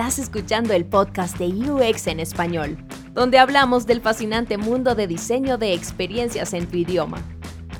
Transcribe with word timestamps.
Estás 0.00 0.18
escuchando 0.18 0.72
el 0.72 0.86
podcast 0.86 1.36
de 1.36 1.48
UX 1.48 2.06
en 2.06 2.20
español, 2.20 2.78
donde 3.12 3.38
hablamos 3.38 3.86
del 3.86 4.00
fascinante 4.00 4.56
mundo 4.56 4.94
de 4.94 5.06
diseño 5.06 5.58
de 5.58 5.74
experiencias 5.74 6.54
en 6.54 6.66
tu 6.66 6.78
idioma. 6.78 7.22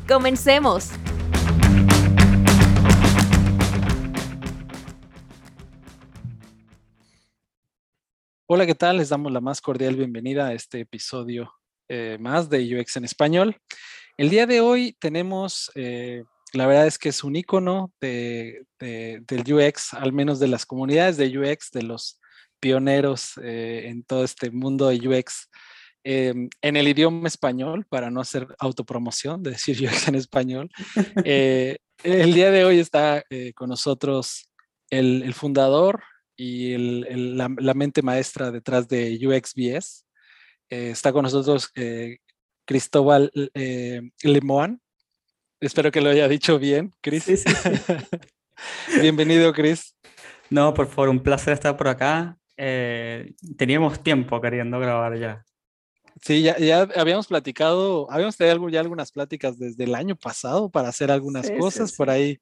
¡Comencemos! 0.06 0.90
Hola, 8.46 8.66
¿qué 8.66 8.74
tal? 8.74 8.98
Les 8.98 9.08
damos 9.08 9.32
la 9.32 9.40
más 9.40 9.62
cordial 9.62 9.96
bienvenida 9.96 10.48
a 10.48 10.52
este 10.52 10.80
episodio 10.80 11.50
eh, 11.88 12.18
más 12.20 12.50
de 12.50 12.78
UX 12.78 12.98
en 12.98 13.06
español. 13.06 13.56
El 14.18 14.28
día 14.28 14.46
de 14.46 14.60
hoy 14.60 14.94
tenemos, 15.00 15.72
eh, 15.74 16.24
la 16.52 16.66
verdad 16.66 16.86
es 16.86 16.98
que 16.98 17.08
es 17.10 17.24
un 17.24 17.36
icono 17.36 17.92
de, 18.00 18.64
del 18.78 19.52
UX, 19.52 19.94
al 19.94 20.12
menos 20.12 20.38
de 20.40 20.48
las 20.48 20.66
comunidades 20.66 21.16
de 21.16 21.38
UX, 21.38 21.70
de 21.70 21.82
los 21.82 22.20
pioneros 22.60 23.32
eh, 23.42 23.84
en 23.86 24.02
todo 24.04 24.24
este 24.24 24.50
mundo 24.50 24.88
de 24.88 25.08
UX 25.08 25.48
em, 26.04 26.48
en 26.60 26.76
el 26.76 26.88
idioma 26.88 27.28
español, 27.28 27.86
para 27.88 28.10
no 28.10 28.20
hacer 28.20 28.46
autopromoción 28.58 29.42
de 29.42 29.50
decir 29.52 29.76
UX 29.86 30.08
en 30.08 30.14
español. 30.14 30.70
el 31.24 32.34
día 32.34 32.50
de 32.50 32.64
hoy 32.64 32.78
está 32.78 33.24
con 33.54 33.68
nosotros 33.68 34.50
el, 34.90 35.32
fundador, 35.34 36.02
y 36.42 36.76
la, 36.78 37.74
mente 37.74 38.00
maestra 38.00 38.50
detrás 38.50 38.88
de 38.88 39.18
UXBS. 39.22 40.06
Eh, 40.70 40.90
está 40.90 41.12
con 41.12 41.24
nosotros 41.24 41.70
eh, 41.74 42.16
Cristóbal 42.64 43.30
eh, 43.52 44.00
Lemoine. 44.22 44.78
Espero 45.60 45.92
que 45.92 46.00
lo 46.00 46.08
haya 46.08 46.26
dicho 46.26 46.58
bien, 46.58 46.90
Cris. 47.02 47.26
Bienvenido, 49.02 49.52
Cris. 49.52 49.94
No, 50.48 50.72
por 50.72 50.86
favor, 50.86 51.10
un 51.10 51.22
placer 51.22 51.52
estar 51.52 51.76
por 51.76 51.88
acá. 51.88 52.38
teníamos 52.56 54.02
tiempo 54.02 54.40
queriendo 54.40 54.80
grabar 54.80 55.18
ya. 55.18 55.44
Sí, 56.22 56.42
ya, 56.42 56.58
ya, 56.58 56.88
habíamos 56.96 57.26
platicado, 57.26 58.10
habíamos 58.10 58.38
tenido 58.38 58.68
ya 58.70 58.80
algunas 58.80 59.12
pláticas 59.12 59.58
desde 59.58 59.84
el 59.84 59.94
año 59.94 60.16
pasado 60.16 60.70
para 60.70 60.88
hacer 60.88 61.10
algunas 61.10 61.50
cosas, 61.50 61.92
por 61.92 62.08
ahí 62.08 62.38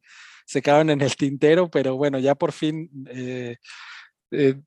se 0.47 0.63
quedaron 0.63 0.91
en 0.91 1.01
el 1.01 1.15
tintero, 1.17 1.69
pero 1.69 1.97
bueno, 1.97 2.19
ya 2.21 2.35
por 2.37 2.53
fin 2.53 2.89
eh, 3.11 3.57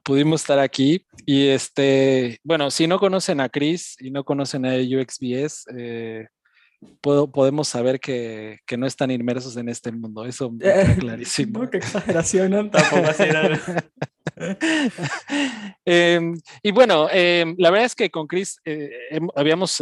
pudimos 0.04 0.42
estar 0.42 0.60
aquí. 0.60 1.06
Y 1.26 1.48
este, 1.48 2.38
bueno, 2.44 2.70
si 2.70 2.86
no 2.86 3.00
conocen 3.00 3.40
a 3.40 3.50
Chris 3.50 3.96
y 4.00 4.12
no 4.12 4.24
conocen 4.26 4.66
a 4.66 4.76
UXBS, 4.76 5.68
eh, 5.76 6.28
puedo, 7.02 7.32
podemos 7.32 7.68
saber 7.68 8.00
que, 8.00 8.60
que, 8.66 8.78
no 8.78 8.86
están 8.86 9.12
inmersos 9.12 9.58
en 9.58 9.70
este 9.70 9.92
mundo. 9.92 10.26
Eso 10.26 10.54
es 10.60 10.98
clarísimo. 10.98 11.70
qué 11.70 11.78
exageración, 11.78 12.72
tampoco 12.72 13.10
em, 15.86 16.40
y 16.64 16.72
bueno, 16.72 17.08
em, 17.12 17.56
la 17.58 17.70
verdad 17.70 17.86
es 17.86 17.96
que 17.96 18.10
con 18.10 18.28
Chris 18.28 18.60
eh, 18.66 18.90
habíamos 19.36 19.82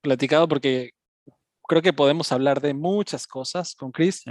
platicado 0.00 0.48
porque 0.48 0.90
creo 1.66 1.80
que 1.80 1.92
podemos 1.92 2.32
hablar 2.32 2.60
de 2.60 2.74
muchas 2.74 3.26
cosas 3.26 3.74
con 3.74 3.92
Chris. 3.92 4.24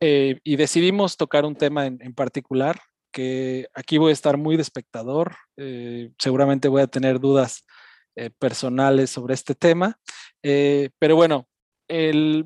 y 0.00 0.56
decidimos 0.56 1.16
tocar 1.16 1.44
un 1.44 1.54
tema 1.54 1.86
en, 1.86 1.98
en 2.02 2.12
particular 2.12 2.80
que 3.12 3.68
aquí 3.74 3.98
voy 3.98 4.10
a 4.10 4.14
estar 4.14 4.36
muy 4.36 4.56
de 4.56 4.62
espectador, 4.62 5.36
eh, 5.56 6.10
seguramente 6.18 6.68
voy 6.68 6.82
a 6.82 6.86
tener 6.86 7.20
dudas 7.20 7.64
eh, 8.16 8.30
personales 8.30 9.10
sobre 9.10 9.34
este 9.34 9.54
tema, 9.54 9.98
eh, 10.42 10.90
pero 10.98 11.16
bueno, 11.16 11.48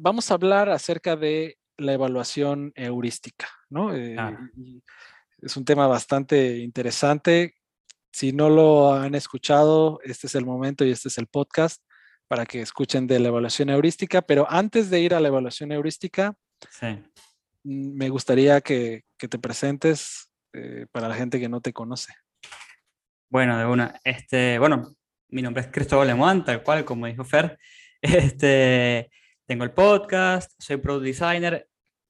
vamos 0.01 0.31
a 0.31 0.35
hablar 0.35 0.69
acerca 0.71 1.15
de 1.15 1.59
la 1.77 1.93
evaluación 1.93 2.73
heurística, 2.75 3.47
¿no? 3.71 3.95
Es 3.95 5.57
un 5.57 5.65
tema 5.65 5.87
bastante 5.87 6.59
interesante. 6.59 7.55
Si 8.13 8.33
no 8.33 8.51
lo 8.51 8.93
han 8.93 9.15
escuchado, 9.15 10.01
este 10.03 10.27
es 10.27 10.35
el 10.35 10.45
momento 10.45 10.85
y 10.85 10.91
este 10.91 11.09
es 11.09 11.19
el 11.19 11.29
podcast 11.29 11.83
para 12.27 12.45
que 12.45 12.61
escuchen 12.61 13.07
de 13.07 13.21
la 13.21 13.29
evaluación 13.29 13.71
heurística, 13.71 14.23
pero 14.23 14.51
antes 14.51 14.91
de 14.91 15.01
ir 15.01 15.15
a 15.15 15.21
la 15.21 15.29
evaluación 15.29 15.71
heurística, 15.71 16.35
mm, 16.83 17.97
me 17.97 18.09
gustaría 18.09 18.61
que, 18.63 19.05
que 19.17 19.29
te 19.29 19.39
presentes, 19.39 20.27
eh, 20.59 20.87
para 20.91 21.09
la 21.09 21.15
gente 21.15 21.39
que 21.39 21.51
no 21.51 21.61
te 21.61 21.75
conoce? 21.75 22.15
Bueno, 23.29 23.59
de 23.59 23.67
una. 23.67 24.01
Este, 24.05 24.59
bueno, 24.59 24.96
mi 25.29 25.43
nombre 25.43 25.63
es 25.63 25.69
Cristóbal 25.69 26.09
Lemoine, 26.09 26.43
tal 26.43 26.63
cual, 26.63 26.85
como 26.85 27.07
dijo 27.07 27.25
Fer. 27.25 27.59
Este, 28.03 29.11
tengo 29.47 29.65
el 29.65 29.73
podcast, 29.73 30.53
soy 30.59 30.77
product 30.77 31.05
designer. 31.05 31.67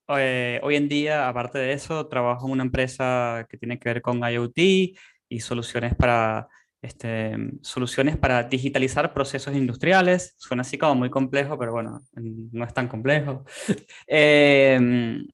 Eh, 0.09 0.61
hoy 0.63 0.77
en 0.77 0.89
día, 0.89 1.29
aparte 1.29 1.59
de 1.59 1.73
eso, 1.73 2.07
trabajo 2.09 2.47
en 2.47 2.53
una 2.53 2.65
empresa 2.65 3.47
que 3.49 3.57
tiene 3.57 3.79
que 3.79 3.89
ver 3.89 4.03
con 4.03 4.19
IoT 4.19 4.59
y 4.59 5.41
soluciones 5.41 5.95
para, 5.95 6.49
este, 6.83 7.37
soluciones 7.63 8.17
para 8.17 8.43
digitalizar 8.43 9.15
procesos 9.15 9.55
industriales. 9.55 10.35
Suena 10.37 10.63
así 10.63 10.77
como 10.77 10.97
muy 10.97 11.11
complejo, 11.11 11.59
pero 11.59 11.73
bueno, 11.73 12.03
no 12.15 12.65
es 12.65 12.75
tan 12.75 12.89
complejo. 12.89 13.45
eh, 14.07 15.25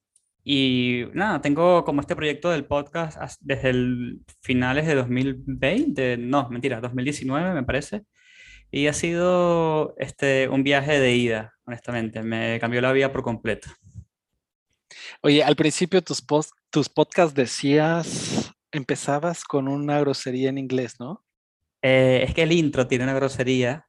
y 0.44 1.04
nada, 1.12 1.40
tengo 1.40 1.84
como 1.84 2.00
este 2.00 2.16
proyecto 2.16 2.50
del 2.50 2.64
podcast 2.64 3.40
desde 3.40 3.70
el 3.70 4.20
finales 4.40 4.86
de 4.86 4.96
2020, 4.96 6.16
no, 6.16 6.48
mentira, 6.50 6.80
2019 6.80 7.54
me 7.54 7.62
parece. 7.62 8.02
Y 8.70 8.86
ha 8.86 8.92
sido 8.94 9.94
este, 9.98 10.48
un 10.48 10.64
viaje 10.64 10.98
de 10.98 11.14
ida, 11.14 11.52
honestamente. 11.66 12.22
Me 12.22 12.58
cambió 12.58 12.80
la 12.80 12.92
vida 12.92 13.12
por 13.12 13.22
completo. 13.22 13.68
Oye, 15.20 15.44
al 15.44 15.56
principio 15.56 16.02
tus, 16.02 16.22
post, 16.22 16.52
tus 16.70 16.88
podcasts 16.88 17.34
decías, 17.34 18.50
empezabas 18.72 19.44
con 19.44 19.68
una 19.68 20.00
grosería 20.00 20.48
en 20.48 20.58
inglés, 20.58 20.96
¿no? 20.98 21.22
Eh, 21.82 22.24
es 22.26 22.34
que 22.34 22.44
el 22.44 22.52
intro 22.52 22.86
tiene 22.86 23.04
una 23.04 23.14
grosería 23.14 23.86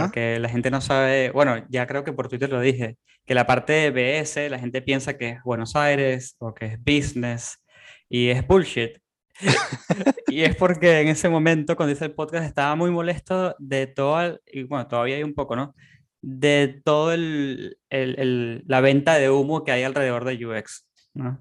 porque 0.00 0.38
la 0.38 0.48
gente 0.48 0.70
no 0.70 0.80
sabe, 0.80 1.30
bueno, 1.30 1.64
ya 1.68 1.86
creo 1.86 2.04
que 2.04 2.12
por 2.12 2.28
Twitter 2.28 2.50
lo 2.50 2.60
dije, 2.60 2.96
que 3.24 3.34
la 3.34 3.46
parte 3.46 3.72
de 3.72 3.90
BS 3.90 4.48
la 4.48 4.58
gente 4.58 4.82
piensa 4.82 5.16
que 5.18 5.30
es 5.30 5.42
Buenos 5.42 5.76
Aires 5.76 6.36
o 6.38 6.54
que 6.54 6.66
es 6.66 6.78
business 6.78 7.62
y 8.08 8.28
es 8.28 8.46
bullshit. 8.46 8.98
y 10.28 10.42
es 10.42 10.56
porque 10.56 11.00
en 11.00 11.08
ese 11.08 11.28
momento, 11.28 11.76
cuando 11.76 11.92
hice 11.92 12.06
el 12.06 12.14
podcast, 12.14 12.46
estaba 12.46 12.74
muy 12.74 12.90
molesto 12.90 13.54
de 13.58 13.86
todo, 13.86 14.40
y 14.46 14.64
bueno, 14.64 14.88
todavía 14.88 15.16
hay 15.16 15.22
un 15.22 15.34
poco, 15.34 15.54
¿no? 15.54 15.74
De 16.20 16.80
todo 16.84 17.12
el, 17.12 17.78
el, 17.90 18.64
la 18.66 18.80
venta 18.80 19.14
de 19.14 19.30
humo 19.30 19.62
que 19.62 19.72
hay 19.72 19.84
alrededor 19.84 20.24
de 20.24 20.44
UX, 20.44 20.88
¿no? 21.14 21.40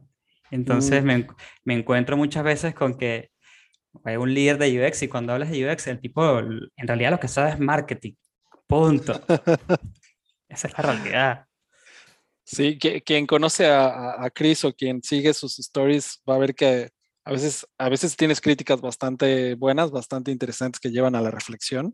Entonces 0.52 1.04
mm. 1.04 1.06
me, 1.08 1.28
me, 1.66 1.74
encuentro 1.74 2.16
muchas 2.16 2.44
veces 2.44 2.76
con 2.76 2.98
que 2.98 3.32
hay 4.04 4.18
un 4.18 4.34
líder 4.34 4.58
de 4.58 4.88
UX 4.88 5.04
y 5.04 5.08
cuando 5.08 5.34
hablas 5.34 5.50
de 5.50 5.72
UX, 5.72 5.88
el 5.88 6.00
tipo 6.00 6.40
en 6.40 6.88
realidad 6.88 7.12
lo 7.12 7.20
que 7.20 7.28
sabe 7.28 7.52
es 7.52 7.60
marketing. 7.60 8.14
Punto. 8.68 9.14
Esa 10.50 10.68
es 10.68 10.74
la 10.78 10.84
realidad. 10.84 11.46
Sí, 12.44 12.78
que, 12.78 13.02
quien 13.02 13.28
conoce 13.28 13.66
a, 13.66 14.24
a, 14.24 14.30
Chris 14.30 14.64
o 14.64 14.74
quien 14.74 15.04
sigue 15.04 15.34
sus 15.34 15.60
stories 15.60 16.22
va 16.30 16.36
a 16.36 16.40
ver 16.40 16.56
que 16.56 16.90
a 17.26 17.32
veces, 17.32 17.68
a 17.78 17.90
veces 17.90 18.16
tienes 18.16 18.40
críticas 18.40 18.80
bastante 18.80 19.56
buenas, 19.56 19.92
bastante 19.92 20.32
interesantes 20.32 20.80
que 20.80 20.92
llevan 20.92 21.14
a 21.16 21.22
la 21.22 21.30
reflexión. 21.30 21.94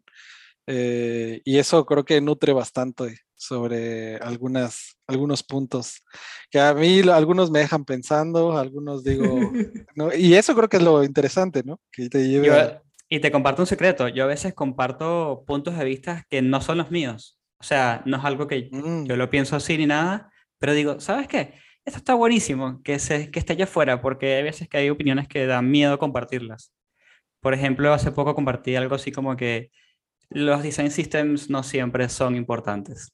Eh, 0.67 1.41
y 1.43 1.57
eso 1.57 1.85
creo 1.85 2.05
que 2.05 2.21
nutre 2.21 2.53
bastante 2.53 3.19
sobre 3.35 4.15
algunas, 4.17 4.97
algunos 5.05 5.43
puntos 5.43 6.01
que 6.49 6.59
a 6.59 6.73
mí 6.73 7.01
algunos 7.01 7.51
me 7.51 7.59
dejan 7.59 7.83
pensando, 7.83 8.57
algunos 8.57 9.03
digo, 9.03 9.23
¿no? 9.95 10.13
y 10.13 10.35
eso 10.35 10.55
creo 10.55 10.69
que 10.69 10.77
es 10.77 10.83
lo 10.83 11.03
interesante, 11.03 11.63
¿no? 11.65 11.79
Que 11.91 12.09
te 12.09 12.27
lleve 12.27 12.79
Y 13.09 13.19
te 13.19 13.31
comparto 13.31 13.61
un 13.61 13.67
secreto, 13.67 14.07
yo 14.07 14.23
a 14.23 14.27
veces 14.27 14.53
comparto 14.53 15.43
puntos 15.45 15.77
de 15.77 15.83
vista 15.83 16.25
que 16.29 16.41
no 16.41 16.61
son 16.61 16.77
los 16.77 16.91
míos, 16.91 17.37
o 17.59 17.63
sea, 17.63 18.01
no 18.05 18.17
es 18.17 18.23
algo 18.23 18.47
que 18.47 18.69
mm. 18.71 19.05
yo 19.05 19.17
lo 19.17 19.29
pienso 19.29 19.57
así 19.57 19.77
ni 19.77 19.87
nada, 19.87 20.31
pero 20.57 20.73
digo, 20.73 20.99
¿sabes 21.01 21.27
qué? 21.27 21.55
Esto 21.85 21.97
está 21.97 22.13
buenísimo, 22.13 22.81
que, 22.81 22.97
se, 22.97 23.29
que 23.29 23.39
esté 23.39 23.53
allá 23.53 23.65
afuera, 23.65 24.01
porque 24.01 24.35
hay 24.35 24.43
veces 24.43 24.69
que 24.69 24.77
hay 24.77 24.89
opiniones 24.89 25.27
que 25.27 25.45
dan 25.45 25.69
miedo 25.69 25.99
compartirlas. 25.99 26.71
Por 27.41 27.53
ejemplo, 27.53 27.93
hace 27.93 28.13
poco 28.13 28.35
compartí 28.35 28.77
algo 28.77 28.95
así 28.95 29.11
como 29.11 29.35
que 29.35 29.69
los 30.33 30.63
design 30.63 30.91
systems 30.91 31.49
no 31.49 31.63
siempre 31.63 32.09
son 32.09 32.35
importantes. 32.35 33.13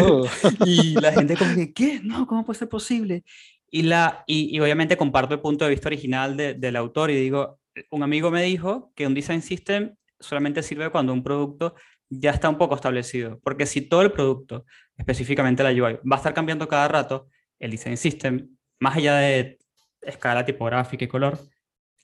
Oh. 0.00 0.26
y 0.66 0.94
la 0.94 1.12
gente 1.12 1.36
como 1.36 1.54
que, 1.54 1.72
¿qué? 1.72 2.00
No, 2.02 2.26
¿cómo 2.26 2.44
puede 2.44 2.58
ser 2.58 2.68
posible? 2.68 3.24
Y, 3.70 3.82
la, 3.82 4.24
y, 4.26 4.58
obviamente 4.60 4.96
comparto 4.96 5.34
el 5.34 5.40
punto 5.40 5.64
de 5.64 5.70
vista 5.70 5.88
original 5.88 6.36
del 6.36 6.76
autor 6.76 7.10
y 7.10 7.16
digo, 7.16 7.58
un 7.90 8.02
amigo 8.02 8.30
me 8.30 8.42
dijo 8.42 8.92
que 8.94 9.06
un 9.06 9.14
design 9.14 9.42
system 9.42 9.94
solamente 10.18 10.62
sirve 10.62 10.90
cuando 10.90 11.12
un 11.12 11.22
producto 11.22 11.74
ya 12.10 12.30
está 12.30 12.48
un 12.48 12.56
poco 12.56 12.74
establecido, 12.74 13.38
porque 13.42 13.66
si 13.66 13.82
todo 13.82 14.02
el 14.02 14.12
producto, 14.12 14.64
específicamente 14.96 15.62
la 15.62 15.70
UI, 15.70 15.98
va 16.10 16.16
a 16.16 16.16
estar 16.16 16.32
cambiando 16.32 16.66
cada 16.66 16.88
rato, 16.88 17.28
el 17.58 17.70
design 17.70 17.98
system, 17.98 18.48
más 18.80 18.96
allá 18.96 19.16
de 19.16 19.58
escala 20.00 20.44
tipográfica 20.44 21.04
y 21.04 21.08
color, 21.08 21.38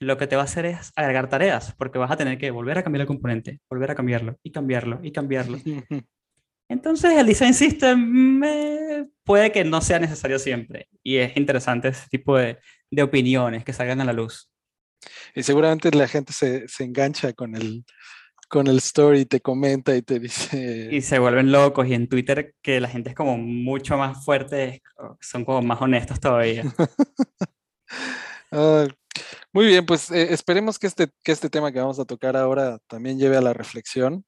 lo 0.05 0.17
que 0.17 0.27
te 0.27 0.37
va 0.37 0.43
a 0.43 0.45
hacer 0.45 0.67
es 0.67 0.93
agregar 0.97 1.29
tareas, 1.29 1.75
porque 1.77 1.99
vas 1.99 2.11
a 2.11 2.17
tener 2.17 2.39
que 2.39 2.51
volver 2.51 2.79
a 2.79 2.83
cambiar 2.83 3.03
el 3.03 3.07
componente, 3.07 3.61
volver 3.69 3.91
a 3.91 3.95
cambiarlo 3.95 4.39
y 4.43 4.53
cambiarlo 4.53 5.01
y 5.03 5.13
cambiarlo. 5.13 5.59
Entonces 6.69 7.19
el 7.19 7.27
design 7.27 7.55
system 7.55 8.43
puede 9.23 9.53
que 9.53 9.65
no 9.65 9.81
sea 9.81 9.99
necesario 9.99 10.39
siempre 10.39 10.89
y 11.03 11.17
es 11.17 11.37
interesante 11.37 11.89
ese 11.89 12.09
tipo 12.09 12.39
de, 12.39 12.59
de, 12.91 13.03
opiniones 13.03 13.65
que 13.65 13.73
salgan 13.73 14.01
a 14.01 14.05
la 14.05 14.15
luz. 14.15 14.51
Y 15.35 15.43
seguramente 15.43 15.91
la 15.91 16.09
gente 16.09 16.33
se, 16.33 16.67
se 16.67 16.85
engancha 16.85 17.35
con 17.35 17.55
el, 17.55 17.85
con 18.49 18.67
el 18.67 18.79
story, 18.79 19.27
te 19.27 19.41
comenta 19.41 19.95
y 19.95 20.03
te 20.03 20.19
dice... 20.19 20.89
Y 20.91 21.03
se 21.03 21.19
vuelven 21.19 21.53
locos 21.53 21.87
y 21.87 21.95
en 21.95 22.09
Twitter 22.09 22.55
que 22.63 22.81
la 22.81 22.89
gente 22.89 23.11
es 23.11 23.17
como 23.17 23.37
mucho 23.37 23.99
más 23.99 24.25
fuerte, 24.25 24.83
son 25.21 25.45
como 25.45 25.61
más 25.61 25.83
honestos 25.83 26.21
todavía. 26.21 26.65
muy 29.55 29.67
bien, 29.67 29.87
pues 29.87 30.11
eh, 30.11 30.35
esperemos 30.35 30.81
que 30.81 30.89
este, 30.89 31.09
que 31.23 31.31
este 31.31 31.49
tema 31.49 31.71
que 31.71 31.79
vamos 31.79 32.01
a 32.01 32.05
tocar 32.05 32.37
ahora 32.37 32.79
también 32.89 33.21
lleve 33.21 33.37
a 33.37 33.41
la 33.41 33.53
reflexión. 33.53 34.25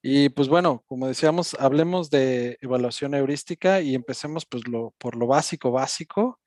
Y 0.00 0.30
pues 0.30 0.48
bueno, 0.48 0.82
como 0.86 1.06
decíamos, 1.06 1.54
hablemos 1.60 2.08
de 2.08 2.56
evaluación 2.62 3.14
heurística 3.14 3.82
y 3.82 3.94
empecemos 3.94 4.46
pues 4.46 4.66
lo, 4.66 4.94
por 4.96 5.14
lo 5.14 5.26
básico, 5.26 5.70
básico. 5.70 6.40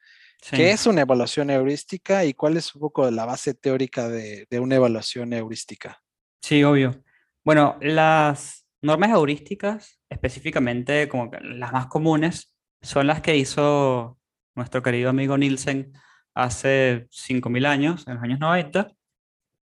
¿Qué 0.52 0.72
es 0.72 0.88
una 0.88 1.02
evaluación 1.02 1.52
heurística 1.52 2.26
y 2.26 2.34
cuál 2.34 2.58
es 2.58 2.74
un 2.74 2.82
poco 2.82 3.10
la 3.12 3.26
base 3.26 3.54
teórica 3.54 4.10
de, 4.10 4.48
de 4.50 4.60
una 4.60 4.76
evaluación 4.76 5.32
heurística? 5.32 6.02
Sí, 6.42 6.64
obvio. 6.64 7.04
Bueno, 7.44 7.78
las 7.80 8.66
normas 8.82 9.12
heurísticas, 9.12 10.00
específicamente 10.10 11.08
como 11.08 11.30
las 11.42 11.72
más 11.72 11.86
comunes, 11.88 12.56
son 12.82 13.06
las 13.06 13.22
que 13.22 13.38
hizo 13.38 14.18
nuestro 14.56 14.82
querido 14.82 15.12
amigo 15.12 15.38
Nielsen 15.38 15.94
hace 16.36 17.08
5.000 17.10 17.66
años, 17.66 18.08
en 18.08 18.16
los 18.16 18.24
años 18.24 18.40
90, 18.40 18.92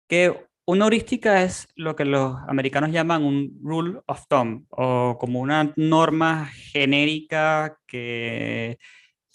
que 0.07 0.47
una 0.65 0.85
heurística 0.85 1.43
es 1.43 1.67
lo 1.75 1.95
que 1.95 2.05
los 2.05 2.37
americanos 2.47 2.91
llaman 2.91 3.23
un 3.23 3.59
rule 3.63 3.99
of 4.07 4.25
thumb 4.27 4.65
o 4.69 5.17
como 5.19 5.41
una 5.41 5.73
norma 5.75 6.47
genérica 6.47 7.77
que, 7.85 8.77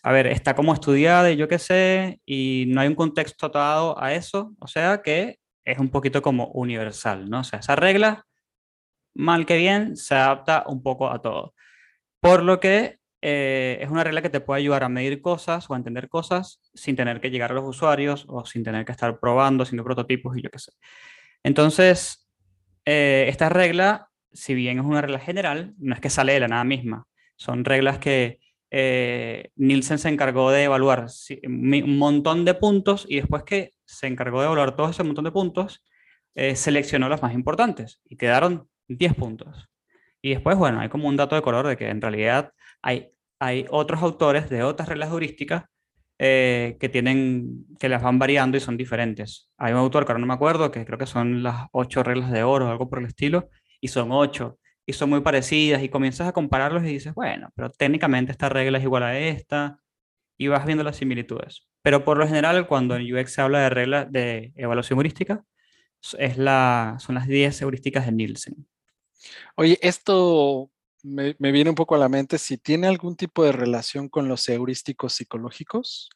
a 0.02 0.12
ver, 0.12 0.28
está 0.28 0.54
como 0.54 0.72
estudiada 0.72 1.30
y 1.30 1.36
yo 1.36 1.46
qué 1.48 1.58
sé, 1.58 2.20
y 2.24 2.64
no 2.68 2.80
hay 2.80 2.88
un 2.88 2.94
contexto 2.94 3.46
atado 3.46 4.02
a 4.02 4.14
eso, 4.14 4.54
o 4.58 4.66
sea 4.66 5.02
que 5.02 5.38
es 5.64 5.78
un 5.78 5.90
poquito 5.90 6.22
como 6.22 6.46
universal, 6.48 7.28
¿no? 7.28 7.40
O 7.40 7.44
sea, 7.44 7.58
esa 7.58 7.76
regla 7.76 8.24
mal 9.14 9.46
que 9.46 9.56
bien, 9.56 9.96
se 9.96 10.14
adapta 10.14 10.64
un 10.66 10.82
poco 10.82 11.10
a 11.10 11.20
todo. 11.20 11.54
Por 12.20 12.42
lo 12.42 12.60
que 12.60 12.98
eh, 13.22 13.78
es 13.80 13.90
una 13.90 14.04
regla 14.04 14.22
que 14.22 14.30
te 14.30 14.40
puede 14.40 14.60
ayudar 14.60 14.84
a 14.84 14.88
medir 14.88 15.20
cosas 15.20 15.68
o 15.70 15.74
a 15.74 15.76
entender 15.76 16.08
cosas 16.08 16.60
sin 16.74 16.96
tener 16.96 17.20
que 17.20 17.30
llegar 17.30 17.52
a 17.52 17.54
los 17.54 17.64
usuarios 17.64 18.26
o 18.28 18.44
sin 18.44 18.62
tener 18.62 18.84
que 18.84 18.92
estar 18.92 19.18
probando, 19.18 19.62
haciendo 19.62 19.84
prototipos 19.84 20.36
y 20.36 20.42
yo 20.42 20.50
qué 20.50 20.58
sé. 20.58 20.72
Entonces, 21.42 22.28
eh, 22.84 23.26
esta 23.28 23.48
regla, 23.48 24.10
si 24.32 24.54
bien 24.54 24.78
es 24.78 24.84
una 24.84 25.00
regla 25.00 25.18
general, 25.18 25.74
no 25.78 25.94
es 25.94 26.00
que 26.00 26.10
sale 26.10 26.34
de 26.34 26.40
la 26.40 26.48
nada 26.48 26.64
misma. 26.64 27.06
Son 27.36 27.64
reglas 27.64 27.98
que 27.98 28.38
eh, 28.70 29.50
Nielsen 29.56 29.98
se 29.98 30.08
encargó 30.08 30.50
de 30.50 30.64
evaluar 30.64 31.06
un 31.44 31.98
montón 31.98 32.44
de 32.44 32.54
puntos 32.54 33.06
y 33.08 33.16
después 33.16 33.44
que 33.44 33.74
se 33.84 34.06
encargó 34.06 34.40
de 34.40 34.46
evaluar 34.46 34.76
todo 34.76 34.90
ese 34.90 35.04
montón 35.04 35.24
de 35.24 35.32
puntos, 35.32 35.84
seleccionó 36.54 37.08
las 37.08 37.22
más 37.22 37.32
importantes 37.32 38.00
y 38.04 38.16
quedaron 38.16 38.68
10 38.88 39.14
puntos. 39.14 39.70
Y 40.22 40.30
después, 40.30 40.56
bueno, 40.56 40.80
hay 40.80 40.88
como 40.88 41.08
un 41.08 41.16
dato 41.16 41.36
de 41.36 41.42
color 41.42 41.66
de 41.66 41.76
que 41.76 41.88
en 41.88 42.00
realidad 42.00 42.52
hay, 42.82 43.10
hay 43.38 43.66
otros 43.70 44.02
autores 44.02 44.48
de 44.50 44.62
otras 44.62 44.88
reglas 44.88 45.10
heurísticas 45.10 45.64
eh, 46.18 46.78
que 46.80 46.88
tienen, 46.88 47.66
que 47.78 47.88
las 47.90 48.02
van 48.02 48.18
variando 48.18 48.56
y 48.56 48.60
son 48.60 48.76
diferentes. 48.76 49.50
Hay 49.58 49.72
un 49.72 49.78
autor 49.78 50.06
que 50.06 50.12
ahora 50.12 50.20
no 50.20 50.26
me 50.26 50.34
acuerdo, 50.34 50.70
que 50.70 50.84
creo 50.86 50.98
que 50.98 51.06
son 51.06 51.42
las 51.42 51.66
8 51.72 52.02
reglas 52.02 52.32
de 52.32 52.42
oro 52.42 52.66
o 52.66 52.70
algo 52.70 52.88
por 52.88 53.00
el 53.00 53.06
estilo, 53.06 53.50
y 53.80 53.88
son 53.88 54.12
8, 54.12 54.58
y 54.86 54.94
son 54.94 55.10
muy 55.10 55.20
parecidas, 55.20 55.82
y 55.82 55.90
comienzas 55.90 56.28
a 56.28 56.32
compararlos 56.32 56.84
y 56.84 56.86
dices, 56.86 57.14
bueno, 57.14 57.50
pero 57.54 57.70
técnicamente 57.70 58.32
esta 58.32 58.48
regla 58.48 58.78
es 58.78 58.84
igual 58.84 59.02
a 59.02 59.18
esta, 59.18 59.78
y 60.38 60.48
vas 60.48 60.64
viendo 60.66 60.84
las 60.84 60.96
similitudes. 60.96 61.66
Pero 61.82 62.04
por 62.04 62.18
lo 62.18 62.26
general, 62.26 62.66
cuando 62.66 62.96
en 62.96 63.14
UX 63.14 63.32
se 63.32 63.42
habla 63.42 63.60
de 63.60 63.70
reglas 63.70 64.10
de 64.10 64.52
evaluación 64.56 64.98
heurística, 64.98 65.44
es 66.18 66.38
la, 66.38 66.96
son 66.98 67.16
las 67.16 67.26
10 67.26 67.62
heurísticas 67.62 68.06
de 68.06 68.12
Nielsen. 68.12 68.66
Oye, 69.56 69.78
esto 69.82 70.70
me, 71.02 71.34
viene 71.38 71.70
un 71.70 71.76
poco 71.76 71.94
a 71.94 71.98
la 71.98 72.08
mente 72.08 72.38
si 72.38 72.58
tiene 72.58 72.86
algún 72.86 73.16
tipo 73.16 73.44
de 73.44 73.52
relación 73.52 74.08
con 74.08 74.28
los 74.28 74.48
heurísticos 74.48 75.14
psicológicos 75.14 76.10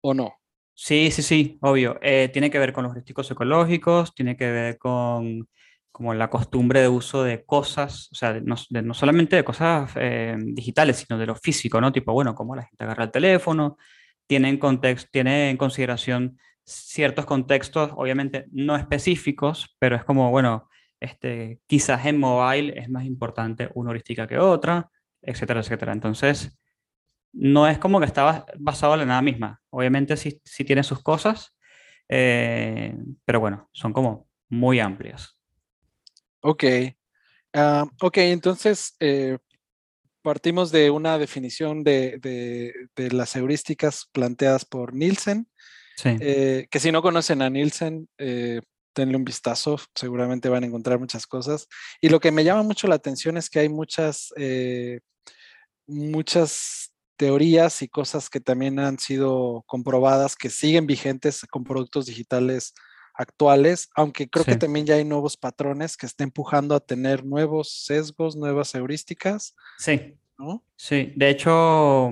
o 0.00 0.14
no. 0.14 0.34
Sí, 0.74 1.10
sí, 1.10 1.22
sí, 1.22 1.58
obvio. 1.60 1.98
Eh, 2.02 2.30
tiene 2.32 2.50
que 2.50 2.58
ver 2.58 2.72
con 2.72 2.84
los 2.84 2.92
heurísticos 2.92 3.28
psicológicos, 3.28 4.14
tiene 4.14 4.36
que 4.36 4.50
ver 4.50 4.78
con 4.78 5.48
como 5.94 6.12
la 6.12 6.28
costumbre 6.28 6.80
de 6.80 6.88
uso 6.88 7.22
de 7.22 7.44
cosas, 7.44 8.08
o 8.10 8.16
sea, 8.16 8.32
no, 8.40 8.56
no 8.82 8.94
solamente 8.94 9.36
de 9.36 9.44
cosas 9.44 9.92
eh, 9.94 10.34
digitales, 10.38 10.96
sino 10.96 11.20
de 11.20 11.26
lo 11.26 11.36
físico, 11.36 11.80
¿no? 11.80 11.92
Tipo, 11.92 12.12
bueno, 12.12 12.34
cómo 12.34 12.56
la 12.56 12.64
gente 12.64 12.82
agarra 12.82 13.04
el 13.04 13.12
teléfono, 13.12 13.76
tiene 14.26 14.48
en, 14.48 14.58
context, 14.58 15.08
tiene 15.12 15.50
en 15.50 15.56
consideración 15.56 16.36
ciertos 16.64 17.26
contextos, 17.26 17.92
obviamente 17.94 18.46
no 18.50 18.74
específicos, 18.74 19.76
pero 19.78 19.94
es 19.94 20.02
como, 20.02 20.32
bueno, 20.32 20.68
este, 21.00 21.60
quizás 21.66 22.06
en 22.06 22.18
mobile 22.18 22.78
es 22.78 22.88
más 22.88 23.04
importante 23.04 23.70
una 23.74 23.90
heurística 23.90 24.26
que 24.26 24.38
otra, 24.38 24.90
etcétera, 25.22 25.60
etcétera. 25.60 25.92
Entonces, 25.92 26.58
no 27.32 27.66
es 27.66 27.78
como 27.78 27.98
que 28.00 28.06
está 28.06 28.46
basado 28.58 28.94
en 28.94 29.00
la 29.00 29.06
nada 29.06 29.22
misma. 29.22 29.60
Obviamente 29.70 30.16
sí, 30.16 30.40
sí 30.44 30.64
tiene 30.64 30.82
sus 30.82 31.02
cosas, 31.02 31.54
eh, 32.08 32.96
pero 33.24 33.40
bueno, 33.40 33.68
son 33.72 33.92
como 33.92 34.28
muy 34.48 34.78
amplias. 34.78 35.36
Ok. 36.40 36.64
Ah, 37.52 37.86
ok, 38.00 38.18
entonces 38.18 38.96
eh, 39.00 39.38
partimos 40.22 40.70
de 40.70 40.90
una 40.90 41.18
definición 41.18 41.82
de, 41.82 42.18
de, 42.94 43.10
las 43.10 43.34
heurísticas 43.36 44.08
planteadas 44.12 44.64
por 44.64 44.94
Nielsen. 44.94 45.48
Sí. 45.96 46.16
Eh, 46.20 46.66
que 46.70 46.80
si 46.80 46.90
no 46.92 47.02
conocen 47.02 47.42
a 47.42 47.50
Nielsen, 47.50 48.08
denle 48.94 49.16
un 49.16 49.24
vistazo, 49.24 49.78
seguramente 49.94 50.48
van 50.48 50.64
a 50.64 50.66
encontrar 50.66 50.98
muchas 50.98 51.26
cosas. 51.26 51.68
Y 52.00 52.08
lo 52.08 52.20
que 52.20 52.32
me 52.32 52.44
llama 52.44 52.62
mucho 52.62 52.86
la 52.86 52.94
atención 52.94 53.36
es 53.36 53.50
que 53.50 53.60
hay 53.60 53.68
muchas, 53.68 54.32
eh, 54.36 55.00
muchas 55.86 56.92
teorías 57.16 57.82
y 57.82 57.88
cosas 57.88 58.28
que 58.28 58.40
también 58.40 58.78
han 58.78 58.98
sido 58.98 59.62
comprobadas 59.66 60.36
que 60.36 60.50
siguen 60.50 60.86
vigentes 60.86 61.44
con 61.50 61.64
productos 61.64 62.06
digitales 62.06 62.74
actuales, 63.14 63.88
aunque 63.94 64.28
creo 64.28 64.44
que 64.44 64.56
también 64.56 64.86
ya 64.86 64.96
hay 64.96 65.04
nuevos 65.04 65.36
patrones 65.36 65.96
que 65.96 66.06
están 66.06 66.26
empujando 66.26 66.74
a 66.74 66.80
tener 66.80 67.24
nuevos 67.24 67.84
sesgos, 67.84 68.34
nuevas 68.34 68.74
heurísticas. 68.74 69.54
Sí. 69.78 70.16
Sí, 70.76 71.12
de 71.14 71.30
hecho, 71.30 72.10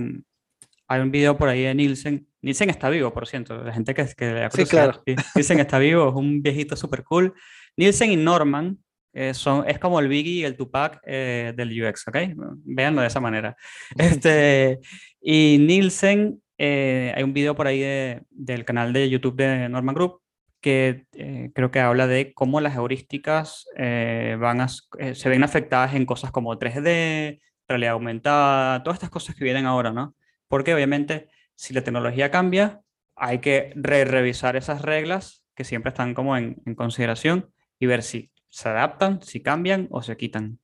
hay 0.93 1.00
un 1.00 1.11
video 1.11 1.37
por 1.37 1.49
ahí 1.49 1.62
de 1.62 1.75
Nielsen 1.75 2.27
Nielsen 2.43 2.70
está 2.70 2.91
vivo, 2.91 3.13
por 3.13 3.27
cierto. 3.27 3.63
La 3.63 3.72
gente 3.72 3.94
que, 3.94 4.05
que 4.17 4.49
sí, 4.53 4.65
claro. 4.65 5.03
Nielsen 5.34 5.61
está 5.61 5.79
vivo, 5.79 6.08
es 6.08 6.15
un 6.15 6.43
viejito 6.43 6.77
súper 6.77 7.05
cool. 7.05 7.32
Nielsen 7.77 8.11
y 8.11 8.17
Norman 8.17 8.79
eh, 9.13 9.32
son, 9.32 9.69
es 9.69 9.79
como 9.79 10.01
el 10.01 10.08
Biggie 10.08 10.41
y 10.41 10.44
el 10.44 10.56
Tupac 10.56 11.01
eh, 11.06 11.53
del 11.56 11.70
UX, 11.70 12.08
¿ok? 12.08 12.17
Véanlo 12.65 13.01
de 13.01 13.06
esa 13.06 13.20
manera. 13.20 13.56
Este, 13.96 14.81
y 15.20 15.58
Nielsen, 15.61 16.43
eh, 16.58 17.13
hay 17.17 17.22
un 17.22 17.32
video 17.32 17.55
por 17.55 17.69
ahí 17.69 17.81
de, 17.81 18.22
del 18.31 18.65
canal 18.65 18.93
de 18.93 19.08
YouTube 19.08 19.37
de 19.37 19.69
Norman 19.69 19.94
Group 19.94 20.20
que 20.61 21.06
creo 21.55 21.72
que 21.72 21.81
habla 21.81 22.06
de 22.06 22.32
cómo 22.34 22.61
las 22.61 22.77
heurísticas 22.77 23.67
van 23.77 24.61
a, 24.61 24.69
se 24.69 25.29
ven 25.29 25.43
afectadas 25.43 25.93
en 25.96 26.06
cosas 26.06 26.31
como 26.31 26.56
3D, 26.56 27.41
realidad 27.67 27.94
aumentada, 27.94 28.81
todas 28.84 28.94
estas 28.94 29.11
cosas 29.11 29.34
que 29.34 29.43
vienen 29.43 29.67
ahora, 29.67 29.91
¿no? 29.91 30.15
Porque 30.53 30.75
obviamente 30.75 31.31
si 31.55 31.73
la 31.73 31.82
tecnología 31.82 32.31
cambia, 32.31 32.82
hay 33.17 33.39
que 33.39 33.73
re 33.75 34.05
revisar 34.05 34.55
esas 34.55 34.82
reglas 34.82 35.47
que 35.55 35.65
siempre 35.65 35.89
están 35.89 36.13
como 36.13 36.37
en, 36.37 36.56
consideración 36.77 37.51
y 37.79 37.87
ver 37.87 38.03
si 38.03 38.31
se 38.51 38.69
adaptan, 38.69 39.23
si 39.23 39.41
cambian 39.41 39.89
o 39.91 40.03
se 40.03 40.15
quitan. 40.19 40.59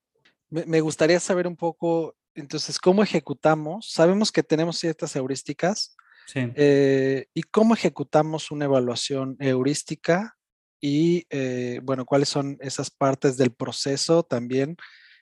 Me, 0.50 0.82
gustaría 0.82 1.18
saber 1.20 1.46
un 1.46 1.56
poco, 1.56 2.14
entonces, 2.34 2.78
cómo 2.78 3.02
ejecutamos. 3.02 3.90
Sabemos 3.90 4.30
que 4.30 4.42
tenemos 4.42 4.76
ciertas 4.76 5.16
heurísticas. 5.16 5.96
Sí. 6.26 6.52
Eh, 6.54 7.24
¿Y 7.32 7.44
cómo 7.44 7.72
ejecutamos 7.72 8.50
una 8.50 8.66
evaluación 8.66 9.38
heurística? 9.40 10.36
Y, 10.82 11.24
eh, 11.30 11.80
bueno, 11.82 12.04
cuáles 12.04 12.28
son 12.28 12.58
esas 12.60 12.90
partes 12.90 13.38
del 13.38 13.52
proceso 13.52 14.22
también 14.22 14.76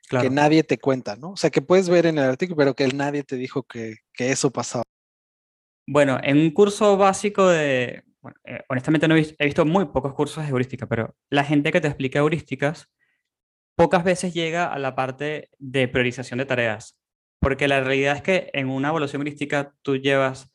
que 0.09 0.31
nadie 0.31 0.63
te 0.63 0.79
cuenta, 0.79 1.17
¿no? 1.17 1.31
O 1.31 1.37
sea, 1.37 1.51
que 1.51 1.63
puedes 1.63 1.89
ver 1.89 2.07
en 2.07 2.19
el 2.19 2.25
artículo, 2.25 2.57
pero 2.57 2.75
que 2.75 2.87
nadie 2.89 3.23
te 3.23 3.37
dijo 3.37 3.63
que, 3.65 3.97
que 4.13 4.31
eso 4.31 4.51
pasaba. 4.51 4.85
Bueno, 5.89 6.19
en 6.23 6.39
un 6.39 6.51
curso 6.51 6.97
básico 6.97 7.47
de, 7.49 8.03
bueno, 8.27 8.41
eh, 8.45 8.65
honestamente 8.69 9.07
no 9.07 9.17
he 9.17 9.45
visto, 9.45 9.65
muy 9.65 9.85
pocos 9.87 10.13
cursos 10.13 10.43
de 10.43 10.51
heurística, 10.51 10.87
pero 10.87 11.15
la 11.31 11.45
gente 11.45 11.71
que 11.71 11.81
te 11.81 11.87
explica 11.87 12.19
heurísticas 12.19 12.91
pocas 13.77 14.03
veces 14.03 14.35
llega 14.35 14.67
a 14.67 14.81
la 14.81 14.97
parte 14.97 15.49
de 15.59 15.87
priorización 15.87 16.39
de 16.39 16.47
tareas, 16.47 16.99
porque 17.41 17.69
la 17.69 17.85
realidad 17.85 18.17
es 18.17 18.23
que 18.23 18.51
en 18.53 18.69
una 18.69 18.89
evaluación 18.89 19.23
heurística 19.23 19.75
tú 19.83 19.97
llevas, 19.97 20.51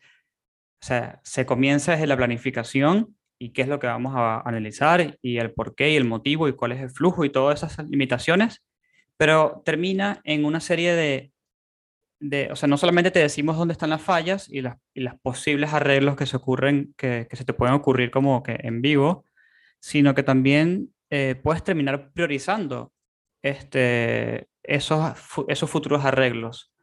o 0.82 0.86
sea, 0.86 1.22
se 1.24 1.46
comienza 1.46 1.94
desde 1.94 2.08
la 2.08 2.18
planificación 2.18 3.16
y 3.40 3.54
qué 3.54 3.62
es 3.62 3.70
lo 3.70 3.80
que 3.80 3.88
vamos 3.88 4.16
a 4.18 4.42
analizar 4.42 5.18
y 5.22 5.38
el 5.38 5.54
por 5.54 5.74
qué 5.74 5.92
y 5.92 5.96
el 5.96 6.06
motivo 6.06 6.50
y 6.50 6.54
cuál 6.54 6.74
es 6.74 6.82
el 6.82 6.90
flujo 6.90 7.24
y 7.24 7.30
todas 7.30 7.64
esas 7.64 7.88
limitaciones, 7.88 8.62
pero 9.22 9.62
termina 9.64 10.20
en 10.24 10.46
una 10.46 10.60
serie 10.60 10.96
de 10.96 12.50
o 12.50 12.56
sea, 12.56 12.68
no 12.68 12.76
solamente 12.76 13.12
te 13.12 13.20
decimos 13.20 13.56
dónde 13.56 13.74
están 13.74 13.92
las 13.92 14.02
fallas 14.02 14.50
y 14.50 14.62
las, 14.62 14.78
y 14.96 15.02
las 15.02 15.20
posibles 15.20 15.74
arreglos 15.74 16.16
que 16.16 16.26
se 16.26 16.38
ocurren, 16.38 16.96
que, 16.98 17.28
que, 17.30 17.36
se 17.36 17.46
te 17.46 17.54
pueden 17.54 17.76
ocurrir 17.76 18.10
como 18.10 18.42
que 18.42 18.58
en 18.64 18.82
vivo, 18.82 19.26
sino 19.80 20.16
que 20.16 20.24
también 20.24 20.92
eh, 21.12 21.36
puedes 21.36 21.64
terminar 21.64 22.12
priorizando 22.14 22.94
este, 23.44 24.48
esos, 24.64 25.14
esos 25.48 25.70
futuros 25.70 26.04
arreglos. 26.04 26.74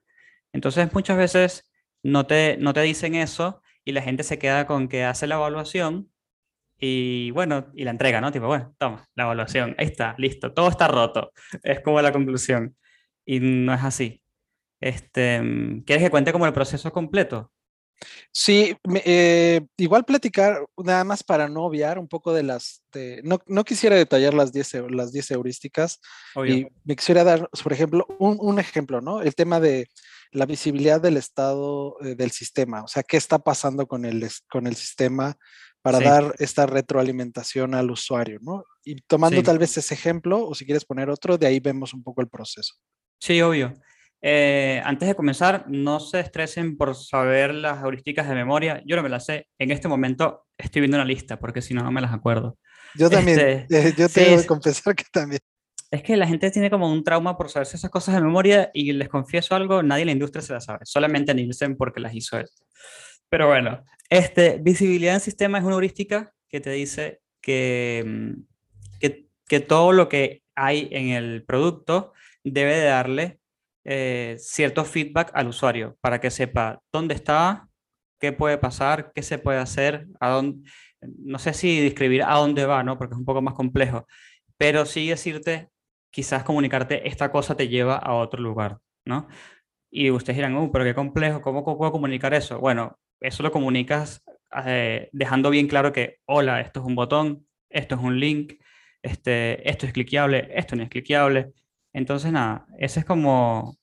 Entonces 0.52 0.95
muchas 0.95 1.18
veces 1.18 1.68
no 2.04 2.28
te, 2.28 2.57
no 2.61 2.73
te 2.73 2.83
dicen 2.83 3.16
eso 3.16 3.62
y 3.85 3.90
la 3.90 4.02
gente 4.02 4.23
se 4.23 4.38
queda 4.38 4.64
con 4.68 4.87
que 4.87 5.02
hace 5.02 5.26
la 5.26 5.35
evaluación 5.35 6.09
y 6.78 7.30
bueno, 7.32 7.66
y 7.75 7.85
la 7.85 7.90
entrega, 7.90 8.20
¿no? 8.20 8.30
Tipo, 8.30 8.47
bueno, 8.47 8.75
toma, 8.78 9.04
la 9.14 9.25
evaluación, 9.25 9.75
ahí 9.78 9.87
está, 9.87 10.14
listo, 10.18 10.52
todo 10.52 10.68
está 10.68 10.88
roto. 10.88 11.32
Es 11.62 11.80
como 11.80 12.00
la 12.00 12.12
conclusión. 12.12 12.76
Y 13.25 13.40
no 13.40 13.75
es 13.75 13.82
así. 13.82 14.23
Este, 14.80 15.40
¿Quieres 15.85 16.04
que 16.04 16.11
cuente 16.11 16.32
como 16.32 16.47
el 16.47 16.52
proceso 16.52 16.92
completo? 16.92 17.50
Sí, 18.32 18.76
eh, 19.04 19.61
igual 19.76 20.04
platicar, 20.04 20.64
nada 20.76 21.02
más 21.02 21.25
para 21.25 21.49
no 21.49 21.64
obviar 21.64 21.99
un 21.99 22.06
poco 22.06 22.32
de 22.32 22.44
las, 22.44 22.82
no, 23.25 23.40
no, 23.47 23.64
quisiera 23.64 23.97
detallar 23.97 24.35
las 24.35 24.52
10, 24.52 24.90
las 24.90 25.12
10 25.12 25.32
heurísticas, 25.32 26.00
y 26.47 26.66
me 26.85 26.94
quisiera 26.94 27.25
dar, 27.25 27.49
por 27.62 27.73
ejemplo, 27.73 28.06
un, 28.20 28.37
un, 28.40 28.61
ejemplo, 28.61 29.00
¿no? 29.00 29.20
El 29.20 29.35
tema 29.35 29.58
de 29.58 29.88
la 30.30 30.47
visibilidad 30.47 31.00
del 31.00 31.16
estado 31.16 31.97
eh, 32.02 32.14
del 32.14 32.30
sistema, 32.30 32.85
o 32.85 32.88
sea, 32.88 33.02
qué 33.02 33.16
está 33.16 33.38
pasando 33.38 33.88
con 33.88 34.04
el, 34.04 34.28
con 34.49 34.68
el 34.68 34.76
sistema 34.76 35.37
para 35.92 36.00
dar 36.00 36.35
esta 36.38 36.66
retroalimentación 36.66 37.75
al 37.75 37.90
usuario, 37.90 38.38
¿no? 38.42 38.64
Y 38.85 39.00
tomando 39.02 39.42
tal 39.42 39.59
vez 39.59 39.76
ese 39.76 39.95
ejemplo, 39.95 40.47
o 40.47 40.54
si 40.54 40.64
quieres 40.64 40.85
poner 40.85 41.11
otro, 41.11 41.38
de 41.38 41.47
ahí 41.47 41.61
vemos 41.61 41.95
un 41.95 42.02
poco 42.02 42.21
el 42.21 42.28
proceso. 42.28 42.75
Sí, 43.21 43.40
obvio. 43.40 43.75
Eh, 44.21 44.83
antes 44.85 45.09
de 45.09 45.14
comenzar, 45.14 45.64
no 45.68 46.00
se 46.00 46.21
estresen 46.21 46.76
por 46.76 46.95
saber 46.95 47.54
las 47.54 47.83
heurísticas 47.83 48.28
de 48.28 48.35
memoria. 48.35 48.83
Yo 48.85 48.97
no 48.97 49.02
me 49.02 49.09
las 49.09 49.26
sé. 49.26 49.49
En 49.59 49.71
este 49.71 49.88
momento 49.88 50.47
estoy 50.57 50.80
viendo 50.80 50.97
una 50.97 51.04
lista 51.04 51.38
porque 51.38 51.62
si 51.62 51.75
no, 51.75 51.83
no 51.83 51.92
me 51.92 52.00
las 52.00 52.12
acuerdo. 52.12 52.59
Yo 52.95 53.09
también. 53.09 53.38
Este, 53.38 53.78
eh, 53.88 53.95
yo 53.97 54.09
tengo 54.09 54.40
que 54.40 54.47
confesar 54.47 54.95
que 54.95 55.04
también. 55.12 55.40
Es 55.90 56.02
que 56.02 56.16
la 56.16 56.26
gente 56.26 56.50
tiene 56.50 56.68
como 56.68 56.90
un 56.92 57.02
trauma 57.02 57.37
por 57.38 57.49
saberse 57.49 57.76
esas 57.76 57.90
cosas 57.90 58.14
de 58.14 58.21
memoria 58.21 58.71
y 58.75 58.92
les 58.92 59.09
confieso 59.09 59.54
algo, 59.54 59.83
nadie 59.83 60.02
en 60.02 60.09
la 60.09 60.12
industria 60.12 60.42
se 60.42 60.52
las 60.52 60.66
sabe, 60.66 60.80
solamente 60.85 61.33
Nielsen 61.33 61.78
porque 61.78 61.99
las 61.99 62.14
hizo 62.14 62.37
él. 62.37 62.47
Pero 63.30 63.47
bueno, 63.47 63.83
este, 64.08 64.58
visibilidad 64.58 65.14
en 65.14 65.20
sistema 65.20 65.58
es 65.58 65.64
una 65.64 65.74
heurística 65.74 66.32
que 66.48 66.60
te 66.60 66.70
dice 66.70 67.20
que, 67.40 68.04
mm, 68.06 68.32
que, 69.00 69.26
que, 69.46 69.60
todo 69.60 69.92
lo 69.92 70.08
que 70.08 70.42
hay 70.54 70.88
en 70.92 71.08
el 71.10 71.44
producto 71.44 72.12
debe 72.44 72.76
de 72.76 72.84
darle 72.84 73.38
eh, 73.84 74.36
cierto 74.38 74.84
feedback 74.84 75.30
al 75.34 75.48
usuario 75.48 75.96
para 76.00 76.20
que 76.20 76.30
sepa 76.30 76.82
dónde 76.92 77.14
está, 77.14 77.68
qué 78.20 78.32
puede 78.32 78.58
pasar, 78.58 79.12
qué 79.14 79.22
se 79.22 79.38
puede 79.38 79.58
hacer, 79.58 80.08
a 80.20 80.30
dónde, 80.30 80.68
no 81.00 81.38
sé 81.38 81.54
si 81.54 81.80
describir 81.80 82.22
a 82.24 82.34
dónde 82.34 82.66
va, 82.66 82.82
¿no? 82.82 82.98
porque 82.98 83.14
es 83.14 83.18
un 83.18 83.24
poco 83.24 83.42
más 83.42 83.54
complejo, 83.54 84.06
pero 84.56 84.84
sí 84.86 85.08
decirte, 85.08 85.70
quizás 86.10 86.42
comunicarte, 86.44 87.08
esta 87.08 87.30
cosa 87.30 87.56
te 87.56 87.68
lleva 87.68 87.96
a 87.96 88.14
otro 88.14 88.42
lugar, 88.42 88.78
¿no? 89.04 89.28
Y 89.90 90.10
ustedes 90.10 90.36
dirán, 90.36 90.56
uh, 90.56 90.70
pero 90.72 90.84
qué 90.84 90.94
complejo, 90.94 91.40
¿cómo 91.40 91.64
puedo 91.64 91.92
comunicar 91.92 92.34
eso? 92.34 92.58
Bueno, 92.58 92.98
eso 93.20 93.42
lo 93.42 93.52
comunicas 93.52 94.22
eh, 94.64 95.08
dejando 95.12 95.50
bien 95.50 95.68
claro 95.68 95.92
que, 95.92 96.18
hola, 96.26 96.60
esto 96.60 96.80
es 96.80 96.87
un 96.87 96.94
botón, 96.94 97.46
esto 97.68 97.94
es 97.96 98.00
un 98.00 98.18
link, 98.18 98.54
este, 99.02 99.68
esto 99.68 99.87
es 99.87 99.92
cliqueable, 99.92 100.48
esto 100.54 100.76
no 100.76 100.82
es 100.82 100.88
cliqueable. 100.88 101.52
Entonces, 101.92 102.32
nada, 102.32 102.66
esa 102.78 103.00
es 103.00 103.06
como 103.06 103.76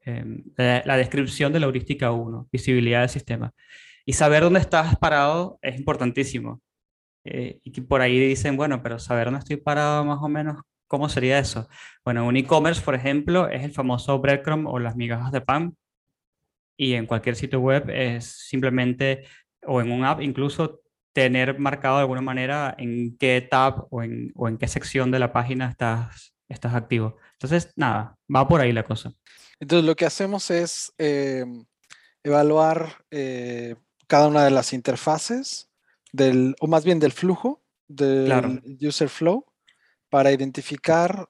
em, 0.00 0.44
la, 0.56 0.96
descripción 0.96 1.52
de 1.52 1.60
la 1.60 1.66
heurística 1.66 2.12
1, 2.12 2.48
visibilidad 2.52 3.00
del 3.00 3.08
sistema. 3.10 3.52
Y 4.04 4.12
saber 4.12 4.42
dónde 4.42 4.60
estás 4.60 4.96
parado 4.96 5.58
es 5.62 5.76
importantísimo. 5.76 6.60
Eh, 7.24 7.58
y 7.64 7.72
que 7.72 7.82
por 7.82 8.00
ahí 8.00 8.18
dicen, 8.20 8.56
bueno, 8.56 8.82
pero 8.82 8.98
saber 8.98 9.26
dónde 9.26 9.40
estoy 9.40 9.56
parado 9.56 10.04
más 10.04 10.18
o 10.22 10.28
menos, 10.28 10.62
¿cómo 10.86 11.08
sería 11.08 11.38
eso? 11.38 11.68
Bueno, 12.04 12.26
un 12.26 12.36
e-commerce, 12.36 12.82
por 12.82 12.94
ejemplo, 12.94 13.48
es 13.48 13.64
el 13.64 13.72
famoso 13.72 14.18
breadcrumb 14.20 14.68
o 14.68 14.78
las 14.78 14.96
migajas 14.96 15.32
de 15.32 15.40
pan, 15.40 15.76
y 16.76 16.94
en 16.94 17.06
cualquier 17.06 17.36
sitio 17.36 17.60
web 17.60 17.90
es 17.90 18.26
simplemente, 18.48 19.24
o 19.62 19.80
en 19.80 19.90
un 19.90 20.04
app 20.04 20.20
incluso, 20.20 20.82
tener 21.12 21.58
marcado 21.58 21.96
de 21.96 22.02
alguna 22.02 22.20
manera 22.20 22.74
en 22.76 23.16
qué 23.16 23.40
tab 23.40 23.86
o 23.90 24.02
en, 24.02 24.32
o 24.34 24.48
en 24.48 24.58
qué 24.58 24.68
sección 24.68 25.10
de 25.10 25.18
la 25.18 25.32
página 25.32 25.70
estás, 25.70 26.34
estás 26.48 26.74
activo. 26.74 27.16
Entonces, 27.32 27.72
nada, 27.74 28.18
va 28.34 28.46
por 28.46 28.60
ahí 28.60 28.72
la 28.72 28.82
cosa. 28.82 29.12
Entonces, 29.58 29.86
lo 29.86 29.96
que 29.96 30.04
hacemos 30.04 30.50
es 30.50 30.92
em, 30.98 31.64
evaluar 32.22 33.04
eh, 33.10 33.76
cada 34.06 34.28
una 34.28 34.44
de 34.44 34.50
las 34.50 34.72
interfaces, 34.72 35.70
del, 36.12 36.54
o 36.60 36.66
más 36.66 36.84
bien 36.84 36.98
del 36.98 37.12
flujo 37.12 37.62
del 37.88 38.62
user 38.80 39.08
flow, 39.08 39.46
para 40.10 40.32
identificar 40.32 41.28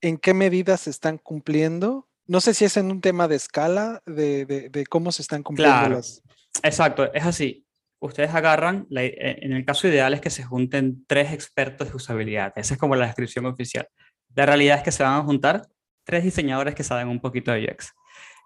en 0.00 0.18
qué 0.18 0.34
medidas 0.34 0.82
se 0.82 0.90
están 0.90 1.16
cumpliendo 1.18 2.08
no 2.26 2.40
sé 2.40 2.54
si 2.54 2.64
es 2.64 2.76
en 2.76 2.90
un 2.90 3.00
tema 3.00 3.28
de 3.28 3.36
escala, 3.36 4.02
de, 4.06 4.84
cómo 4.88 5.12
se 5.12 5.22
están 5.22 5.42
cumpliendo 5.42 5.88
las. 5.88 6.22
Exacto, 6.62 7.12
es 7.12 7.24
así. 7.24 7.66
Ustedes 8.00 8.34
agarran, 8.34 8.86
eh, 8.96 9.38
en 9.40 9.52
el 9.52 9.64
caso 9.64 9.88
ideal 9.88 10.12
es 10.14 10.20
que 10.20 10.30
se 10.30 10.44
junten 10.44 11.04
tres 11.06 11.32
expertos 11.32 11.88
de 11.88 11.96
usabilidad. 11.96 12.52
Esa 12.56 12.74
es 12.74 12.80
como 12.80 12.96
la 12.96 13.06
descripción 13.06 13.46
oficial. 13.46 13.88
La 14.34 14.46
realidad 14.46 14.78
es 14.78 14.82
que 14.82 14.92
se 14.92 15.02
van 15.02 15.14
a 15.14 15.24
juntar 15.24 15.66
tres 16.04 16.24
diseñadores 16.24 16.74
que 16.74 16.84
saben 16.84 17.08
un 17.08 17.20
poquito 17.20 17.52
de 17.52 17.64
UX. 17.64 17.92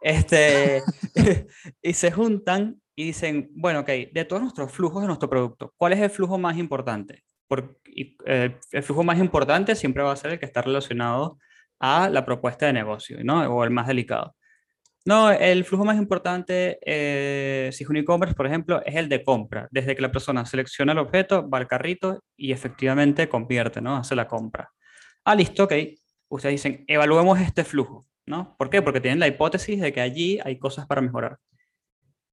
Este, 0.01 0.83
y 1.83 1.93
se 1.93 2.13
juntan 2.13 2.81
y 2.95 3.07
dicen, 3.07 3.51
bueno, 3.55 3.81
ok, 3.81 3.89
de 4.13 4.25
todos 4.25 4.43
nuestros 4.43 4.73
flujos 4.73 5.03
de 5.03 5.09
nuestro 5.09 5.31
producto, 5.31 5.73
¿cuál 5.77 5.93
es 5.93 6.01
el 6.01 6.11
flujo 6.11 6.39
más 6.39 6.57
importante? 6.57 7.25
Porque, 7.47 8.17
eh, 8.27 8.57
el 8.73 8.83
flujo 8.83 9.05
más 9.05 9.19
importante 9.19 9.75
siempre 9.75 10.03
va 10.03 10.13
a 10.13 10.17
ser 10.17 10.33
el 10.33 10.39
que 10.39 10.47
está 10.47 10.63
relacionado 10.63 11.39
a 11.81 12.09
la 12.09 12.25
propuesta 12.25 12.67
de 12.67 12.73
negocio, 12.73 13.19
¿no? 13.23 13.43
O 13.55 13.65
el 13.65 13.71
más 13.71 13.87
delicado. 13.87 14.35
No, 15.05 15.31
el 15.31 15.65
flujo 15.65 15.85
más 15.87 15.97
importante, 15.97 16.79
eh, 16.85 17.71
si 17.73 17.85
es 17.85 17.89
un 17.89 17.97
e-commerce, 17.97 18.35
por 18.35 18.47
ejemplo, 18.47 18.83
es 18.85 18.95
el 18.95 19.09
de 19.09 19.25
compra. 19.25 19.67
Desde 19.71 19.97
que 19.97 20.03
la 20.03 20.13
persona 20.13 20.45
selecciona 20.45 20.93
el 20.93 20.99
objeto, 20.99 21.49
va 21.49 21.59
al 21.59 21.67
carrito 21.67 22.23
y 22.37 22.53
efectivamente 22.53 23.29
convierte, 23.29 23.81
¿no? 23.81 23.97
Hace 23.97 24.15
la 24.15 24.29
compra. 24.29 24.71
Ah, 25.25 25.35
listo, 25.35 25.65
ok. 25.65 25.73
Ustedes 26.29 26.63
dicen, 26.63 26.85
evaluemos 26.87 27.41
este 27.41 27.65
flujo, 27.65 28.07
¿no? 28.27 28.55
¿Por 28.59 28.69
qué? 28.69 28.83
Porque 28.83 29.01
tienen 29.01 29.21
la 29.21 29.29
hipótesis 29.29 29.81
de 29.81 29.93
que 29.93 30.03
allí 30.03 30.41
hay 30.45 30.59
cosas 30.59 30.87
para 30.87 31.01
mejorar. 31.01 31.39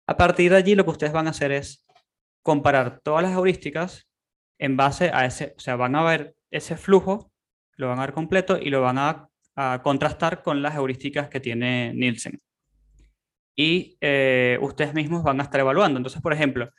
A 0.08 0.18
partir 0.18 0.52
de 0.52 0.58
allí, 0.58 0.76
lo 0.76 0.84
que 0.84 0.92
ustedes 0.92 1.14
van 1.14 1.28
a 1.28 1.32
hacer 1.32 1.52
es 1.52 1.86
comparar 2.44 3.00
todas 3.02 3.24
las 3.24 3.32
heurísticas 3.32 4.08
en 4.60 4.78
base 4.78 5.12
a 5.14 5.26
ese, 5.26 5.54
o 5.58 5.60
sea, 5.60 5.78
van 5.78 5.96
a 5.96 6.04
ver 6.04 6.36
ese 6.52 6.78
flujo, 6.78 7.32
lo 7.78 7.88
van 7.88 8.00
a 8.00 8.02
ver 8.02 8.14
completo 8.14 8.58
y 8.58 8.70
lo 8.70 8.82
van 8.82 8.98
a 8.98 9.30
a 9.56 9.82
contrastar 9.82 10.44
con 10.44 10.62
las 10.62 10.76
heurísticas 10.76 11.30
que 11.30 11.40
tiene 11.40 11.94
Nielsen. 11.94 12.42
Y 13.56 13.98
eh, 14.02 14.58
ustedes 14.62 14.94
mismos 14.94 15.24
van 15.24 15.40
a 15.40 15.44
estar 15.44 15.62
evaluando. 15.62 15.98
Entonces, 15.98 16.22
por 16.22 16.34
ejemplo, 16.34 16.70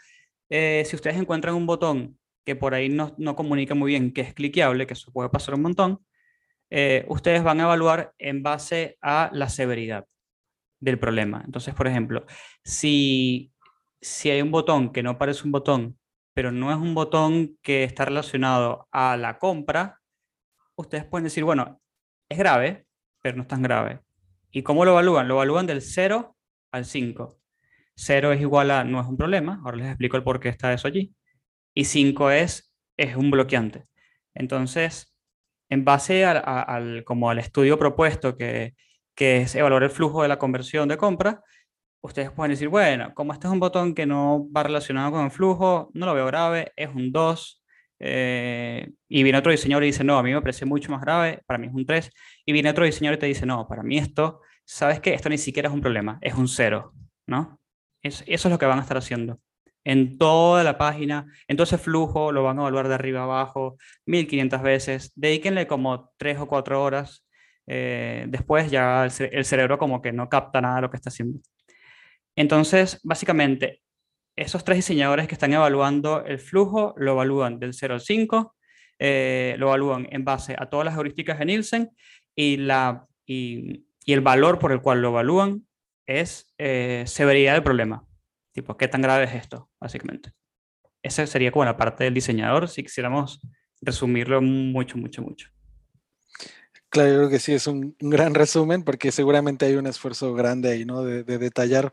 eh, 0.51 0.85
si 0.87 0.97
ustedes 0.97 1.17
encuentran 1.17 1.55
un 1.55 1.67
botón 1.67 2.19
que 2.45 2.55
por 2.55 2.75
ahí 2.75 2.89
no, 2.89 3.15
no, 3.19 3.35
comunica 3.35 3.75
muy 3.75 3.93
bien 3.93 4.13
que 4.13 4.21
es 4.21 4.35
cliqueable, 4.35 4.87
que 4.87 4.93
eso 4.93 5.11
puede 5.11 5.31
pasar 5.31 5.55
un 5.55 5.63
montón, 5.63 6.01
eh, 6.71 7.05
ustedes 7.09 7.43
van 7.43 7.61
a 7.61 7.65
evaluar 7.65 8.15
en 8.19 8.43
base 8.43 8.99
a 9.01 9.31
la 9.33 9.49
severidad 9.49 10.07
del 10.81 10.99
problema. 10.99 11.43
Entonces, 11.45 11.75
por 11.75 11.87
ejemplo, 11.87 12.27
si, 12.63 13.53
si 14.01 14.31
hay 14.31 14.43
un 14.43 14.51
botón 14.51 14.93
que 14.93 15.03
no 15.03 15.19
parece 15.19 15.45
un 15.45 15.53
botón, 15.53 15.99
pero 16.35 16.53
no 16.53 16.71
es 16.71 16.77
un 16.77 16.95
botón 16.95 17.57
que 17.63 17.85
está 17.85 18.05
relacionado 18.05 18.87
a 18.93 19.17
la 19.17 19.39
compra, 19.39 20.01
ustedes 20.77 21.05
pueden 21.05 21.25
decir, 21.25 21.45
bueno, 21.45 21.81
es 22.29 22.39
grave, 22.39 22.87
pero 23.23 23.37
no 23.37 23.43
es 23.43 23.49
tan 23.49 23.63
grave. 23.63 24.01
¿Y 24.51 24.63
cómo 24.63 24.85
lo 24.85 24.93
evalúan? 24.93 25.29
Lo 25.29 25.35
evalúan 25.35 25.67
del 25.67 25.83
0 25.83 26.37
al 26.73 26.85
5. 26.85 27.39
0 27.97 28.33
es 28.33 28.41
igual 28.41 28.71
a 28.71 28.85
no 28.85 29.01
es 29.01 29.07
un 29.07 29.17
problema, 29.17 29.61
ahora 29.65 29.79
les 29.79 29.89
explico 29.89 30.17
el 30.17 30.23
por 30.23 30.41
qué 30.41 30.49
está 30.49 30.73
eso 30.73 30.89
allí. 30.89 31.15
Y 31.75 31.85
5 31.85 32.31
es, 32.31 32.73
es 32.97 33.17
un 33.17 33.31
bloqueante. 33.31 33.87
Entonces, 34.35 35.15
en 35.69 35.85
base 35.85 36.25
al, 36.25 37.05
como 37.05 37.31
al 37.31 37.39
estudio 37.39 37.79
propuesto 37.79 38.37
que, 38.37 38.75
que 39.15 39.39
es 39.43 39.55
evaluar 39.55 39.83
el 39.83 39.91
flujo 39.91 40.23
de 40.23 40.29
la 40.29 40.39
conversión 40.39 40.89
de 40.89 40.97
compra, 40.97 41.43
ustedes 42.01 42.31
pueden 42.31 42.53
decir, 42.53 42.69
bueno, 42.69 43.13
como 43.15 43.33
este 43.33 43.47
es 43.47 43.53
un 43.53 43.61
botón 43.61 43.95
que 43.95 44.07
no 44.07 44.49
va 44.51 44.63
relacionado 44.63 45.11
con 45.13 45.25
el 45.25 45.31
flujo, 45.31 45.91
no 45.95 46.07
lo 46.07 46.15
veo 46.15 46.27
grave, 46.27 46.73
es 46.77 46.89
un 46.95 47.13
2, 47.13 47.65
eh, 47.99 48.91
y 49.09 49.23
viene 49.23 49.39
otro 49.39 49.53
diseñador 49.53 49.85
y 49.85 49.89
dice, 49.89 50.05
no, 50.05 50.19
a 50.19 50.23
mí 50.23 50.33
me 50.33 50.41
parece 50.41 50.65
mucho 50.65 50.91
más 50.91 51.01
grave, 51.01 51.41
para 51.47 51.59
mí 51.59 51.67
es 51.67 51.75
un 51.75 51.87
3. 51.87 52.11
Y 52.45 52.53
viene 52.53 52.71
otro 52.71 52.85
diseñador 52.85 53.17
y 53.17 53.21
te 53.21 53.27
dice, 53.27 53.47
no, 53.47 53.67
para 53.69 53.83
mí 53.83 53.99
esto, 53.99 54.41
sabes 54.65 55.01
que 55.01 55.15
esto 55.15 55.29
ni 55.29 55.39
siquiera 55.39 55.69
es 55.69 55.75
un 55.75 55.81
problema, 55.81 56.19
es 56.21 56.35
un 56.35 56.49
0, 56.49 56.93
¿no? 57.27 57.59
eso 58.03 58.25
es 58.27 58.45
lo 58.45 58.59
que 58.59 58.67
van 58.67 58.79
a 58.79 58.83
estar 58.83 58.97
haciendo. 58.97 59.41
En 59.85 60.19
toda 60.19 60.65
la 60.65 60.79
página, 60.79 61.27
en 61.47 61.57
todo 61.57 61.65
ese 61.65 61.79
flujo, 61.79 62.33
lo 62.33 62.43
van 62.43 62.59
a 62.59 62.63
evaluar 62.63 62.89
de 62.89 62.95
arriba 62.95 63.21
a 63.21 63.25
abajo, 63.25 63.77
1500 64.07 64.63
veces. 64.63 65.13
Dedíquenle 65.15 65.67
como 65.69 66.13
3 66.17 66.41
o 66.41 66.49
4 66.49 66.83
horas. 66.83 67.25
Eh, 67.69 68.27
después 68.29 68.71
ya 68.71 69.05
el, 69.05 69.45
cerebro 69.45 69.79
como 69.79 70.03
que 70.03 70.13
no 70.13 70.29
capta 70.29 70.61
nada 70.61 70.77
de 70.77 70.83
lo 70.83 70.91
que 70.91 70.97
está 70.97 71.11
haciendo. 71.11 71.39
Entonces, 72.35 73.01
básicamente, 73.05 73.83
esos 74.37 74.65
tres 74.65 74.79
diseñadores 74.79 75.27
que 75.27 75.35
están 75.35 75.53
evaluando 75.53 76.25
el 76.25 76.39
flujo 76.39 76.95
lo 76.97 77.13
evalúan 77.13 77.59
del 77.59 77.75
0 77.75 77.95
al 77.95 78.01
5 78.01 78.55
eh, 78.99 79.57
lo 79.59 79.69
evalúan 79.69 80.07
en 80.11 80.25
base 80.25 80.57
a 80.59 80.71
todas 80.71 80.87
las 80.87 80.97
heurísticas 80.97 81.39
de 81.39 81.45
Nielsen 81.45 81.91
y, 82.35 82.57
la, 82.57 83.07
y, 83.27 83.85
el 84.07 84.21
valor 84.21 84.59
por 84.59 84.73
el 84.73 84.81
cual 84.81 85.03
lo 85.03 85.09
evalúan 85.09 85.67
es 86.07 86.55
eh, 86.59 87.05
severidad 87.07 87.55
del 87.55 87.63
problema. 87.63 88.07
Tipo, 88.53 88.77
¿qué 88.77 88.89
tan 88.89 89.03
grave 89.03 89.25
es 89.25 89.35
esto? 89.35 89.69
Básicamente. 89.81 90.31
Esa 91.03 91.27
sería 91.27 91.51
como 91.51 91.65
la 91.65 91.77
parte 91.77 92.05
del 92.05 92.15
diseñador, 92.15 92.69
si 92.69 92.83
quisiéramos 92.83 93.41
resumirlo 93.83 94.41
mucho, 94.41 94.97
mucho, 94.97 95.23
mucho. 95.23 95.49
Claro, 96.89 97.11
yo 97.11 97.17
creo 97.19 97.31
que 97.31 97.39
sí, 97.39 97.53
es 97.53 97.67
un, 97.67 97.97
gran 98.01 98.35
resumen 98.35 98.83
porque 98.83 99.13
seguramente 99.13 99.67
hay 99.67 99.75
un 99.75 99.87
esfuerzo 99.87 100.33
grande 100.35 100.71
ahí, 100.71 100.85
¿no? 100.85 101.03
De, 101.03 101.25
detallar 101.25 101.93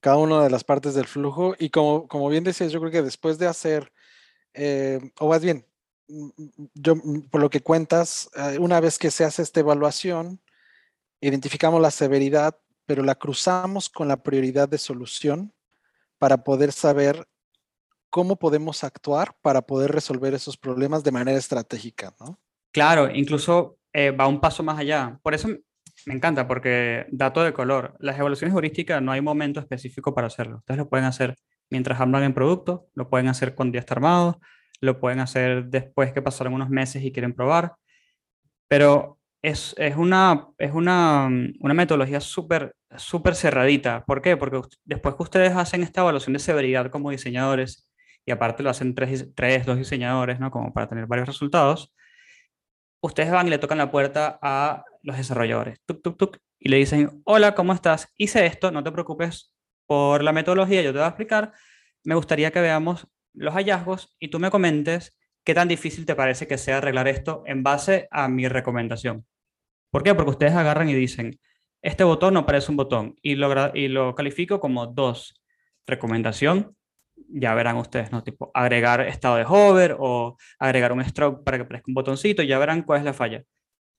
cada 0.00 0.16
una 0.16 0.42
de 0.42 0.50
las 0.50 0.64
partes 0.64 0.94
del 0.94 1.06
flujo. 1.06 1.54
Y 1.58 1.70
como, 1.70 2.08
como 2.08 2.28
bien 2.28 2.44
decías, 2.44 2.72
yo 2.72 2.80
creo 2.80 2.92
que 2.92 3.02
después 3.02 3.38
de 3.38 3.46
hacer, 3.46 3.92
eh, 4.54 5.12
o 5.18 5.28
más 5.28 5.42
bien, 5.42 5.66
mm, 6.08 6.28
mm, 6.36 6.66
yo, 6.74 6.96
mm, 6.96 7.28
por 7.30 7.40
lo 7.40 7.50
que 7.50 7.62
cuentas, 7.62 8.30
eh, 8.36 8.58
una 8.58 8.80
vez 8.80 8.98
que 8.98 9.10
se 9.10 9.24
hace 9.24 9.42
esta 9.42 9.60
evaluación, 9.60 10.40
identificamos 11.20 11.80
la 11.80 11.90
severidad, 11.90 12.58
pero 12.86 13.02
la 13.02 13.14
cruzamos 13.14 13.88
con 13.88 14.08
la 14.08 14.22
prioridad 14.22 14.68
de 14.68 14.78
solución 14.78 15.52
para 16.18 16.44
poder 16.44 16.72
saber 16.72 17.28
cómo 18.10 18.36
podemos 18.36 18.84
actuar 18.84 19.36
para 19.42 19.62
poder 19.62 19.92
resolver 19.92 20.34
esos 20.34 20.56
problemas 20.56 21.04
de 21.04 21.12
manera 21.12 21.38
estratégica, 21.38 22.14
¿no? 22.18 22.38
Claro, 22.72 23.10
incluso 23.14 23.78
eh, 23.92 24.10
va 24.10 24.26
un 24.26 24.40
paso 24.40 24.62
más 24.62 24.78
allá. 24.78 25.18
Por 25.22 25.34
eso 25.34 25.48
me 26.08 26.14
encanta, 26.14 26.48
porque 26.48 27.04
dato 27.10 27.44
de 27.44 27.52
color. 27.52 27.94
Las 27.98 28.18
evaluaciones 28.18 28.54
heurísticas 28.54 29.02
no 29.02 29.12
hay 29.12 29.20
momento 29.20 29.60
específico 29.60 30.14
para 30.14 30.28
hacerlo. 30.28 30.56
Ustedes 30.56 30.78
lo 30.78 30.88
pueden 30.88 31.04
hacer 31.04 31.36
mientras 31.68 32.00
hablan 32.00 32.22
en 32.22 32.32
producto, 32.32 32.86
lo 32.94 33.10
pueden 33.10 33.28
hacer 33.28 33.54
cuando 33.54 33.74
ya 33.74 33.80
está 33.80 33.92
armado, 33.92 34.40
lo 34.80 35.00
pueden 35.00 35.20
hacer 35.20 35.66
después 35.66 36.14
que 36.14 36.22
pasaron 36.22 36.54
unos 36.54 36.70
meses 36.70 37.04
y 37.04 37.12
quieren 37.12 37.34
probar. 37.34 37.74
Pero 38.68 39.18
es, 39.42 39.74
es 39.76 39.96
una, 39.96 40.48
es 40.56 40.72
una, 40.72 41.28
una 41.60 41.74
metodología 41.74 42.20
súper 42.20 42.74
súper 42.96 43.34
cerradita. 43.34 44.02
¿Por 44.06 44.22
qué? 44.22 44.38
Porque 44.38 44.62
después 44.86 45.14
que 45.14 45.22
ustedes 45.22 45.52
hacen 45.52 45.82
esta 45.82 46.00
evaluación 46.00 46.32
de 46.32 46.38
severidad 46.38 46.90
como 46.90 47.10
diseñadores, 47.10 47.86
y 48.24 48.30
aparte 48.30 48.62
lo 48.62 48.70
hacen 48.70 48.94
tres, 48.94 49.28
tres 49.34 49.66
dos 49.66 49.76
diseñadores, 49.76 50.40
¿no? 50.40 50.50
Como 50.50 50.72
para 50.72 50.88
tener 50.88 51.06
varios 51.06 51.28
resultados, 51.28 51.92
ustedes 53.02 53.30
van 53.30 53.46
y 53.46 53.50
le 53.50 53.58
tocan 53.58 53.76
la 53.76 53.90
puerta 53.90 54.38
a 54.40 54.84
los 55.08 55.16
desarrolladores, 55.16 55.80
tuk, 55.86 56.02
tuk, 56.02 56.18
tuk, 56.18 56.38
y 56.58 56.68
le 56.68 56.76
dicen, 56.76 57.22
hola, 57.24 57.54
¿cómo 57.54 57.72
estás? 57.72 58.12
Hice 58.18 58.44
esto, 58.44 58.70
no 58.70 58.84
te 58.84 58.92
preocupes 58.92 59.54
por 59.86 60.22
la 60.22 60.32
metodología, 60.32 60.82
yo 60.82 60.92
te 60.92 60.98
voy 60.98 61.06
a 61.06 61.08
explicar. 61.08 61.52
Me 62.04 62.14
gustaría 62.14 62.50
que 62.50 62.60
veamos 62.60 63.08
los 63.32 63.54
hallazgos 63.54 64.14
y 64.20 64.28
tú 64.28 64.38
me 64.38 64.50
comentes 64.50 65.16
qué 65.44 65.54
tan 65.54 65.66
difícil 65.66 66.04
te 66.04 66.14
parece 66.14 66.46
que 66.46 66.58
sea 66.58 66.76
arreglar 66.76 67.08
esto 67.08 67.42
en 67.46 67.62
base 67.62 68.06
a 68.10 68.28
mi 68.28 68.48
recomendación. 68.48 69.26
¿Por 69.90 70.02
qué? 70.02 70.14
Porque 70.14 70.32
ustedes 70.32 70.52
agarran 70.52 70.90
y 70.90 70.94
dicen, 70.94 71.40
este 71.80 72.04
botón 72.04 72.34
no 72.34 72.44
parece 72.44 72.70
un 72.70 72.76
botón 72.76 73.16
y 73.22 73.34
lo, 73.36 73.74
y 73.74 73.88
lo 73.88 74.14
califico 74.14 74.60
como 74.60 74.86
dos. 74.86 75.42
Recomendación, 75.86 76.76
ya 77.30 77.54
verán 77.54 77.78
ustedes, 77.78 78.12
¿no? 78.12 78.22
Tipo, 78.22 78.50
agregar 78.52 79.00
estado 79.00 79.36
de 79.36 79.46
hover 79.48 79.96
o 79.98 80.36
agregar 80.58 80.92
un 80.92 81.02
stroke 81.02 81.42
para 81.44 81.56
que 81.56 81.64
aparezca 81.64 81.86
un 81.88 81.94
botoncito, 81.94 82.42
ya 82.42 82.58
verán 82.58 82.82
cuál 82.82 82.98
es 82.98 83.04
la 83.06 83.14
falla. 83.14 83.42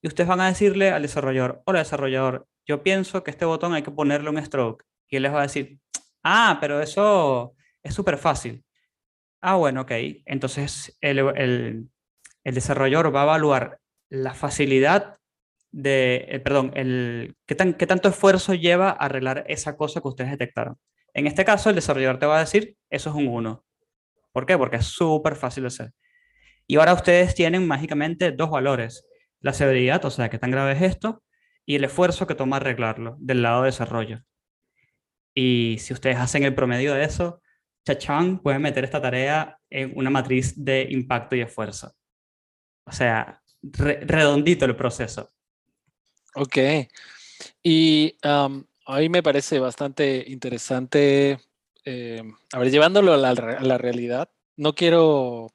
Y 0.01 0.07
ustedes 0.07 0.27
van 0.27 0.41
a 0.41 0.47
decirle 0.47 0.91
al 0.91 1.01
desarrollador, 1.01 1.61
hola 1.65 1.79
desarrollador, 1.79 2.47
yo 2.65 2.83
pienso 2.83 3.23
que 3.23 3.31
este 3.31 3.45
botón 3.45 3.73
hay 3.73 3.83
que 3.83 3.91
ponerle 3.91 4.29
un 4.29 4.43
stroke. 4.43 4.85
Y 5.09 5.17
él 5.17 5.23
les 5.23 5.33
va 5.33 5.39
a 5.39 5.43
decir, 5.43 5.79
ah, 6.23 6.57
pero 6.61 6.81
eso 6.81 7.55
es 7.83 7.93
súper 7.93 8.17
fácil. 8.17 8.63
Ah, 9.41 9.55
bueno, 9.55 9.81
ok. 9.81 9.91
Entonces 10.25 10.97
el, 11.01 11.19
el, 11.35 11.89
desarrollador 12.43 13.13
va 13.15 13.21
a 13.21 13.23
evaluar 13.25 13.79
la 14.09 14.33
facilidad 14.33 15.17
de, 15.71 16.25
eh, 16.29 16.39
perdón, 16.39 16.71
el, 16.75 17.35
¿qué, 17.45 17.55
tan, 17.55 17.73
qué 17.73 17.87
tanto 17.87 18.09
esfuerzo 18.09 18.53
lleva 18.53 18.89
a 18.89 18.93
arreglar 18.93 19.45
esa 19.47 19.77
cosa 19.77 20.01
que 20.01 20.07
ustedes 20.07 20.31
detectaron. 20.31 20.77
En 21.13 21.27
este 21.27 21.45
caso, 21.45 21.69
el 21.69 21.75
desarrollador 21.75 22.19
te 22.19 22.25
va 22.25 22.37
a 22.37 22.41
decir, 22.41 22.75
eso 22.89 23.09
es 23.09 23.15
un 23.15 23.27
1. 23.27 23.63
¿Por 24.31 24.45
qué? 24.45 24.57
Porque 24.57 24.77
es 24.77 24.85
súper 24.85 25.35
fácil 25.35 25.63
de 25.63 25.67
hacer. 25.67 25.93
Y 26.67 26.77
ahora 26.77 26.93
ustedes 26.93 27.33
tienen 27.33 27.67
mágicamente 27.67 28.31
dos 28.31 28.49
valores. 28.49 29.03
La 29.41 29.53
severidad, 29.53 30.03
o 30.05 30.09
sea, 30.09 30.29
qué 30.29 30.39
tan 30.39 30.51
grave 30.51 30.73
es 30.73 30.81
esto, 30.81 31.23
y 31.65 31.75
el 31.75 31.83
esfuerzo 31.83 32.27
que 32.27 32.35
toma 32.35 32.57
arreglarlo 32.57 33.15
del 33.19 33.41
lado 33.41 33.61
de 33.61 33.67
desarrollo. 33.67 34.23
Y 35.33 35.77
si 35.79 35.93
ustedes 35.93 36.17
hacen 36.17 36.43
el 36.43 36.55
promedio 36.55 36.93
de 36.93 37.03
eso, 37.03 37.41
chachán, 37.85 38.39
pueden 38.39 38.61
meter 38.61 38.83
esta 38.83 39.01
tarea 39.01 39.57
en 39.69 39.93
una 39.95 40.09
matriz 40.09 40.53
de 40.55 40.87
impacto 40.89 41.35
y 41.35 41.41
esfuerzo. 41.41 41.93
O 42.85 42.91
sea, 42.91 43.41
redondito 43.61 44.65
el 44.65 44.75
proceso. 44.75 45.29
Ok. 46.35 46.57
Y 47.63 48.15
a 48.23 48.49
mí 48.97 49.09
me 49.09 49.23
parece 49.23 49.59
bastante 49.59 50.23
interesante, 50.27 51.39
eh, 51.85 52.23
a 52.51 52.59
ver, 52.59 52.71
llevándolo 52.71 53.13
a 53.13 53.17
la, 53.17 53.77
realidad, 53.77 54.29
no 54.57 54.73
quiero 54.73 55.53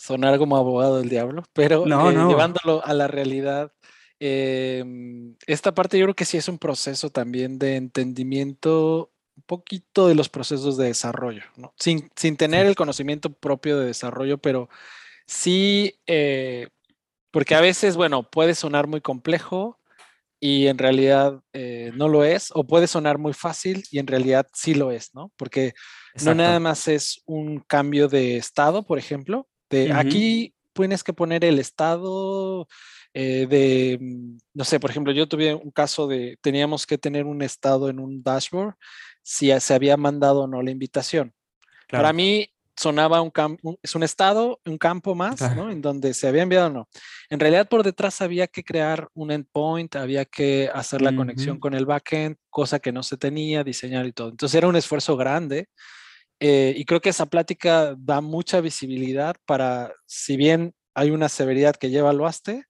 sonar 0.00 0.38
como 0.38 0.56
abogado 0.56 0.98
del 0.98 1.10
diablo, 1.10 1.44
pero 1.52 1.84
eh, 1.86 2.12
llevándolo 2.28 2.82
a 2.84 2.94
la 2.94 3.06
realidad, 3.06 3.70
em, 4.18 5.36
esta 5.46 5.74
parte 5.74 5.98
yo 5.98 6.06
creo 6.06 6.14
que 6.14 6.24
sí 6.24 6.38
es 6.38 6.48
un 6.48 6.58
proceso 6.58 7.10
también 7.10 7.58
de 7.58 7.76
entendimiento 7.76 9.12
un 9.36 9.42
poquito 9.42 10.08
de 10.08 10.14
los 10.14 10.30
procesos 10.30 10.78
de 10.78 10.86
desarrollo, 10.86 11.42
¿no? 11.56 11.74
sin, 11.78 12.10
sin, 12.16 12.38
tener 12.38 12.64
el 12.64 12.76
conocimiento 12.76 13.30
propio 13.30 13.78
de 13.78 13.86
desarrollo, 13.86 14.38
pero 14.38 14.70
sí, 15.26 16.00
eh, 16.06 16.68
porque 17.30 17.54
a 17.54 17.60
veces, 17.60 17.96
bueno, 17.96 18.22
puede 18.22 18.54
sonar 18.54 18.86
muy 18.86 19.02
complejo, 19.02 19.78
y 20.42 20.68
en 20.68 20.78
realidad 20.78 21.42
eh, 21.52 21.92
no 21.94 22.08
lo 22.08 22.24
es, 22.24 22.50
o 22.54 22.64
puede 22.64 22.86
sonar 22.86 23.18
muy 23.18 23.34
fácil 23.34 23.84
y 23.90 23.98
en 23.98 24.06
realidad 24.06 24.46
sí 24.54 24.72
lo 24.72 24.90
es, 24.90 25.14
¿no? 25.14 25.30
Porque 25.36 25.74
no 26.24 26.34
nada 26.34 26.58
más 26.58 26.88
es 26.88 27.20
un 27.26 27.60
cambio 27.60 28.08
de 28.08 28.38
estado, 28.38 28.82
por 28.86 28.98
ejemplo, 28.98 29.49
de 29.70 29.92
aquí 29.92 30.54
tienes 30.72 31.02
que 31.02 31.12
poner 31.12 31.44
el 31.44 31.58
estado 31.58 32.66
eh, 33.12 33.46
de, 33.48 33.98
mm, 34.00 34.38
no 34.54 34.64
sé, 34.64 34.78
por 34.78 34.90
ejemplo, 34.90 35.12
yo 35.12 35.28
tuve 35.28 35.54
un 35.54 35.70
caso 35.70 36.06
de, 36.06 36.38
teníamos 36.40 36.86
que 36.86 36.98
tener 36.98 37.26
un 37.26 37.42
estado 37.42 37.88
en 37.88 37.98
un 37.98 38.22
dashboard 38.22 38.74
si 39.22 39.50
se 39.60 39.74
había 39.74 39.96
mandado 39.96 40.42
o 40.42 40.46
no 40.46 40.62
la 40.62 40.70
invitación. 40.70 41.32
Para 41.88 42.12
mí, 42.12 42.48
sonaba 42.76 43.20
un 43.20 43.30
campo, 43.30 43.78
es 43.82 43.94
un 43.94 44.02
estado, 44.02 44.60
un 44.64 44.78
campo 44.78 45.14
más, 45.14 45.40
¿no? 45.54 45.70
En 45.70 45.82
donde 45.82 46.14
se 46.14 46.26
había 46.28 46.42
enviado 46.42 46.68
o 46.68 46.70
no. 46.70 46.88
En 47.28 47.38
realidad 47.38 47.68
por 47.68 47.82
detrás 47.82 48.22
había 48.22 48.46
que 48.46 48.64
crear 48.64 49.08
un 49.12 49.30
endpoint, 49.30 49.96
había 49.96 50.24
que 50.24 50.70
hacer 50.72 51.02
la 51.02 51.14
conexión 51.14 51.60
con 51.60 51.74
el 51.74 51.84
backend, 51.84 52.36
cosa 52.48 52.78
que 52.78 52.90
no 52.90 53.02
se 53.02 53.18
tenía, 53.18 53.64
diseñar 53.64 54.06
y 54.06 54.12
todo. 54.12 54.30
Entonces 54.30 54.56
era 54.56 54.68
un 54.68 54.76
esfuerzo 54.76 55.16
grande 55.16 55.68
eh, 56.40 56.72
y 56.74 56.86
creo 56.86 57.00
que 57.00 57.10
esa 57.10 57.26
plática 57.26 57.94
da 57.98 58.22
mucha 58.22 58.62
visibilidad 58.62 59.36
para, 59.44 59.92
si 60.06 60.38
bien 60.38 60.74
hay 60.94 61.10
una 61.10 61.28
severidad 61.28 61.76
que 61.76 61.90
lleva 61.90 62.10
al 62.10 62.24
haste, 62.24 62.64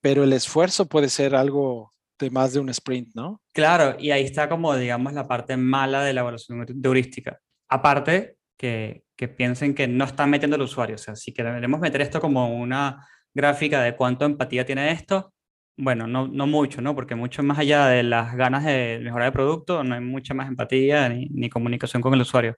pero 0.00 0.24
el 0.24 0.32
esfuerzo 0.32 0.86
puede 0.86 1.08
ser 1.08 1.36
algo 1.36 1.92
de 2.18 2.30
más 2.30 2.52
de 2.52 2.60
un 2.60 2.68
sprint, 2.68 3.14
¿no? 3.14 3.40
Claro, 3.52 3.96
y 3.98 4.10
ahí 4.10 4.24
está 4.24 4.48
como, 4.48 4.76
digamos, 4.76 5.12
la 5.12 5.28
parte 5.28 5.56
mala 5.56 6.02
de 6.02 6.12
la 6.12 6.22
evaluación 6.22 6.66
heurística. 6.84 7.38
Aparte, 7.68 8.36
que, 8.58 9.04
que 9.16 9.28
piensen 9.28 9.74
que 9.74 9.86
no 9.86 10.04
están 10.04 10.28
metiendo 10.28 10.56
al 10.56 10.62
usuario. 10.62 10.96
O 10.96 10.98
sea, 10.98 11.14
si 11.14 11.32
queremos 11.32 11.80
meter 11.80 12.02
esto 12.02 12.20
como 12.20 12.58
una 12.60 13.06
gráfica 13.32 13.80
de 13.82 13.94
cuánto 13.94 14.24
empatía 14.24 14.66
tiene 14.66 14.90
esto, 14.90 15.32
bueno, 15.76 16.06
no, 16.06 16.26
no 16.26 16.46
mucho, 16.46 16.82
¿no? 16.82 16.94
Porque 16.94 17.14
mucho 17.14 17.42
más 17.42 17.58
allá 17.58 17.86
de 17.86 18.02
las 18.02 18.34
ganas 18.34 18.64
de 18.64 19.00
mejorar 19.02 19.28
el 19.28 19.32
producto, 19.32 19.84
no 19.84 19.94
hay 19.94 20.00
mucha 20.00 20.34
más 20.34 20.48
empatía 20.48 21.08
ni 21.08 21.48
comunicación 21.48 22.02
con 22.02 22.12
el 22.14 22.22
usuario. 22.22 22.56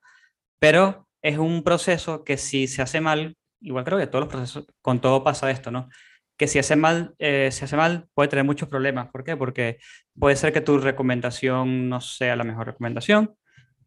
Pero 0.63 1.09
es 1.23 1.39
un 1.39 1.65
proceso 1.65 2.23
que 2.23 2.37
si 2.37 2.69
se 2.69 2.83
hace 2.83 3.01
mal, 3.01 3.37
igual 3.61 3.85
creo 3.85 3.99
que 3.99 4.07
todos 4.07 4.27
los 4.27 4.33
procesos, 4.33 4.67
con 4.81 5.01
todo 5.01 5.25
pasa 5.25 5.51
esto, 5.51 5.73
¿no? 5.73 5.89
Que 6.37 6.47
si 6.47 6.61
hace 6.61 6.77
mal, 6.77 7.17
eh, 7.19 7.49
se 7.51 7.65
hace 7.65 7.77
mal 7.77 8.07
puede 8.15 8.29
tener 8.29 8.45
muchos 8.45 8.69
problemas. 8.69 9.09
¿Por 9.11 9.25
qué? 9.25 9.37
Porque 9.37 9.79
puede 10.17 10.37
ser 10.37 10.53
que 10.53 10.61
tu 10.61 10.79
recomendación 10.79 11.89
no 11.89 12.01
sea 12.01 12.37
la 12.37 12.45
mejor 12.45 12.69
recomendación, 12.69 13.35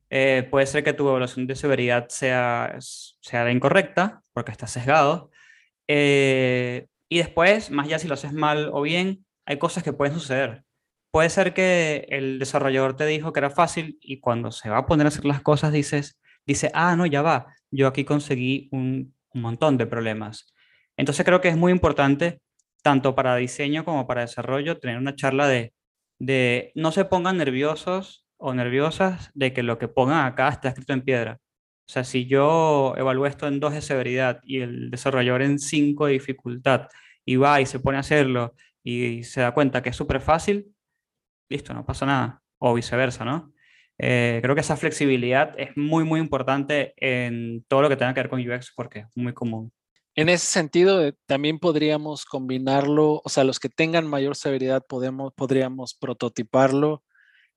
eh, 0.10 0.46
puede 0.52 0.66
ser 0.68 0.84
que 0.84 0.92
tu 0.92 1.08
evaluación 1.08 1.48
de 1.48 1.56
severidad 1.56 2.10
sea, 2.10 2.76
sea 2.80 3.50
incorrecta, 3.50 4.22
porque 4.34 4.52
está 4.52 4.68
sesgado. 4.68 5.32
Eh, 5.88 6.88
y 7.08 7.20
después, 7.20 7.72
más 7.72 7.88
ya 7.88 8.00
si 8.00 8.10
lo 8.10 8.16
haces 8.16 8.34
mal 8.34 8.70
o 8.74 8.82
bien, 8.82 9.26
hay 9.46 9.60
cosas 9.60 9.82
que 9.82 9.94
pueden 9.94 10.14
suceder. 10.14 10.64
Puede 11.12 11.30
ser 11.30 11.54
que 11.54 12.06
el 12.10 12.38
desarrollador 12.38 12.98
te 12.98 13.06
dijo 13.06 13.32
que 13.32 13.40
era 13.40 13.50
fácil 13.50 13.98
y 14.02 14.20
cuando 14.20 14.52
se 14.52 14.70
va 14.70 14.80
a 14.80 14.86
poner 14.86 15.08
a 15.08 15.10
hacer 15.10 15.24
las 15.24 15.42
cosas 15.42 15.72
dices, 15.72 16.20
dice, 16.46 16.72
ah, 16.74 16.96
no, 16.96 17.06
ya 17.06 17.22
va, 17.22 17.48
yo 17.72 17.88
aquí 17.88 18.06
conseguí 18.06 18.70
un, 18.72 19.16
un 19.34 19.42
montón 19.42 19.78
de 19.78 19.86
problemas. 19.86 20.54
Entonces 20.98 21.26
creo 21.26 21.42
que 21.42 21.50
es 21.50 21.58
muy 21.58 21.72
importante, 21.72 22.42
tanto 22.82 23.16
para 23.16 23.36
diseño 23.36 23.86
como 23.86 24.08
para 24.08 24.22
desarrollo, 24.22 24.80
tener 24.80 24.98
una 24.98 25.16
charla 25.16 25.48
de, 25.48 25.74
de 26.20 26.72
no 26.76 26.92
se 26.92 27.06
pongan 27.06 27.38
nerviosos 27.38 28.26
o 28.38 28.54
nerviosas 28.54 29.32
de 29.34 29.54
que 29.54 29.64
lo 29.64 29.78
que 29.78 29.88
pongan 29.88 30.26
acá 30.26 30.50
está 30.50 30.70
escrito 30.70 30.94
en 30.94 31.02
piedra. 31.02 31.40
O 31.88 31.92
sea, 31.92 32.04
si 32.04 32.26
yo 32.26 32.96
evalúo 32.98 33.28
esto 33.28 33.48
en 33.48 33.60
2 33.60 33.74
de 33.74 33.82
severidad 33.82 34.40
y 34.44 34.62
el 34.62 34.90
desarrollador 34.90 35.44
en 35.44 35.60
5 35.60 36.08
de 36.08 36.14
dificultad 36.14 36.88
y 37.26 37.36
va 37.36 37.62
y 37.62 37.66
se 37.66 37.80
pone 37.80 37.98
a 37.98 38.02
hacerlo 38.02 38.56
y 38.84 39.24
se 39.24 39.42
da 39.42 39.54
cuenta 39.54 39.82
que 39.84 39.90
es 39.90 39.96
súper 39.96 40.22
fácil, 40.22 40.74
listo, 41.50 41.74
no 41.74 41.86
pasa 41.86 42.06
nada. 42.06 42.42
O 42.58 42.74
viceversa, 42.74 43.26
¿no? 43.26 43.54
Eh, 43.98 44.40
creo 44.42 44.56
que 44.56 44.62
esa 44.62 44.78
flexibilidad 44.78 45.54
es 45.58 45.76
muy, 45.78 46.04
muy 46.04 46.20
importante 46.20 46.94
en 46.98 47.64
todo 47.68 47.82
lo 47.82 47.90
que 47.90 47.96
tenga 47.96 48.14
que 48.14 48.22
ver 48.22 48.30
con 48.30 48.40
UX 48.40 48.74
porque 48.76 49.00
es 49.00 49.06
muy 49.16 49.34
común. 49.34 49.72
En 50.16 50.30
ese 50.30 50.46
sentido, 50.46 51.06
eh, 51.06 51.14
también 51.26 51.60
podríamos 51.60 52.26
combinarlo, 52.26 53.22
o 53.24 53.30
sea, 53.30 53.44
los 53.44 53.60
que 53.60 53.70
tengan 53.70 54.08
mayor 54.08 54.36
severidad 54.36 54.84
podemos, 54.88 55.34
podríamos 55.34 55.94
prototiparlo 55.94 57.04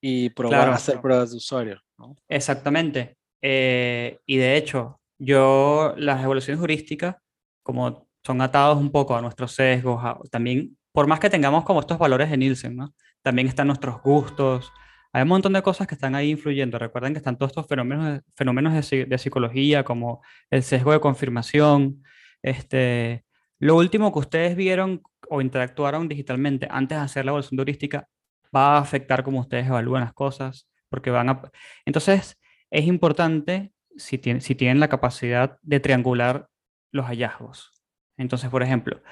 y 0.00 0.30
probar 0.30 0.68
a 0.68 0.74
hacer 0.74 1.00
pruebas 1.00 1.30
de 1.30 1.36
usuario. 1.36 1.80
Exactamente. 2.28 3.16
Eh, 3.42 4.18
y 4.26 4.36
de 4.36 4.56
hecho, 4.56 5.00
yo 5.18 5.94
las 5.96 6.22
evaluaciones 6.22 6.60
heurísticas, 6.60 7.16
como 7.62 8.08
son 8.24 8.40
atados 8.40 8.78
un 8.78 8.90
poco 8.90 9.16
a 9.16 9.22
nuestros 9.22 9.52
sesgos, 9.52 10.02
también, 10.30 10.76
por 10.92 11.06
más 11.06 11.20
que 11.20 11.30
tengamos 11.30 11.64
como 11.64 11.80
estos 11.80 11.98
valores 11.98 12.30
de 12.30 12.36
Nielsen, 12.36 12.76
¿no? 12.76 12.92
también 13.22 13.48
están 13.48 13.66
nuestros 13.66 14.00
gustos, 14.02 14.72
hay 15.18 15.22
un 15.24 15.28
montón 15.28 15.52
de 15.52 15.62
cosas 15.62 15.86
que 15.86 15.94
están 15.94 16.14
ahí 16.14 16.30
influyendo. 16.30 16.78
Recuerden 16.78 17.12
que 17.12 17.18
están 17.18 17.36
todos 17.36 17.50
estos 17.50 17.66
fenómenos, 17.66 18.22
fenómenos 18.36 18.90
de, 18.90 19.04
de, 19.04 19.18
psicología, 19.18 19.84
como 19.84 20.22
el 20.48 20.62
sesgo 20.62 20.92
de 20.92 21.00
confirmación. 21.00 22.04
Este, 22.40 23.24
lo 23.58 23.76
último 23.76 24.12
que 24.12 24.20
ustedes 24.20 24.56
vieron 24.56 25.02
o 25.28 25.40
interactuaron 25.40 26.08
digitalmente 26.08 26.68
antes 26.70 26.96
de 26.96 27.04
hacer 27.04 27.24
la 27.24 27.32
evaluación 27.32 27.58
heurística 27.58 28.08
va 28.54 28.76
a 28.76 28.80
afectar 28.80 29.24
cómo 29.24 29.40
ustedes 29.40 29.66
evalúan 29.66 30.02
las 30.02 30.12
cosas, 30.12 30.68
porque 30.88 31.10
van 31.10 31.28
a... 31.30 31.50
Entonces, 31.84 32.38
es 32.70 32.86
importante 32.86 33.72
si, 33.96 34.18
tienen, 34.18 34.40
si 34.40 34.54
tienen 34.54 34.78
la 34.78 34.88
capacidad 34.88 35.58
de 35.62 35.80
triangular 35.80 36.48
los 36.92 37.06
hallazgos. 37.06 37.72
Entonces, 38.16 38.50
por 38.50 38.62
ejemplo, 38.62 39.02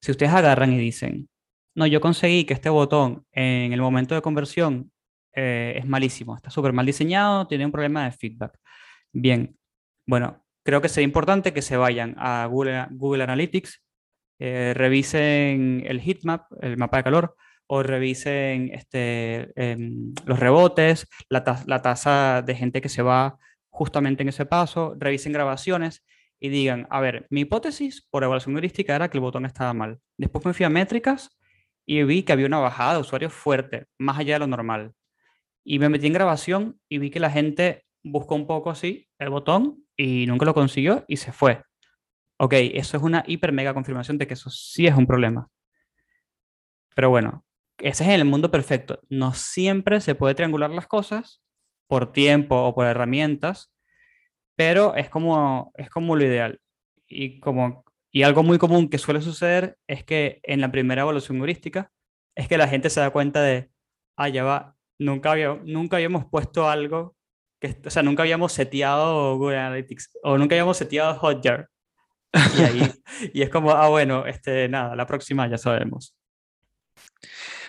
si 0.00 0.10
ustedes 0.10 0.32
agarran 0.32 0.72
y 0.72 0.78
dicen, 0.78 1.28
no, 1.74 1.86
yo 1.86 2.00
conseguí 2.00 2.44
que 2.44 2.54
este 2.54 2.68
botón 2.68 3.24
en 3.32 3.72
el 3.72 3.80
momento 3.80 4.14
de 4.14 4.22
conversión 4.22 4.90
eh, 5.34 5.74
es 5.76 5.86
malísimo, 5.86 6.36
está 6.36 6.50
súper 6.50 6.72
mal 6.72 6.86
diseñado, 6.86 7.46
tiene 7.46 7.66
un 7.66 7.72
problema 7.72 8.04
de 8.04 8.12
feedback. 8.12 8.58
Bien, 9.12 9.56
bueno, 10.06 10.44
creo 10.64 10.80
que 10.80 10.88
sería 10.88 11.06
importante 11.06 11.52
que 11.52 11.62
se 11.62 11.76
vayan 11.76 12.14
a 12.18 12.46
Google, 12.46 13.22
Analytics, 13.24 13.82
eh, 14.38 14.72
revisen 14.74 15.84
el 15.86 16.00
heatmap, 16.00 16.46
el 16.60 16.76
mapa 16.76 16.98
de 16.98 17.04
calor, 17.04 17.36
o 17.66 17.82
revisen 17.82 18.70
este, 18.74 19.52
em, 19.56 20.12
los 20.26 20.38
rebotes, 20.38 21.08
la, 21.28 21.62
la 21.66 21.82
tasa 21.82 22.42
de 22.42 22.54
gente 22.54 22.82
que 22.82 22.88
se 22.88 23.02
va 23.02 23.38
justamente 23.70 24.22
en 24.22 24.28
ese 24.28 24.46
paso, 24.46 24.94
revisen 24.98 25.32
grabaciones 25.32 26.04
y 26.38 26.48
digan, 26.48 26.88
a 26.90 27.00
ver, 27.00 27.26
mi 27.30 27.42
hipótesis 27.42 28.06
por 28.10 28.24
evaluación 28.24 28.56
heurística 28.56 28.96
era 28.96 29.08
que 29.08 29.16
el 29.16 29.22
botón 29.22 29.46
estaba 29.46 29.72
mal. 29.74 30.00
Después 30.18 30.44
me 30.44 30.52
fui 30.52 30.66
a 30.66 30.70
métricas 30.70 31.38
y 31.86 32.02
vi 32.02 32.24
que 32.24 32.32
había 32.32 32.46
una 32.46 32.58
bajada 32.58 32.94
de 32.94 33.00
usuarios 33.00 33.32
fuerte, 33.32 33.86
más 33.98 34.18
allá 34.18 34.34
de 34.34 34.40
lo 34.40 34.46
normal. 34.48 34.92
Y 35.64 35.78
me 35.78 35.88
metí 35.88 36.06
en 36.06 36.12
grabación 36.12 36.80
y 36.88 36.98
vi 36.98 37.10
que 37.10 37.20
la 37.20 37.30
gente 37.30 37.84
buscó 38.02 38.34
un 38.34 38.46
poco 38.46 38.70
así 38.70 39.08
el 39.18 39.30
botón 39.30 39.84
y 39.96 40.26
nunca 40.26 40.44
lo 40.44 40.54
consiguió 40.54 41.04
y 41.08 41.16
se 41.18 41.32
fue. 41.32 41.62
Ok, 42.38 42.54
eso 42.54 42.96
es 42.96 43.02
una 43.02 43.22
hiper 43.26 43.52
mega 43.52 43.74
confirmación 43.74 44.18
de 44.18 44.26
que 44.26 44.34
eso 44.34 44.50
sí 44.50 44.86
es 44.86 44.96
un 44.96 45.06
problema. 45.06 45.48
Pero 46.94 47.10
bueno, 47.10 47.44
ese 47.78 48.04
es 48.04 48.10
el 48.10 48.24
mundo 48.24 48.50
perfecto. 48.50 49.00
No 49.08 49.34
siempre 49.34 50.00
se 50.00 50.14
puede 50.14 50.34
triangular 50.34 50.70
las 50.70 50.86
cosas 50.86 51.42
por 51.86 52.12
tiempo 52.12 52.56
o 52.56 52.74
por 52.74 52.86
herramientas, 52.86 53.72
pero 54.56 54.94
es 54.96 55.08
como, 55.08 55.72
es 55.76 55.90
como 55.90 56.16
lo 56.16 56.24
ideal. 56.24 56.60
Y, 57.06 57.40
como, 57.40 57.84
y 58.10 58.22
algo 58.22 58.42
muy 58.42 58.58
común 58.58 58.88
que 58.88 58.98
suele 58.98 59.20
suceder 59.20 59.78
es 59.86 60.04
que 60.04 60.40
en 60.42 60.60
la 60.60 60.72
primera 60.72 61.02
evaluación 61.02 61.38
heurística 61.38 61.92
es 62.34 62.48
que 62.48 62.58
la 62.58 62.68
gente 62.68 62.90
se 62.90 63.00
da 63.00 63.10
cuenta 63.10 63.42
de, 63.42 63.70
ah, 64.16 64.28
ya 64.28 64.44
va, 64.44 64.76
nunca, 65.04 65.32
había, 65.32 65.60
nunca 65.64 65.96
habíamos 65.96 66.24
puesto 66.26 66.68
algo, 66.68 67.14
que, 67.60 67.76
o 67.84 67.90
sea, 67.90 68.02
nunca 68.02 68.22
habíamos 68.22 68.52
seteado 68.52 69.36
Google 69.36 69.58
Analytics 69.58 70.18
o 70.22 70.38
nunca 70.38 70.54
habíamos 70.54 70.76
seteado 70.76 71.18
Hotjar. 71.18 71.68
Y, 72.32 72.62
ahí, 72.62 72.92
y 73.34 73.42
es 73.42 73.50
como, 73.50 73.72
ah, 73.72 73.88
bueno, 73.88 74.26
este, 74.26 74.68
nada, 74.68 74.96
la 74.96 75.06
próxima 75.06 75.48
ya 75.48 75.58
sabemos. 75.58 76.16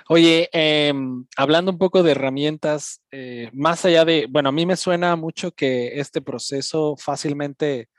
Oye, 0.09 0.49
em, 0.51 1.25
hablando 1.37 1.71
un 1.71 1.77
poco 1.77 2.03
de 2.03 2.11
herramientas, 2.11 3.01
eh, 3.11 3.49
más 3.53 3.85
allá 3.85 4.03
de, 4.03 4.27
bueno, 4.29 4.49
a 4.49 4.51
mí 4.51 4.65
me 4.65 4.75
suena 4.75 5.15
mucho 5.15 5.51
que 5.51 5.99
este 5.99 6.21
proceso 6.21 6.95
fácilmente 6.97 7.89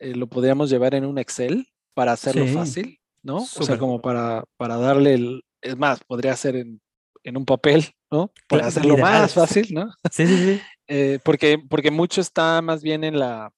eh, 0.00 0.14
lo 0.14 0.26
podríamos 0.26 0.70
llevar 0.70 0.94
en 0.94 1.04
un 1.04 1.18
Excel 1.18 1.68
para 1.94 2.12
hacerlo 2.12 2.46
fácil, 2.48 2.98
¿no? 3.22 3.36
O 3.36 3.46
sea, 3.46 3.78
como 3.78 4.00
para, 4.00 4.44
para 4.56 4.76
darle 4.76 5.14
el, 5.14 5.44
es 5.60 5.76
más, 5.76 6.02
podría 6.04 6.34
ser 6.36 6.56
en 6.56 6.80
en 7.26 7.36
un 7.36 7.44
papel, 7.44 7.84
¿no? 8.10 8.32
Para 8.48 8.66
hacerlo 8.66 8.96
más 8.96 9.34
fácil, 9.34 9.68
¿no? 9.72 9.90
Sí, 10.12 10.26
sí, 10.26 10.36
sí. 10.36 10.60
Eh, 10.88 11.18
porque, 11.24 11.58
porque 11.58 11.90
mucho 11.90 12.20
está 12.20 12.62
más 12.62 12.80
bien 12.80 13.02
en 13.02 13.18
la, 13.18 13.50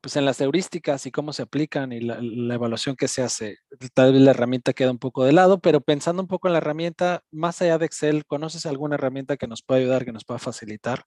pues 0.00 0.16
en 0.16 0.24
las 0.24 0.40
heurísticas 0.40 1.06
y 1.06 1.10
cómo 1.10 1.32
se 1.32 1.42
aplican 1.42 1.92
y 1.92 2.00
la, 2.00 2.18
evaluación 2.54 2.96
que 2.96 3.08
se 3.08 3.22
hace. 3.22 3.56
Tal 3.92 4.12
vez 4.12 4.22
la 4.22 4.30
herramienta 4.30 4.72
queda 4.72 4.90
un 4.90 4.98
poco 4.98 5.24
de 5.24 5.32
lado, 5.32 5.60
pero 5.60 5.80
pensando 5.80 6.22
un 6.22 6.28
poco 6.28 6.48
en 6.48 6.52
la 6.52 6.58
herramienta, 6.58 7.22
más 7.30 7.60
allá 7.62 7.78
de 7.78 7.86
Excel, 7.86 8.26
¿conoces 8.26 8.66
alguna 8.66 8.94
herramienta 8.94 9.36
que 9.36 9.46
nos 9.46 9.62
pueda 9.62 9.80
ayudar, 9.80 10.04
que 10.04 10.12
nos 10.12 10.24
pueda 10.24 10.38
facilitar 10.38 11.04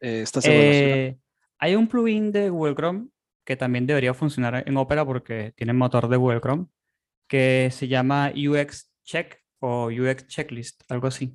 eh, 0.00 0.22
estas 0.22 0.44
evaluaciones? 0.44 1.14
Eh, 1.14 1.18
hay 1.58 1.76
un 1.76 1.88
plugin 1.88 2.32
de 2.32 2.50
Google 2.50 2.74
Chrome 2.74 3.08
que 3.44 3.56
también 3.56 3.86
debería 3.86 4.12
funcionar 4.12 4.64
en 4.66 4.76
Opera 4.76 5.04
porque 5.04 5.52
tiene 5.56 5.72
motor 5.72 6.08
de 6.08 6.16
Google 6.16 6.40
Chrome, 6.40 6.66
que 7.28 7.70
se 7.70 7.86
llama 7.86 8.32
UX 8.36 8.92
Check 9.04 9.38
o 9.60 9.86
UX 9.86 10.26
Checklist, 10.26 10.82
algo 10.90 11.06
así. 11.06 11.32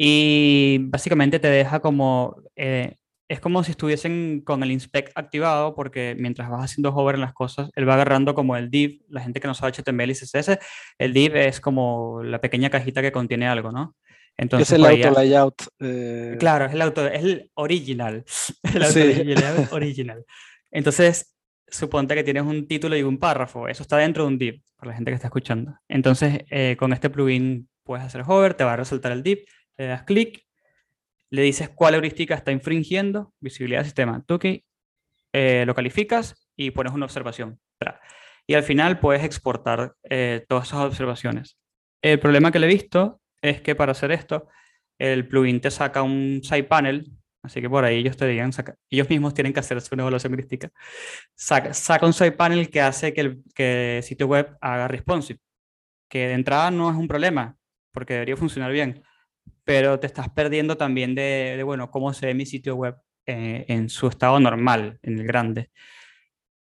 Y 0.00 0.78
básicamente 0.82 1.40
te 1.40 1.48
deja 1.48 1.80
como, 1.80 2.36
eh, 2.54 2.94
es 3.28 3.40
como 3.40 3.64
si 3.64 3.72
estuviesen 3.72 4.42
con 4.42 4.62
el 4.62 4.70
inspect 4.70 5.10
activado, 5.16 5.74
porque 5.74 6.14
mientras 6.16 6.48
vas 6.48 6.64
haciendo 6.64 6.90
hover 6.94 7.16
en 7.16 7.20
las 7.22 7.34
cosas, 7.34 7.68
él 7.74 7.88
va 7.88 7.94
agarrando 7.94 8.32
como 8.34 8.56
el 8.56 8.70
div, 8.70 9.02
la 9.08 9.20
gente 9.20 9.40
que 9.40 9.48
no 9.48 9.54
sabe 9.54 9.72
HTML 9.72 10.10
y 10.10 10.14
CSS, 10.14 10.58
el 10.98 11.12
div 11.12 11.36
es 11.36 11.60
como 11.60 12.22
la 12.22 12.40
pequeña 12.40 12.70
cajita 12.70 13.02
que 13.02 13.12
contiene 13.12 13.48
algo, 13.48 13.72
¿no? 13.72 13.96
Entonces, 14.36 14.70
es 14.70 14.78
el 14.78 14.84
auto 14.84 15.10
layout. 15.10 15.62
Eh. 15.80 16.36
Claro, 16.38 16.66
es 16.66 16.72
el 16.72 16.80
auto, 16.80 17.04
es 17.08 17.24
el 17.24 17.50
original. 17.54 18.24
El 18.72 18.82
auto 18.84 18.98
layout 19.00 19.72
original. 19.72 20.24
Entonces, 20.70 21.34
suponte 21.66 22.14
que 22.14 22.22
tienes 22.22 22.44
un 22.44 22.68
título 22.68 22.96
y 22.96 23.02
un 23.02 23.18
párrafo, 23.18 23.66
eso 23.66 23.82
está 23.82 23.96
dentro 23.96 24.22
de 24.22 24.28
un 24.28 24.38
div, 24.38 24.62
para 24.76 24.92
la 24.92 24.94
gente 24.96 25.10
que 25.10 25.16
está 25.16 25.26
escuchando. 25.26 25.74
Entonces, 25.88 26.44
eh, 26.50 26.76
con 26.78 26.92
este 26.92 27.10
plugin 27.10 27.68
puedes 27.82 28.06
hacer 28.06 28.22
hover, 28.26 28.54
te 28.54 28.64
va 28.64 28.74
a 28.74 28.76
resaltar 28.76 29.12
el 29.12 29.22
div, 29.22 29.40
le 29.78 29.86
das 29.86 30.02
clic, 30.02 30.44
le 31.30 31.42
dices 31.42 31.70
cuál 31.70 31.94
heurística 31.94 32.34
está 32.34 32.52
infringiendo, 32.52 33.32
visibilidad 33.40 33.80
del 33.80 33.86
sistema, 33.86 34.22
Tuki, 34.26 34.64
eh, 35.32 35.64
lo 35.66 35.74
calificas 35.74 36.48
y 36.56 36.70
pones 36.70 36.92
una 36.92 37.06
observación. 37.06 37.60
Y 38.46 38.54
al 38.54 38.62
final 38.62 38.98
puedes 38.98 39.24
exportar 39.24 39.94
eh, 40.02 40.44
todas 40.48 40.68
esas 40.68 40.80
observaciones. 40.80 41.58
El 42.02 42.18
problema 42.18 42.50
que 42.50 42.58
le 42.58 42.66
he 42.66 42.72
visto 42.72 43.20
es 43.42 43.60
que 43.60 43.74
para 43.74 43.92
hacer 43.92 44.10
esto, 44.10 44.48
el 44.98 45.28
plugin 45.28 45.60
te 45.60 45.70
saca 45.70 46.02
un 46.02 46.40
side 46.42 46.64
panel 46.64 47.18
Así 47.42 47.60
que 47.60 47.70
por 47.70 47.84
ahí 47.84 47.98
ellos 47.98 48.16
te 48.16 48.26
digan, 48.26 48.50
ellos 48.90 49.08
mismos 49.08 49.32
tienen 49.32 49.52
que 49.52 49.60
hacer 49.60 49.78
una 49.92 50.02
evaluación 50.02 50.32
crítica. 50.34 50.70
Saca, 51.34 52.04
un 52.04 52.12
side 52.12 52.32
panel 52.32 52.68
que 52.68 52.80
hace 52.80 53.14
que 53.14 53.20
el, 53.20 54.02
sitio 54.02 54.26
web 54.26 54.56
haga 54.60 54.88
responsive, 54.88 55.38
que 56.10 56.28
de 56.28 56.34
entrada 56.34 56.70
no 56.70 56.90
es 56.90 56.96
un 56.96 57.08
problema, 57.08 57.56
porque 57.92 58.14
debería 58.14 58.36
funcionar 58.36 58.72
bien, 58.72 59.02
pero 59.64 59.98
te 60.00 60.06
estás 60.06 60.28
perdiendo 60.28 60.76
también 60.76 61.14
de, 61.14 61.60
bueno, 61.64 61.90
cómo 61.90 62.12
se 62.12 62.26
ve 62.26 62.34
mi 62.34 62.46
sitio 62.46 62.76
web 62.76 62.96
eh, 63.26 63.64
en 63.68 63.88
su 63.88 64.08
estado 64.08 64.40
normal, 64.40 64.98
en 65.02 65.18
el 65.18 65.26
grande. 65.26 65.70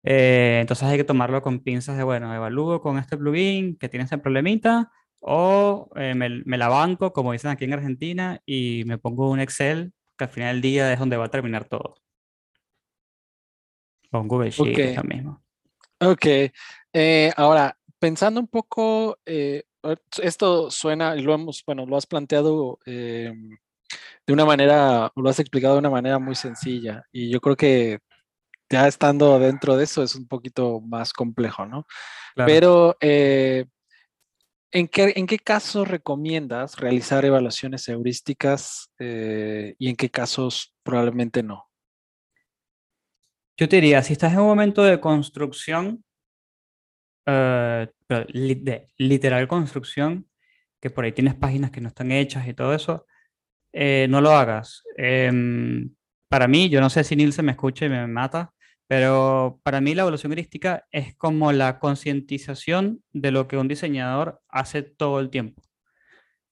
Eh, 0.04 0.60
entonces 0.62 0.88
hay 0.88 0.98
que 0.98 1.04
tomarlo 1.04 1.42
con 1.42 1.60
pinzas 1.60 1.98
de, 1.98 2.04
bueno, 2.04 2.34
evalúo 2.34 2.82
con 2.82 2.98
este 2.98 3.18
plugin 3.18 3.78
que 3.78 3.90
tiene 3.90 4.06
ese 4.06 4.18
problemita, 4.18 4.92
o 5.20 5.90
eh, 5.96 6.14
me, 6.16 6.44
me, 6.46 6.58
la 6.58 6.70
banco, 6.70 7.12
como 7.12 7.32
dicen 7.32 7.52
aquí 7.52 7.66
en 7.66 7.74
Argentina, 7.74 8.42
y 8.46 8.84
me 8.86 8.98
pongo 8.98 9.30
un 9.30 9.40
Excel 9.40 9.94
que 10.18 10.24
al 10.26 10.30
final 10.30 10.56
del 10.56 10.62
día 10.62 10.94
es 10.94 11.00
donde 11.00 11.18
va 11.18 11.26
a 11.26 11.32
terminar 11.32 11.66
todo. 11.66 11.96
Con 14.12 14.28
Google 14.28 14.52
Sheets 14.52 14.98
okay. 14.98 14.98
mismo. 15.04 15.44
Ok. 16.00 16.26
Eh, 16.94 17.32
ahora, 17.36 17.78
pensando 18.00 18.40
un 18.40 18.48
poco, 18.48 19.20
eh, 19.26 19.64
esto 20.22 20.72
suena, 20.72 21.16
y 21.16 21.22
lo 21.22 21.34
hemos, 21.34 21.64
bueno, 21.66 21.86
lo 21.86 21.98
has 21.98 22.06
planteado 22.06 22.80
eh, 22.86 23.34
de 24.26 24.34
una 24.34 24.46
manera, 24.46 25.12
lo 25.16 25.30
has 25.30 25.40
explicado 25.40 25.76
de 25.76 25.80
una 25.80 25.90
manera 25.90 26.20
muy 26.20 26.36
sencilla, 26.36 27.04
y 27.12 27.30
yo 27.30 27.40
creo 27.40 27.56
que 27.56 28.00
ya 28.70 28.88
estando 28.88 29.40
dentro 29.40 29.78
de 29.78 29.86
eso 29.86 30.04
es 30.04 30.16
un 30.16 30.28
poquito 30.28 30.82
más 30.82 31.14
complejo, 31.14 31.66
¿no? 31.66 31.86
Pero 32.36 32.98
¿En 34.72 34.90
qué, 34.90 35.14
¿En 35.16 35.28
qué 35.28 35.40
casos 35.40 35.88
recomiendas 35.88 36.76
realizar 36.76 37.24
evaluaciones 37.24 37.88
heurísticas 37.88 38.92
eh, 39.00 39.76
y 39.80 39.90
en 39.90 39.96
qué 39.96 40.10
casos 40.10 40.76
probablemente 40.84 41.42
no? 41.42 41.70
Yo 43.58 43.70
te 43.70 43.78
diría, 43.78 44.04
si 44.04 44.14
estás 44.14 44.34
en 44.34 44.40
un 44.40 44.48
momento 44.48 44.84
de 44.84 45.00
construcción, 45.00 46.04
eh, 47.28 47.88
de 48.10 48.88
literal 48.98 49.48
construcción, 49.48 50.28
que 50.82 50.90
por 50.90 51.06
ahí 51.06 51.12
tienes 51.12 51.36
páginas 51.36 51.72
que 51.72 51.82
no 51.82 51.90
están 51.90 52.12
hechas 52.12 52.48
y 52.48 52.54
todo 52.54 52.74
eso, 52.74 53.06
eh, 53.74 54.08
no 54.10 54.22
lo 54.22 54.32
hagas. 54.32 54.84
Em, 54.98 55.94
para 56.30 56.48
mí, 56.48 56.70
yo 56.70 56.82
no 56.82 56.90
sé 56.90 57.04
si 57.04 57.16
Neil 57.16 57.34
se 57.34 57.44
me 57.44 57.52
escucha 57.52 57.86
y 57.86 57.90
me 57.90 58.08
mata, 58.08 58.54
pero 58.88 59.60
para 59.64 59.82
mí 59.82 59.94
la 59.96 60.04
evolución 60.04 60.32
heurística 60.32 60.86
es 60.92 61.16
como 61.16 61.52
la 61.52 61.80
concientización 61.80 63.04
de 63.12 63.32
lo 63.32 63.48
que 63.48 63.58
un 63.58 63.68
diseñador 63.68 64.42
hace 64.50 64.82
todo 64.84 65.20
el 65.20 65.30
tiempo. 65.30 65.62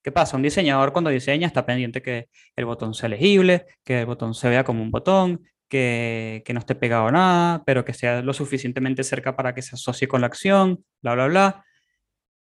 ¿Qué 0.03 0.11
pasa? 0.11 0.37
Un 0.37 0.43
diseñador 0.43 0.93
cuando 0.93 1.09
diseña 1.09 1.47
está 1.47 1.65
pendiente 1.65 2.01
que 2.01 2.29
el 2.55 2.65
botón 2.65 2.93
sea 2.93 3.09
legible, 3.09 3.65
que 3.83 4.01
el 4.01 4.05
botón 4.05 4.35
se 4.35 4.49
vea 4.49 4.63
como 4.63 4.83
un 4.83 4.91
botón, 4.91 5.41
que, 5.69 6.43
no 6.53 6.59
esté 6.59 6.75
pegado 6.75 7.07
a 7.07 7.11
nada, 7.11 7.63
pero 7.65 7.85
que 7.85 7.93
sea 7.93 8.21
lo 8.21 8.33
suficientemente 8.33 9.03
cerca 9.03 9.35
para 9.35 9.53
que 9.53 9.61
se 9.61 9.75
asocie 9.75 10.07
con 10.07 10.21
la 10.21 10.27
acción, 10.27 10.83
bla, 11.01 11.15
bla, 11.15 11.27
bla. 11.27 11.65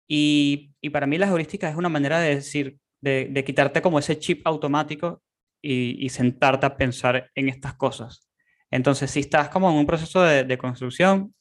Y, 0.08 0.72
y 0.80 0.90
para 0.90 1.06
mí 1.06 1.18
la 1.18 1.28
heurística 1.28 1.68
es 1.68 1.76
una 1.76 1.88
manera 1.88 2.18
de 2.20 2.36
decir, 2.36 2.78
de, 3.00 3.28
de 3.30 3.44
quitarte 3.44 3.82
como 3.82 3.98
ese 3.98 4.18
chip 4.18 4.46
automático 4.46 5.22
y, 5.62 6.08
sentarte 6.10 6.66
a 6.66 6.76
pensar 6.76 7.30
en 7.34 7.48
estas 7.48 7.74
cosas. 7.74 8.28
Entonces, 8.70 9.10
si 9.10 9.20
estás 9.20 9.48
como 9.48 9.70
en 9.70 9.76
un 9.76 9.86
proceso 9.86 10.22
de, 10.22 10.44
de 10.44 10.58
construcción, 10.58 11.34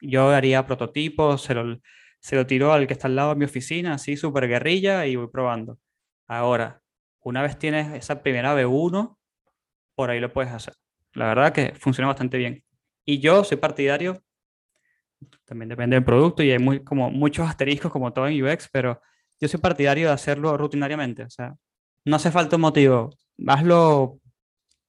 yo 0.00 0.30
haría 0.30 0.66
prototipos, 0.66 1.42
se 1.42 1.54
lo, 1.54 1.78
se 2.20 2.36
lo 2.36 2.46
tiro 2.46 2.72
al 2.72 2.86
que 2.86 2.92
está 2.92 3.08
al 3.08 3.16
lado 3.16 3.30
de 3.30 3.36
mi 3.36 3.44
oficina, 3.46 3.94
así 3.94 4.16
súper 4.16 4.48
guerrilla, 4.48 5.06
y 5.06 5.16
voy 5.16 5.28
probando. 5.28 5.78
Ahora, 6.26 6.82
una 7.22 7.42
vez 7.42 7.58
tienes 7.58 7.92
esa 7.94 8.22
primera 8.22 8.54
B1, 8.54 9.16
por 10.00 10.10
ahí 10.10 10.18
lo 10.18 10.32
puedes 10.32 10.50
hacer. 10.50 10.72
La 11.12 11.26
verdad 11.26 11.52
que 11.52 11.74
funciona 11.74 12.08
bastante 12.08 12.38
bien. 12.38 12.64
Y 13.04 13.20
yo 13.20 13.44
soy 13.44 13.58
partidario, 13.58 14.22
también 15.44 15.68
depende 15.68 15.94
del 15.96 16.04
producto 16.04 16.42
y 16.42 16.50
hay 16.50 16.84
como 16.84 17.10
muchos 17.10 17.46
asteriscos 17.46 17.92
como 17.92 18.10
todo 18.10 18.26
en 18.26 18.42
UX, 18.42 18.70
pero 18.72 18.98
yo 19.38 19.46
soy 19.46 19.60
partidario 19.60 20.08
de 20.08 20.14
hacerlo 20.14 20.56
rutinariamente. 20.56 21.24
O 21.24 21.28
sea, 21.28 21.54
no 22.06 22.16
hace 22.16 22.30
falta 22.30 22.56
un 22.56 22.62
motivo. 22.62 23.10
Hazlo, 23.46 24.20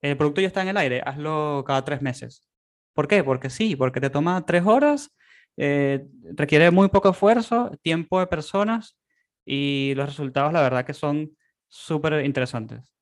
el 0.01 0.15
producto 0.15 0.39
ya 0.39 0.47
está 0.47 0.61
en 0.61 0.69
el 0.69 0.77
aire, 0.77 1.01
hazlo 1.05 1.65
cada 1.67 1.83
tres 1.83 2.01
meses. 2.01 2.47
¿Por 2.93 3.09
qué? 3.09 3.21
Porque 3.21 3.49
sí, 3.49 3.75
porque 3.75 3.99
te 3.99 4.09
toma 4.09 4.45
tres 4.45 4.65
horas 4.65 5.11
eh, 5.57 6.07
requiere 6.35 6.71
muy 6.71 6.87
poco 6.87 7.09
esfuerzo, 7.09 7.71
tiempo 7.81 8.19
de 8.21 8.27
personas 8.27 8.97
y 9.45 9.93
los 9.95 10.05
resultados 10.05 10.53
la 10.53 10.61
verdad 10.61 10.85
que 10.85 10.93
son 10.93 11.35
súper 11.67 12.23
interesantes. 12.25 12.93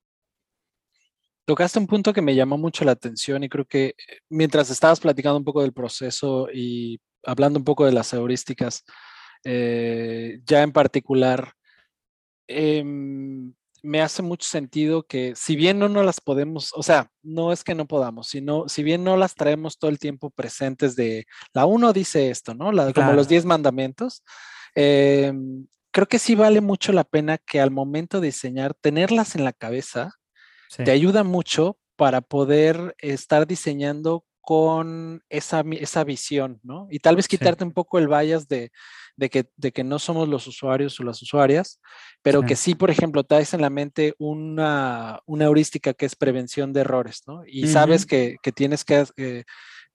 Tocaste 1.49 1.79
un 1.79 1.87
punto 1.87 2.13
que 2.13 2.21
me 2.21 2.35
llamó 2.35 2.59
mucho 2.59 2.85
la 2.85 2.91
atención 2.91 3.43
y 3.43 3.49
creo 3.49 3.65
que 3.65 3.95
mientras 4.29 4.69
estabas 4.69 4.99
platicando 4.99 5.35
un 5.35 5.43
poco 5.43 5.63
del 5.63 5.73
proceso 5.73 6.47
y 6.53 7.01
hablando 7.25 7.57
un 7.57 7.65
poco 7.65 7.87
de 7.87 7.91
las 7.91 8.13
heurísticas, 8.13 8.83
eh, 9.43 10.41
ya 10.45 10.61
en 10.61 10.71
particular, 10.71 11.53
eh, 12.47 12.83
me 13.81 13.99
hace 13.99 14.21
mucho 14.21 14.47
sentido 14.47 15.07
que 15.07 15.33
si 15.35 15.55
bien 15.55 15.79
no, 15.79 15.89
no 15.89 16.03
las 16.03 16.21
podemos, 16.21 16.71
o 16.75 16.83
sea, 16.83 17.09
no 17.23 17.51
es 17.51 17.63
que 17.63 17.73
no 17.73 17.87
podamos, 17.87 18.27
sino 18.27 18.69
si 18.69 18.83
bien 18.83 19.03
no 19.03 19.17
las 19.17 19.33
traemos 19.33 19.79
todo 19.79 19.89
el 19.89 19.97
tiempo 19.97 20.29
presentes 20.29 20.95
de, 20.95 21.25
la 21.51 21.65
uno 21.65 21.93
dice 21.93 22.29
esto, 22.29 22.53
¿no? 22.53 22.71
La, 22.71 22.93
Como 22.93 23.13
los 23.13 23.27
diez 23.27 23.43
mandamientos, 23.43 24.23
eh, 24.75 25.33
creo 25.89 26.07
que 26.07 26.19
sí 26.19 26.35
vale 26.35 26.61
mucho 26.61 26.93
la 26.93 27.05
pena 27.05 27.39
que 27.39 27.59
al 27.59 27.71
momento 27.71 28.21
de 28.21 28.27
diseñar, 28.27 28.75
tenerlas 28.75 29.35
en 29.35 29.45
la 29.45 29.51
cabeza, 29.53 30.11
sí. 30.69 30.85
te 30.85 30.91
ayuda 30.91 31.23
mucho 31.23 31.77
para 31.97 32.21
poder 32.21 32.95
estar 32.99 33.45
diseñando 33.45 34.23
con 34.41 35.21
esa, 35.29 35.63
esa 35.73 36.03
visión, 36.03 36.59
¿no? 36.63 36.87
Y 36.89 36.99
tal 36.99 37.15
vez 37.17 37.27
quitarte 37.27 37.63
sí. 37.63 37.67
un 37.67 37.73
poco 37.73 37.99
el 37.99 38.07
bias 38.07 38.47
de, 38.47 38.71
de 39.15 39.29
que, 39.29 39.49
de 39.57 39.71
que 39.71 39.83
no 39.83 39.99
somos 39.99 40.27
los 40.27 40.47
usuarios 40.47 40.99
o 40.99 41.03
las 41.03 41.21
usuarias, 41.21 41.79
pero 42.21 42.41
sí. 42.41 42.47
que 42.47 42.55
sí, 42.55 42.73
por 42.73 42.89
ejemplo, 42.89 43.23
traes 43.23 43.53
en 43.53 43.61
la 43.61 43.69
mente 43.69 44.15
una, 44.17 45.19
una 45.25 45.45
heurística 45.45 45.93
que 45.93 46.05
es 46.05 46.15
prevención 46.15 46.73
de 46.73 46.81
errores, 46.81 47.23
¿no? 47.27 47.43
Y 47.45 47.65
uh 47.65 47.67
-huh. 47.67 47.73
sabes 47.73 48.05
que, 48.05 48.37
que, 48.41 48.51
tienes 48.51 48.83
que 48.85 49.05
eh, 49.17 49.43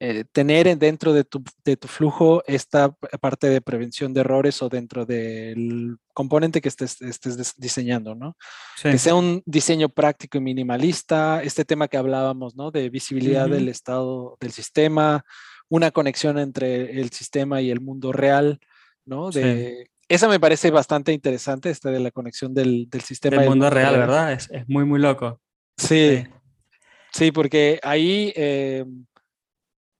eh, 0.01 0.25
tener 0.33 0.77
dentro 0.77 1.13
de 1.13 1.25
tu, 1.25 1.43
de 1.65 1.77
tu, 1.77 1.89
flujo 1.89 2.43
esta 2.47 2.91
parte 3.21 3.49
de 3.49 3.61
prevención 3.61 4.13
de 4.13 4.21
errores 4.21 4.61
o 4.63 4.69
dentro 4.69 5.07
del 5.07 5.97
componente 6.13 6.61
que 6.61 6.69
estés, 6.69 7.01
estés 7.01 7.55
diseñando, 7.57 8.15
¿no? 8.15 8.37
Sí. 8.77 8.91
Que 8.91 8.99
sea 8.99 9.15
un 9.15 9.43
diseño 9.47 9.89
práctico 9.89 10.39
y 10.39 10.41
minimalista, 10.41 11.43
este 11.43 11.65
tema 11.65 11.89
que 11.89 11.97
hablábamos, 11.97 12.57
¿no? 12.57 12.71
De 12.71 12.91
visibilidad 12.91 13.47
uh 13.47 13.51
-huh. 13.51 13.55
del 13.55 13.69
estado 13.69 14.37
del 14.41 14.53
sistema, 14.53 15.25
una 15.69 15.91
conexión 15.91 16.39
entre 16.39 17.01
el 17.01 17.11
sistema 17.11 17.61
y 17.61 17.71
el 17.71 17.81
mundo 17.81 18.13
real, 18.13 18.59
¿no? 19.05 19.31
De, 19.31 19.85
sí. 19.85 19.91
Esa 20.09 20.29
me 20.29 20.39
parece 20.39 20.71
bastante 20.71 21.13
interesante, 21.13 21.71
esta 21.71 21.91
de 21.91 22.01
la 22.01 22.11
conexión 22.11 22.53
del, 22.53 22.89
del 22.91 23.01
sistema. 23.01 23.39
Del 23.39 23.49
mundo, 23.49 23.67
mundo 23.67 23.75
real, 23.75 23.97
¿verdad? 23.97 24.33
Es, 24.33 24.51
es, 24.51 24.69
muy, 24.69 24.85
muy 24.85 25.01
loco. 25.01 25.41
Sí, 25.77 26.25
sí, 26.25 26.31
sí 27.13 27.33
porque 27.33 27.81
ahí, 27.83 28.33
eh, 28.37 28.85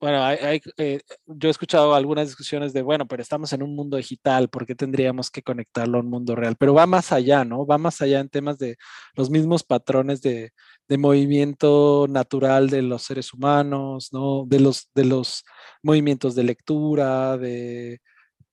bueno, 0.05 0.23
hay, 0.23 0.37
hay, 0.37 0.61
eh, 0.77 1.01
yo 1.25 1.49
he 1.49 1.51
escuchado 1.51 1.95
algunas 1.95 2.27
discusiones 2.27 2.75
de, 2.75 2.83
bueno, 2.83 3.07
pero 3.09 3.23
estamos 3.23 3.55
en 3.55 3.63
un 3.63 3.75
mundo 3.75 3.97
digital, 3.97 4.51
¿por 4.51 4.67
qué 4.67 4.75
tendríamos 4.75 5.31
que 5.31 5.43
conectarlo 5.43 5.97
a 5.97 6.03
un 6.03 6.11
mundo 6.11 6.37
real? 6.37 6.57
Pero 6.59 6.75
va 6.75 6.87
más 6.87 7.11
allá, 7.11 7.43
¿no? 7.43 7.65
Va 7.65 7.79
más 7.79 8.03
allá 8.03 8.21
en 8.21 8.29
temas 8.29 8.59
de 8.59 8.77
los 9.15 9.31
mismos 9.31 9.63
patrones 9.65 10.21
de, 10.21 10.53
de 10.89 10.99
movimiento 10.99 12.05
natural 12.07 12.69
de 12.69 12.83
los 12.83 13.03
seres 13.03 13.33
humanos, 13.33 14.11
¿no? 14.13 14.45
De 14.47 14.61
los, 14.61 14.91
de 14.95 15.07
los 15.07 15.43
movimientos 15.83 16.35
de 16.35 16.45
lectura, 16.45 17.39
de 17.39 17.99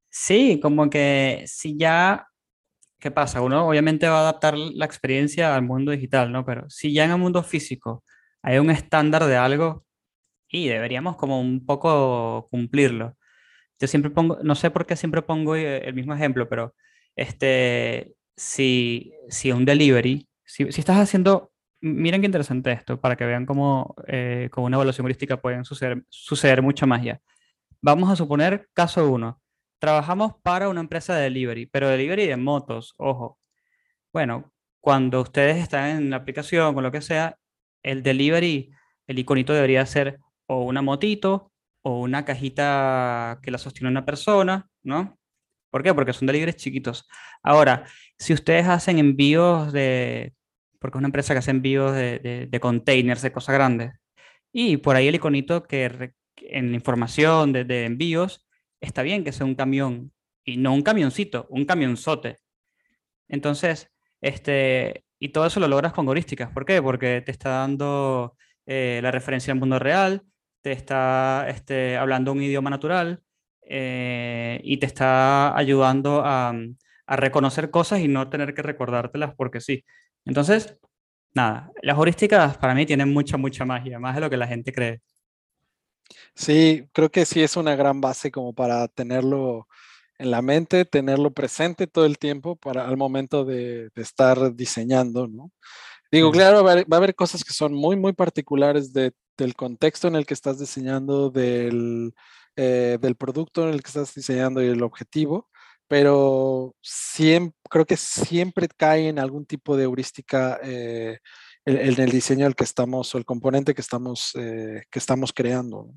Sí, 0.10 0.58
como 0.62 0.90
que 0.90 1.44
si 1.48 1.78
ya, 1.78 2.28
¿qué 2.98 3.12
pasa? 3.12 3.42
Uno 3.42 3.68
obviamente 3.68 4.08
va 4.08 4.20
a 4.20 4.22
adaptar 4.22 4.58
la 4.58 4.86
experiencia 4.86 5.54
al 5.54 5.64
mundo 5.64 5.92
digital, 5.92 6.32
¿no? 6.32 6.46
Pero 6.46 6.70
si 6.70 6.94
ya 6.94 7.04
en 7.04 7.12
el 7.12 7.18
mundo 7.18 7.44
físico 7.44 8.06
hay 8.42 8.60
un 8.60 8.70
estándar 8.70 9.26
de 9.26 9.36
algo 9.36 9.86
y 10.52 10.68
deberíamos 10.68 11.16
como 11.18 11.40
un 11.42 11.66
poco 11.66 12.48
cumplirlo. 12.52 13.18
Yo 13.80 13.88
siempre 13.88 14.12
pongo, 14.12 14.40
no 14.44 14.56
sé 14.56 14.72
por 14.72 14.86
qué 14.86 14.96
siempre 14.96 15.22
pongo 15.22 15.56
eh, 15.56 15.88
el 15.88 15.94
mismo 15.94 16.14
ejemplo, 16.14 16.48
pero 16.50 16.76
este, 17.16 18.16
si, 18.36 19.14
si 19.30 19.52
un 19.52 19.66
delivery, 19.66 20.28
si, 20.46 20.72
si 20.72 20.82
estás 20.82 20.98
haciendo, 20.98 21.52
miren 21.82 22.22
qué 22.22 22.28
interesante 22.28 22.72
esto, 22.72 23.00
para 23.02 23.16
que 23.16 23.26
vean 23.26 23.46
cómo 23.46 23.96
eh, 24.08 24.50
con 24.52 24.66
una 24.66 24.78
evaluación 24.78 25.06
heurística 25.06 25.42
pueden 25.42 25.66
suceder, 25.66 26.04
suceder 26.10 26.62
mucho 26.62 26.88
más 26.88 27.04
ya. 27.04 27.22
Vamos 27.82 28.12
a 28.12 28.16
suponer 28.16 28.70
caso 28.74 29.10
1 29.10 29.42
trabajamos 29.82 30.34
para 30.44 30.70
una 30.70 30.82
empresa 30.82 31.16
de 31.16 31.24
delivery, 31.24 31.66
pero 31.66 31.90
delivery 31.90 32.28
de 32.28 32.38
motos, 32.38 32.94
ojo. 32.98 33.40
Bueno, 34.14 34.54
cuando 34.80 35.22
ustedes 35.22 35.58
están 35.58 35.98
en 35.98 36.10
la 36.12 36.18
aplicación 36.18 36.78
o 36.78 36.82
lo 36.82 36.92
que 36.92 37.02
sea, 37.02 37.40
el 37.82 38.04
delivery, 38.04 38.72
el 39.08 39.20
iconito 39.20 39.54
debería 39.54 39.84
ser 39.88 40.20
o 40.52 40.64
una 40.64 40.82
motito 40.82 41.52
o 41.82 42.02
una 42.02 42.26
cajita 42.26 43.40
que 43.42 43.52
la 43.52 43.58
sostiene 43.58 43.90
una 43.90 44.06
persona, 44.06 44.70
¿no? 44.84 45.18
¿Por 45.72 45.82
qué? 45.82 45.94
Porque 45.94 46.14
son 46.14 46.28
deliveries 46.28 46.58
chiquitos. 46.58 47.08
Ahora, 47.42 47.86
si 48.18 48.34
ustedes 48.34 48.68
hacen 48.68 49.00
envíos 49.00 49.72
de, 49.72 50.34
porque 50.80 50.98
es 50.98 51.00
una 51.00 51.08
empresa 51.08 51.34
que 51.34 51.40
hace 51.40 51.52
envíos 51.52 51.94
de, 51.94 52.20
de, 52.20 52.48
de 52.48 52.60
containers, 52.60 53.22
de 53.22 53.32
cosas 53.32 53.56
grandes, 53.56 53.94
y 54.52 54.78
por 54.78 54.98
ahí 54.98 55.08
el 55.08 55.16
iconito 55.16 55.64
que 55.64 56.14
en 56.36 56.72
la 56.72 56.76
información 56.76 57.54
de, 57.54 57.86
envíos 57.86 58.46
está 58.82 59.04
bien 59.04 59.24
que 59.24 59.32
sea 59.32 59.46
un 59.46 59.56
camión 59.56 60.12
y 60.44 60.58
no 60.58 60.74
un 60.74 60.82
camioncito, 60.82 61.48
un 61.50 61.66
camionzote. 61.66 62.40
Entonces, 63.30 63.90
este, 64.20 65.06
y 65.18 65.30
todo 65.30 65.46
eso 65.46 65.62
lo 65.62 65.70
logras 65.70 65.94
con 65.94 66.08
heurísticas. 66.08 66.52
¿Por 66.52 66.66
qué? 66.66 66.82
Porque 66.82 67.22
te 67.22 67.32
está 67.32 67.52
dando 67.52 68.36
eh, 68.66 69.00
la 69.02 69.12
referencia 69.12 69.54
al 69.54 69.60
mundo 69.60 69.80
real, 69.80 70.26
te 70.62 70.72
está 70.72 71.46
este, 71.50 71.98
hablando 71.98 72.32
un 72.32 72.42
idioma 72.42 72.70
natural 72.70 73.22
eh, 73.64 74.60
y 74.64 74.78
te 74.78 74.86
está 74.86 75.56
ayudando 75.56 76.22
a, 76.24 76.54
a, 77.06 77.16
reconocer 77.16 77.72
cosas 77.72 78.00
y 78.00 78.08
no 78.08 78.30
tener 78.30 78.54
que 78.54 78.62
recordártelas 78.62 79.34
porque 79.36 79.62
sí. 79.62 79.86
Entonces, 80.26 80.78
nada, 81.34 81.72
las 81.82 81.98
heurísticas 81.98 82.58
para 82.58 82.76
mí 82.76 82.86
tienen 82.86 83.14
mucha, 83.14 83.38
mucha 83.38 83.66
magia, 83.66 84.00
más 84.00 84.16
de 84.16 84.22
lo 84.22 84.30
que 84.30 84.38
la 84.38 84.48
gente 84.48 84.72
cree. 84.72 85.02
Sí, 86.36 86.88
creo 86.94 87.10
que 87.10 87.26
sí 87.26 87.42
es 87.42 87.58
una 87.58 87.76
gran 87.76 88.02
base 88.02 88.32
como 88.32 88.54
para 88.54 88.88
tenerlo 88.88 89.68
en 90.18 90.32
la 90.32 90.42
mente, 90.42 90.86
tenerlo 90.86 91.32
presente 91.32 91.88
todo 91.88 92.06
el 92.06 92.18
tiempo 92.18 92.56
para 92.56 92.88
al 92.88 92.98
momento 92.98 93.44
de, 93.44 93.90
de 93.96 94.02
estar 94.02 94.54
diseñando, 94.54 95.28
¿no? 95.28 95.52
Digo, 96.12 96.30
claro, 96.30 96.64
va 96.64 96.72
a, 96.72 96.74
haber, 96.74 96.92
va 96.92 96.98
a 96.98 97.00
haber 97.00 97.16
cosas 97.16 97.44
que 97.44 97.54
son 97.54 97.74
muy, 97.74 97.96
muy 97.96 98.12
particulares 98.12 98.92
de, 98.92 99.14
del 99.38 99.56
contexto 99.56 100.08
en 100.08 100.16
el 100.16 100.26
que 100.26 100.34
estás 100.34 100.60
diseñando, 100.60 101.30
del, 101.30 102.14
eh, 102.56 102.98
del 103.02 103.16
producto 103.16 103.68
en 103.68 103.74
el 103.74 103.82
que 103.82 103.88
estás 103.88 104.14
diseñando 104.14 104.64
y 104.64 104.68
el 104.68 104.84
objetivo, 104.84 105.50
pero 105.88 106.76
siempre, 106.82 107.58
creo 107.70 107.86
que 107.86 107.98
siempre 107.98 108.68
cae 108.70 109.10
en 109.10 109.20
algún 109.20 109.46
tipo 109.46 109.76
de 109.76 109.84
heurística 109.84 110.60
eh, 110.64 111.20
en 111.66 112.00
el 112.00 112.10
diseño 112.10 112.46
al 112.46 112.56
que 112.56 112.64
estamos 112.64 113.14
o 113.14 113.18
el 113.18 113.26
componente 113.26 113.74
que 113.74 113.82
estamos, 113.82 114.32
eh, 114.36 114.84
que 114.90 115.00
estamos 115.00 115.34
creando. 115.34 115.94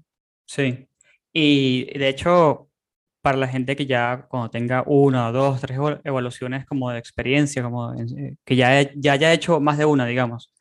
Sí, 0.47 0.89
y 1.33 1.99
de 1.99 2.09
hecho, 2.09 2.71
para 3.23 3.39
la 3.39 3.49
gente 3.49 3.75
que 3.75 3.87
ya 3.87 4.27
cuando 4.29 4.51
tenga 4.51 4.85
una, 4.87 5.33
dos, 5.33 5.61
tres 5.61 5.79
evaluaciones 6.05 6.67
como 6.67 6.91
de 6.91 6.99
experiencia, 6.99 7.63
como 7.63 7.95
eh, 7.95 8.37
que 8.45 8.57
ya, 8.57 8.83
ya 8.95 9.13
haya 9.13 9.33
hecho 9.33 9.61
más 9.61 9.79
de 9.79 9.87
una, 9.87 10.07
digamos, 10.07 10.53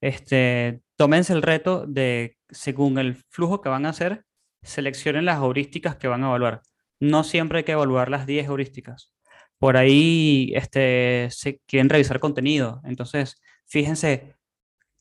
este, 0.00 0.80
tómense 1.02 1.32
el 1.32 1.42
reto 1.42 1.84
de, 1.84 2.36
según 2.48 2.96
el 2.96 3.16
flujo 3.28 3.60
que 3.60 3.68
van 3.68 3.86
a 3.86 3.88
hacer, 3.88 4.24
seleccionen 4.62 5.24
las 5.24 5.38
heurísticas 5.38 5.96
que 5.96 6.06
van 6.06 6.22
a 6.22 6.28
evaluar. 6.28 6.62
No 7.00 7.24
siempre 7.24 7.58
hay 7.58 7.64
que 7.64 7.72
evaluar 7.72 8.08
las 8.08 8.24
10 8.24 8.46
heurísticas. 8.46 9.12
Por 9.58 9.76
ahí 9.76 10.52
este, 10.54 11.26
se 11.32 11.58
quieren 11.66 11.88
revisar 11.88 12.20
contenido. 12.20 12.80
Entonces, 12.84 13.42
fíjense 13.66 14.36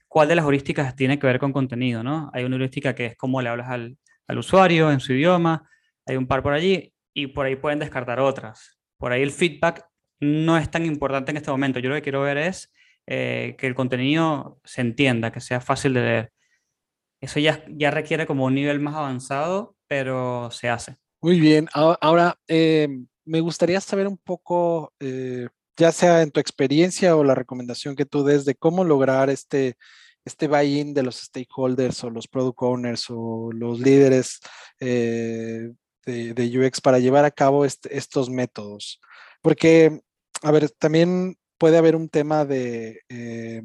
cuál 0.08 0.28
de 0.28 0.38
las 0.38 0.46
heurísticas 0.46 0.96
tiene 0.96 1.20
que 1.20 1.28
ver 1.28 1.38
con 1.38 1.54
contenido, 1.54 2.02
¿no? 2.02 2.32
Hay 2.34 2.46
una 2.46 2.56
heurística 2.56 2.96
que 2.96 3.06
es 3.06 3.16
cómo 3.16 3.40
le 3.40 3.50
hablas 3.50 3.70
al, 3.70 3.96
al 4.28 4.38
usuario 4.40 4.92
en 4.92 5.02
su 5.02 5.14
idioma, 5.14 5.70
hay 6.08 6.18
un 6.18 6.26
par 6.26 6.42
por 6.42 6.54
allí 6.54 6.92
y 7.14 7.28
por 7.28 7.46
ahí 7.46 7.58
pueden 7.58 7.78
descartar 7.78 8.20
otras. 8.20 8.80
Por 8.98 9.12
ahí 9.12 9.22
el 9.22 9.30
feedback 9.30 9.86
no 10.20 10.58
es 10.58 10.72
tan 10.72 10.84
importante 10.84 11.30
en 11.30 11.38
este 11.38 11.52
momento. 11.52 11.80
Yo 11.80 11.90
lo 11.90 11.96
que 11.96 12.02
quiero 12.02 12.22
ver 12.22 12.40
es 12.40 12.74
eh, 13.14 13.56
que 13.58 13.68
el 13.68 13.76
contenido 13.76 14.62
se 14.64 14.80
entienda, 14.80 15.34
que 15.34 15.42
sea 15.42 15.60
fácil 15.60 15.94
de 15.94 16.02
leer. 16.02 16.32
Eso 17.20 17.42
ya, 17.42 17.62
ya 17.68 17.92
requiere 17.92 18.26
como 18.26 18.46
un 18.46 18.56
nivel 18.56 18.80
más 18.80 18.96
avanzado, 18.96 19.76
pero 19.88 20.50
se 20.52 20.70
hace. 20.70 20.96
Muy 21.22 21.42
bien. 21.42 21.68
Ahora, 21.74 22.40
eh, 22.48 22.88
me 23.26 23.42
gustaría 23.42 23.82
saber 23.82 24.08
un 24.08 24.18
poco, 24.18 24.94
eh, 25.02 25.50
ya 25.76 25.92
sea 25.92 26.22
en 26.22 26.32
tu 26.32 26.40
experiencia 26.40 27.18
o 27.18 27.26
la 27.26 27.36
recomendación 27.36 27.98
que 27.98 28.06
tú 28.06 28.24
des 28.24 28.46
de 28.46 28.56
cómo 28.56 28.86
lograr 28.86 29.30
este 29.30 29.76
este 30.24 30.48
buy-in 30.48 30.94
de 30.94 31.04
los 31.04 31.18
stakeholders 31.18 32.04
o 32.06 32.10
los 32.10 32.28
product 32.28 32.62
owners 32.62 33.06
o 33.10 33.50
los 33.52 33.80
líderes 33.80 34.40
eh, 34.80 35.72
de, 36.06 36.60
UX 36.60 36.80
para 36.80 37.00
llevar 37.00 37.26
a 37.26 37.32
cabo 37.32 37.66
estos 37.66 38.30
métodos. 38.30 39.02
Porque, 39.42 40.00
a 40.44 40.52
ver, 40.52 40.70
también 40.70 41.36
puede 41.62 41.78
haber 41.78 41.96
un 41.96 42.10
tema 42.10 42.44
de, 42.44 43.02
eh, 43.08 43.62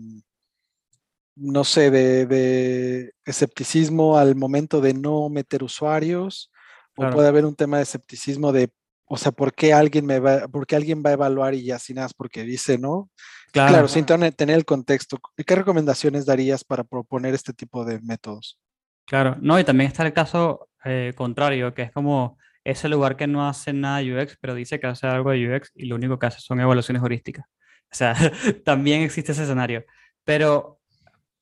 no 1.35 1.65
sé, 1.65 1.91
de, 1.91 3.15
escepticismo 3.25 4.19
al 4.19 4.37
momento 4.37 4.83
de 4.83 4.93
no 4.93 5.31
meter 5.31 5.65
usuarios, 5.65 6.53
o 6.95 7.09
puede 7.09 7.29
haber 7.29 7.47
un 7.47 7.57
tema 7.57 7.79
de 7.79 7.85
escepticismo 7.85 8.53
de 8.53 8.69
o 9.07 9.17
sea, 9.17 9.33
¿por 9.33 9.55
qué 9.55 9.73
alguien 9.73 10.05
me 10.05 10.19
va, 10.19 10.47
por 10.47 10.67
alguien 10.75 11.03
va 11.03 11.09
a 11.11 11.13
evaluar 11.15 11.55
y 11.55 11.65
ya 11.65 11.79
sin 11.79 11.97
nada? 11.97 12.09
Porque 12.15 12.43
dice, 12.43 12.77
¿no? 12.77 13.09
Claro, 13.51 13.89
sin 13.89 14.05
tener, 14.05 14.35
el 14.39 14.67
contexto. 14.67 15.19
¿Qué 15.35 15.55
recomendaciones 15.55 16.27
darías 16.27 16.65
para 16.65 16.85
proponer 16.85 17.33
este 17.33 17.55
tipo 17.55 17.87
de 17.87 17.99
métodos? 18.03 18.59
Claro, 19.07 19.39
no, 19.41 19.59
y 19.59 19.65
también 19.65 19.89
está 19.89 20.05
el 20.05 20.13
caso 20.13 20.69
eh, 20.85 21.15
contrario, 21.17 21.73
que 21.73 21.83
es 21.83 21.93
como 21.93 22.37
ese 22.63 22.91
lugar 22.91 23.17
que 23.17 23.27
no 23.27 23.49
hace 23.49 23.73
nada 23.73 24.01
de 24.01 24.21
UX, 24.21 24.37
pero 24.39 24.55
dice 24.55 24.79
que 24.81 24.87
hace 24.87 25.07
algo 25.07 25.31
de 25.31 25.57
UX 25.57 25.71
y 25.75 25.87
lo 25.87 25.97
único 25.97 26.19
que 26.19 26.27
hace 26.27 26.41
son 26.41 26.61
evaluaciones 26.61 27.03
heurísticas. 27.03 27.47
Sea, 27.97 28.15
también 28.65 29.03
existe 29.03 29.33
ese 29.33 29.45
escenario. 29.45 29.85
Pero 30.25 30.81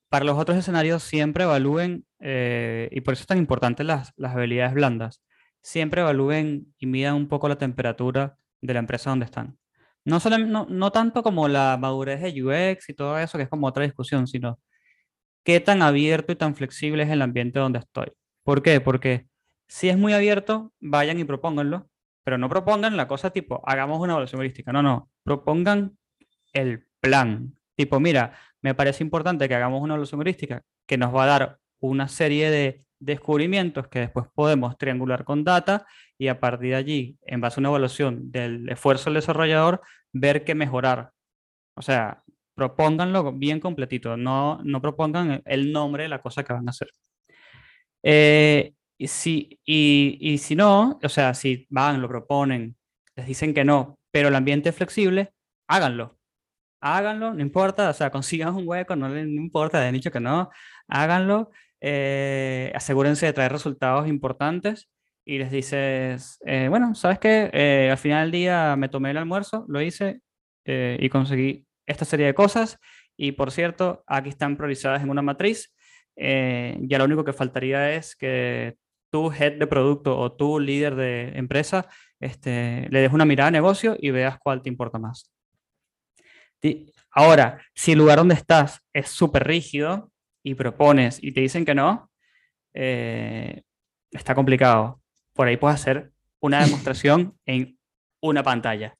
para 0.09 0.25
los 0.25 0.37
otros 0.37 0.57
escenarios 0.57 1.03
siempre 1.03 1.43
evalúen, 1.43 2.05
eh, 2.19 2.87
y 2.91 3.01
por 3.01 3.13
eso 3.13 3.21
es 3.23 3.27
tan 3.27 3.37
importante 3.37 3.83
las, 3.83 4.13
las 4.15 4.35
habilidades 4.35 4.73
blandas 4.73 5.21
siempre 5.61 6.01
evalúen 6.01 6.73
y 6.77 6.85
midan 6.85 7.15
un 7.15 7.27
poco 7.27 7.49
la 7.49 7.57
temperatura 7.57 8.37
de 8.61 8.73
la 8.73 8.79
empresa 8.79 9.09
donde 9.09 9.25
están. 9.25 9.57
No, 10.05 10.19
solo, 10.19 10.37
no, 10.37 10.91
tanto 10.91 11.23
como 11.23 11.47
la 11.47 11.77
madurez 11.77 12.21
de 12.21 12.43
UX 12.43 12.89
y 12.89 12.93
todo 12.93 13.17
eso, 13.19 13.37
que 13.37 13.45
es 13.45 13.49
como 13.49 13.67
otra 13.67 13.83
discusión, 13.83 14.27
sino 14.27 14.59
qué 15.43 15.59
tan 15.59 15.81
abierto 15.81 16.31
y 16.31 16.35
tan 16.35 16.55
flexible 16.55 17.03
es 17.03 17.09
el 17.09 17.21
ambiente 17.23 17.59
donde 17.59 17.79
estoy. 17.79 18.11
¿Por 18.43 18.61
qué? 18.61 18.79
Porque 18.81 19.27
si 19.67 19.89
es 19.89 19.97
muy 19.97 20.13
abierto, 20.13 20.71
vayan 20.79 21.19
y 21.19 21.25
propónganlo, 21.25 21.89
pero 22.23 22.37
no 22.37 22.49
propongan 22.49 22.95
la 22.97 23.07
cosa 23.07 23.31
tipo, 23.31 23.61
hagamos 23.65 23.99
una 23.99 24.13
evaluación 24.13 24.41
heurística. 24.41 24.71
No, 24.71 24.83
no, 24.83 25.09
propongan 25.23 25.97
el 26.55 26.87
plan. 26.99 27.53
Tipo, 27.75 27.99
mira, 27.99 28.33
me 28.61 28.73
parece 28.73 29.03
importante 29.03 29.47
que 29.47 29.55
hagamos 29.55 29.81
una 29.81 29.93
evaluación 29.93 30.21
heurística 30.21 30.63
que 30.87 30.97
nos 30.97 31.13
va 31.13 31.25
a 31.25 31.27
dar 31.27 31.59
una 31.79 32.07
serie 32.07 32.49
de 32.49 32.85
descubrimientos 32.99 33.87
que 33.87 33.99
después 33.99 34.27
podemos 34.33 34.77
triangular 34.77 35.23
con 35.23 35.43
data 35.43 35.85
y 36.17 36.29
a 36.29 36.39
partir 36.39 36.69
de 36.69 36.75
allí, 36.75 37.17
en 37.21 37.41
base 37.41 37.59
a 37.59 37.61
una 37.61 37.69
evaluación 37.69 38.31
del 38.31 38.67
esfuerzo 38.69 39.05
del 39.05 39.15
desarrollador, 39.15 39.81
ver 40.13 40.43
qué 40.43 40.55
mejorar. 40.55 41.11
O 41.75 41.81
sea, 41.81 42.23
propónganlo 42.55 43.33
bien 43.33 43.59
completito, 43.59 44.15
no, 44.17 44.59
no 44.63 44.81
propongan 44.81 45.41
el 45.45 45.71
nombre 45.71 46.03
de 46.03 46.09
la 46.09 46.21
cosa 46.21 46.43
que 46.43 46.53
van 46.53 46.67
a 46.67 46.71
hacer. 46.71 46.89
Eh, 48.01 48.73
y, 48.97 49.07
si, 49.07 49.59
y, 49.65 50.37
si 50.37 50.55
no, 50.55 50.99
o 51.03 51.09
sea, 51.09 51.33
si 51.33 51.67
van, 51.69 52.01
lo 52.01 52.07
proponen, 52.07 52.77
les 53.15 53.27
dicen 53.27 53.53
que 53.53 53.65
no, 53.65 53.99
pero 54.11 54.29
el 54.29 54.35
ambiente 54.35 54.69
es 54.69 54.75
flexible, 54.75 55.33
háganlo. 55.67 56.17
Háganlo, 56.87 57.33
no 57.33 57.41
importa, 57.41 57.89
o 57.89 57.93
sea, 57.93 58.11
consigan 58.11 58.53
un 58.55 58.67
hueco, 58.67 58.95
no, 58.95 59.09
no 59.09 59.19
importa, 59.19 59.79
de 59.81 59.91
dicho 59.91 60.11
que 60.11 60.19
no, 60.19 60.51
háganlo 60.87 61.49
eh, 61.81 62.71
asegúrense 62.75 63.25
de 63.25 63.33
traer 63.33 63.51
resultados 63.51 64.07
importantes 64.07 64.87
y 65.25 65.39
les 65.39 65.49
dices, 65.51 66.39
eh, 66.45 66.67
bueno, 66.69 66.93
¿sabes 66.93 67.17
qué? 67.17 67.49
Eh, 67.53 67.89
al 67.91 67.97
final 67.97 68.25
del 68.25 68.31
día 68.31 68.75
me 68.75 68.87
tomé 68.89 69.11
el 69.11 69.17
almuerzo, 69.17 69.65
lo 69.67 69.81
hice 69.81 70.21
y 70.65 71.09
conseguí 71.09 71.67
esta 71.87 72.05
serie 72.05 72.27
de 72.27 72.33
cosas 72.35 72.79
y 73.17 73.33
por 73.33 73.51
cierto, 73.51 74.03
aquí 74.07 74.29
están 74.29 74.57
priorizadas 74.57 75.01
en 75.03 75.09
una 75.09 75.21
matriz. 75.21 75.73
ya 76.15 76.97
lo 76.99 77.05
único 77.05 77.23
que 77.23 77.33
faltaría 77.33 77.93
es 77.93 78.15
que 78.15 78.77
tu 79.11 79.31
head 79.31 79.53
de 79.59 79.67
producto 79.67 80.17
o 80.17 80.33
tu 80.33 80.59
líder 80.59 80.95
de 80.95 81.37
empresa 81.37 81.87
este, 82.19 82.87
le 82.89 83.01
des 83.01 83.13
una 83.13 83.25
mirada 83.25 83.49
a 83.49 83.51
negocio 83.51 83.95
y 83.99 84.11
veas 84.11 84.37
cuál 84.39 84.61
te 84.61 84.69
importa 84.69 84.99
más. 84.99 85.34
Ahora, 87.11 87.61
si 87.73 87.93
el 87.93 87.99
lugar 87.99 88.17
donde 88.17 88.35
estás 88.35 88.81
es 88.93 89.09
súper 89.09 89.45
rígido, 89.45 90.11
y 90.45 90.53
propones 90.53 91.21
y 91.21 91.31
te 91.31 91.41
dicen 91.41 91.65
que 91.65 91.73
no, 91.73 92.11
eh, 92.73 93.63
está 94.11 94.35
complicado. 94.35 95.01
Por 95.33 95.47
ahí 95.47 95.57
puedes 95.57 95.81
hacer 95.81 96.11
una 96.39 96.63
demostración 96.63 97.35
en 97.47 97.79
una 98.21 98.43
pantalla. 98.43 98.95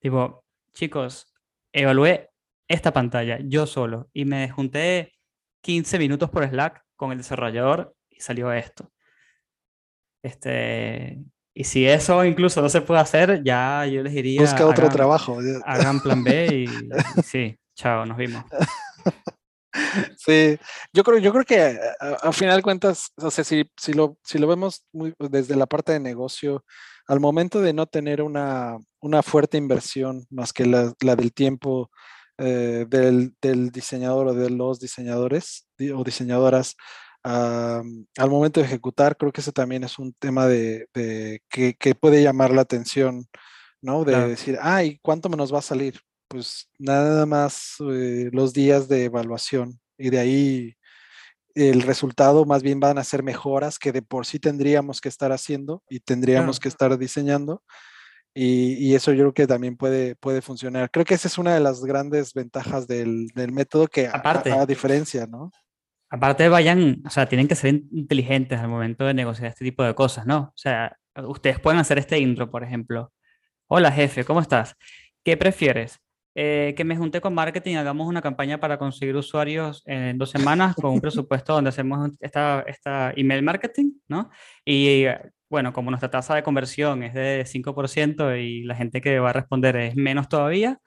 Tipo, 0.00 0.44
chicos, 0.72 1.32
evalué 1.72 2.30
esta 2.66 2.92
pantalla 2.92 3.38
yo 3.40 3.66
solo 3.66 4.10
y 4.12 4.24
me 4.24 4.50
junté 4.50 5.12
15 5.60 5.98
minutos 6.00 6.28
por 6.28 6.44
Slack 6.44 6.84
con 6.96 7.12
el 7.12 7.18
desarrollador 7.18 7.94
y 8.10 8.20
salió 8.20 8.52
esto. 8.52 8.90
Este, 10.22 11.22
y 11.54 11.64
si 11.64 11.86
eso 11.86 12.24
incluso 12.24 12.60
no 12.60 12.68
se 12.68 12.80
puede 12.80 13.00
hacer, 13.00 13.42
ya 13.44 13.86
yo 13.86 14.02
les 14.02 14.12
diría... 14.12 14.40
Busca 14.40 14.66
otro 14.66 14.88
trabajo. 14.88 15.38
Hagan 15.64 16.00
plan 16.00 16.24
B 16.24 16.48
y, 16.52 16.64
y 16.64 16.90
sí, 17.24 17.56
chao, 17.76 18.04
nos 18.04 18.16
vimos. 18.16 18.44
Sí, 20.16 20.56
yo 20.92 21.02
creo, 21.02 21.18
yo 21.18 21.32
creo 21.32 21.44
que 21.44 21.78
al 21.98 22.32
final 22.32 22.56
de 22.56 22.62
cuentas, 22.62 23.10
o 23.16 23.30
sea, 23.30 23.42
si, 23.42 23.68
si, 23.76 23.92
lo, 23.92 24.16
si 24.22 24.38
lo 24.38 24.46
vemos 24.46 24.84
muy, 24.92 25.14
desde 25.18 25.56
la 25.56 25.66
parte 25.66 25.92
de 25.92 26.00
negocio, 26.00 26.64
al 27.06 27.20
momento 27.20 27.60
de 27.60 27.72
no 27.72 27.86
tener 27.86 28.22
una, 28.22 28.78
una 29.00 29.22
fuerte 29.22 29.58
inversión 29.58 30.26
más 30.30 30.52
que 30.52 30.64
la, 30.66 30.92
la 31.00 31.16
del 31.16 31.32
tiempo 31.32 31.90
eh, 32.38 32.86
del, 32.88 33.34
del, 33.40 33.70
diseñador 33.70 34.28
o 34.28 34.34
de 34.34 34.50
los 34.50 34.80
diseñadores 34.80 35.66
o 35.94 36.04
diseñadoras, 36.04 36.76
al 37.24 38.30
momento 38.30 38.60
de 38.60 38.66
ejecutar, 38.66 39.16
creo 39.16 39.32
que 39.32 39.40
ese 39.40 39.52
también 39.52 39.82
es 39.82 39.98
un 39.98 40.12
tema 40.12 40.46
de, 40.46 40.88
de 40.94 41.40
que, 41.48 41.74
que, 41.74 41.94
puede 41.94 42.22
llamar 42.22 42.52
la 42.52 42.62
atención, 42.62 43.26
¿no? 43.80 44.04
De 44.04 44.28
decir, 44.28 44.58
ay, 44.60 44.98
¿cuánto 45.02 45.28
me 45.28 45.36
nos 45.36 45.52
va 45.52 45.58
a 45.58 45.62
salir? 45.62 46.00
pues 46.34 46.68
nada 46.78 47.26
más 47.26 47.76
eh, 47.92 48.28
los 48.32 48.52
días 48.52 48.88
de 48.88 49.04
evaluación 49.04 49.80
y 49.96 50.10
de 50.10 50.18
ahí 50.18 50.76
el 51.54 51.82
resultado 51.82 52.44
más 52.44 52.64
bien 52.64 52.80
van 52.80 52.98
a 52.98 53.04
ser 53.04 53.22
mejoras 53.22 53.78
que 53.78 53.92
de 53.92 54.02
por 54.02 54.26
sí 54.26 54.40
tendríamos 54.40 55.00
que 55.00 55.08
estar 55.08 55.30
haciendo 55.30 55.84
y 55.88 56.00
tendríamos 56.00 56.58
que 56.58 56.68
estar 56.68 56.98
diseñando. 56.98 57.62
Y, 58.36 58.96
eso 58.96 59.12
yo 59.12 59.18
creo 59.18 59.34
que 59.34 59.46
también 59.46 59.76
puede, 59.76 60.16
puede 60.16 60.42
funcionar. 60.42 60.90
Creo 60.90 61.04
que 61.04 61.14
esa 61.14 61.28
es 61.28 61.38
una 61.38 61.54
de 61.54 61.60
las 61.60 61.84
grandes 61.84 62.34
ventajas 62.34 62.88
del, 62.88 63.30
método 63.36 63.86
que 63.86 64.08
aparte, 64.08 64.50
a, 64.50 64.66
diferencia, 64.66 65.28
¿no? 65.28 65.52
Aparte 66.14 66.48
vayan, 66.48 67.02
o 67.04 67.10
sea, 67.10 67.26
tienen 67.26 67.48
que 67.48 67.56
ser 67.56 67.74
inteligentes 67.90 68.60
al 68.60 68.68
momento 68.68 69.04
de 69.04 69.14
negociar 69.14 69.48
este 69.48 69.64
tipo 69.64 69.82
de 69.82 69.96
cosas, 69.96 70.24
¿no? 70.24 70.38
O 70.38 70.52
sea, 70.54 70.96
ustedes 71.16 71.58
pueden 71.58 71.80
hacer 71.80 71.98
este 71.98 72.20
intro, 72.20 72.48
por 72.48 72.62
ejemplo. 72.62 73.12
Hola 73.66 73.90
jefe, 73.90 74.24
¿cómo 74.24 74.40
estás? 74.40 74.76
¿Qué 75.24 75.36
prefieres? 75.36 75.98
Eh, 76.36 76.72
que 76.76 76.84
me 76.84 76.96
junte 76.96 77.20
con 77.20 77.34
marketing, 77.34 77.74
hagamos 77.74 78.06
una 78.06 78.22
campaña 78.22 78.60
para 78.60 78.78
conseguir 78.78 79.16
usuarios 79.16 79.82
en 79.86 80.16
dos 80.16 80.30
semanas 80.30 80.76
con 80.76 80.92
un 80.92 81.00
presupuesto 81.00 81.52
donde 81.52 81.70
hacemos 81.70 82.12
esta, 82.20 82.64
esta 82.68 83.12
email 83.16 83.42
marketing, 83.42 83.94
¿no? 84.06 84.30
Y 84.64 85.06
bueno, 85.50 85.72
como 85.72 85.90
nuestra 85.90 86.12
tasa 86.12 86.36
de 86.36 86.44
conversión 86.44 87.02
es 87.02 87.14
de 87.14 87.44
5% 87.44 88.36
y 88.40 88.62
la 88.62 88.76
gente 88.76 89.00
que 89.00 89.18
va 89.18 89.30
a 89.30 89.32
responder 89.32 89.74
es 89.78 89.96
menos 89.96 90.28
todavía, 90.28 90.78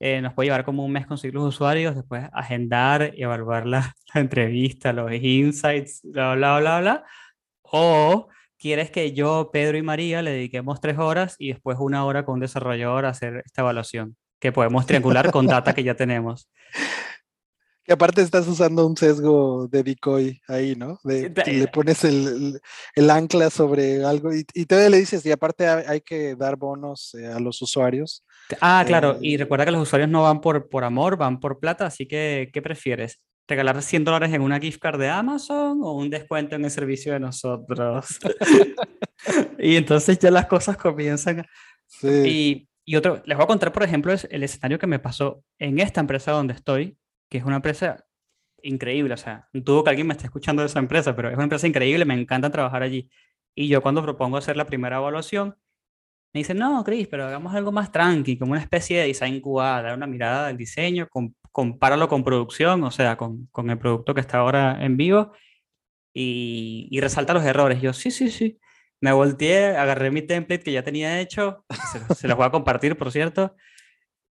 eh, 0.00 0.22
nos 0.22 0.32
puede 0.32 0.46
llevar 0.46 0.64
como 0.64 0.84
un 0.84 0.92
mes 0.92 1.06
conseguir 1.06 1.34
los 1.34 1.44
usuarios, 1.44 1.94
después 1.94 2.24
agendar 2.32 3.12
y 3.14 3.22
evaluar 3.22 3.66
la, 3.66 3.94
la 4.14 4.20
entrevista, 4.22 4.92
los 4.94 5.12
insights, 5.12 6.00
bla, 6.02 6.34
bla, 6.34 6.58
bla, 6.58 6.80
bla. 6.80 7.04
O 7.62 8.28
quieres 8.58 8.90
que 8.90 9.12
yo, 9.12 9.50
Pedro 9.52 9.76
y 9.76 9.82
María 9.82 10.22
le 10.22 10.32
dediquemos 10.32 10.80
tres 10.80 10.98
horas 10.98 11.36
y 11.38 11.48
después 11.48 11.76
una 11.78 12.04
hora 12.06 12.24
con 12.24 12.34
un 12.34 12.40
desarrollador 12.40 13.04
a 13.04 13.10
hacer 13.10 13.42
esta 13.44 13.60
evaluación, 13.60 14.16
que 14.40 14.52
podemos 14.52 14.86
triangular 14.86 15.30
con 15.30 15.46
data 15.46 15.74
que 15.74 15.84
ya 15.84 15.94
tenemos. 15.94 16.50
Y 17.86 17.92
aparte 17.92 18.22
estás 18.22 18.46
usando 18.46 18.86
un 18.86 18.96
sesgo 18.96 19.66
de 19.66 19.82
decoy 19.82 20.40
ahí, 20.46 20.76
¿no? 20.76 21.00
De, 21.02 21.28
le 21.44 21.66
pones 21.66 22.04
el, 22.04 22.60
el, 22.94 23.10
ancla 23.10 23.50
sobre 23.50 24.04
algo 24.04 24.32
y, 24.32 24.46
y 24.54 24.66
todavía 24.66 24.90
le 24.90 24.98
dices, 24.98 25.26
y 25.26 25.32
aparte 25.32 25.66
hay, 25.66 26.00
que 26.00 26.36
dar 26.36 26.54
bonos 26.54 27.16
eh, 27.16 27.26
a 27.26 27.40
los 27.40 27.60
usuarios. 27.62 28.24
Ah, 28.60 28.84
claro, 28.86 29.18
y 29.20 29.34
eh, 29.34 29.38
recuerda 29.38 29.64
que 29.64 29.70
los 29.70 29.82
usuarios 29.82 30.10
no 30.10 30.22
van 30.22 30.40
por, 30.40 30.68
por 30.68 30.84
amor, 30.84 31.16
van 31.16 31.40
por 31.40 31.58
plata, 31.58 31.86
así 31.86 32.06
que, 32.06 32.50
¿qué 32.52 32.62
prefieres? 32.62 33.20
¿Regalar 33.48 33.82
100 33.82 34.04
dólares 34.04 34.32
en 34.32 34.42
una 34.42 34.60
gift 34.60 34.80
card 34.80 34.98
de 34.98 35.08
Amazon 35.08 35.80
o 35.82 35.92
un 35.92 36.10
descuento 36.10 36.56
en 36.56 36.64
el 36.64 36.70
servicio 36.70 37.12
de 37.12 37.20
nosotros? 37.20 38.18
y 39.58 39.76
entonces 39.76 40.18
ya 40.18 40.30
las 40.30 40.46
cosas 40.46 40.76
comienzan. 40.76 41.44
Sí. 41.86 42.08
Y, 42.08 42.68
y 42.84 42.96
otro, 42.96 43.22
les 43.24 43.36
voy 43.36 43.44
a 43.44 43.48
contar, 43.48 43.72
por 43.72 43.82
ejemplo, 43.82 44.12
el 44.12 44.42
escenario 44.42 44.78
que 44.78 44.86
me 44.86 44.98
pasó 44.98 45.42
en 45.58 45.78
esta 45.80 46.00
empresa 46.00 46.32
donde 46.32 46.54
estoy, 46.54 46.96
que 47.28 47.38
es 47.38 47.44
una 47.44 47.56
empresa 47.56 48.04
increíble, 48.62 49.14
o 49.14 49.16
sea, 49.16 49.48
dudo 49.52 49.84
que 49.84 49.90
alguien 49.90 50.06
me 50.06 50.14
esté 50.14 50.26
escuchando 50.26 50.62
de 50.62 50.66
esa 50.66 50.78
empresa, 50.78 51.14
pero 51.16 51.28
es 51.28 51.34
una 51.34 51.44
empresa 51.44 51.66
increíble, 51.66 52.04
me 52.04 52.14
encanta 52.14 52.50
trabajar 52.50 52.82
allí. 52.82 53.10
Y 53.54 53.68
yo 53.68 53.82
cuando 53.82 54.02
propongo 54.02 54.36
hacer 54.36 54.56
la 54.56 54.66
primera 54.66 54.96
evaluación, 54.96 55.56
me 56.32 56.40
dicen, 56.40 56.58
no, 56.58 56.84
Chris, 56.84 57.08
pero 57.08 57.26
hagamos 57.26 57.54
algo 57.54 57.72
más 57.72 57.90
tranqui, 57.90 58.38
como 58.38 58.52
una 58.52 58.60
especie 58.60 59.00
de 59.00 59.06
design 59.06 59.40
QA, 59.40 59.82
dar 59.82 59.96
una 59.96 60.06
mirada 60.06 60.48
al 60.48 60.56
diseño, 60.56 61.08
compáralo 61.52 62.08
con 62.08 62.22
producción, 62.22 62.84
o 62.84 62.90
sea, 62.90 63.16
con, 63.16 63.46
con, 63.50 63.68
el 63.70 63.78
producto 63.78 64.14
que 64.14 64.20
está 64.20 64.38
ahora 64.38 64.84
en 64.84 64.96
vivo, 64.96 65.32
y, 66.14 66.88
y, 66.90 67.00
resalta 67.00 67.34
los 67.34 67.44
errores. 67.44 67.80
Yo, 67.82 67.92
sí, 67.92 68.10
sí, 68.10 68.30
sí. 68.30 68.58
Me 69.00 69.12
volteé, 69.12 69.76
agarré 69.76 70.10
mi 70.10 70.22
template 70.22 70.62
que 70.62 70.72
ya 70.72 70.84
tenía 70.84 71.20
hecho, 71.20 71.64
se, 71.92 72.14
se 72.14 72.28
los 72.28 72.36
voy 72.36 72.46
a 72.46 72.50
compartir, 72.50 72.96
por 72.96 73.10
cierto, 73.12 73.56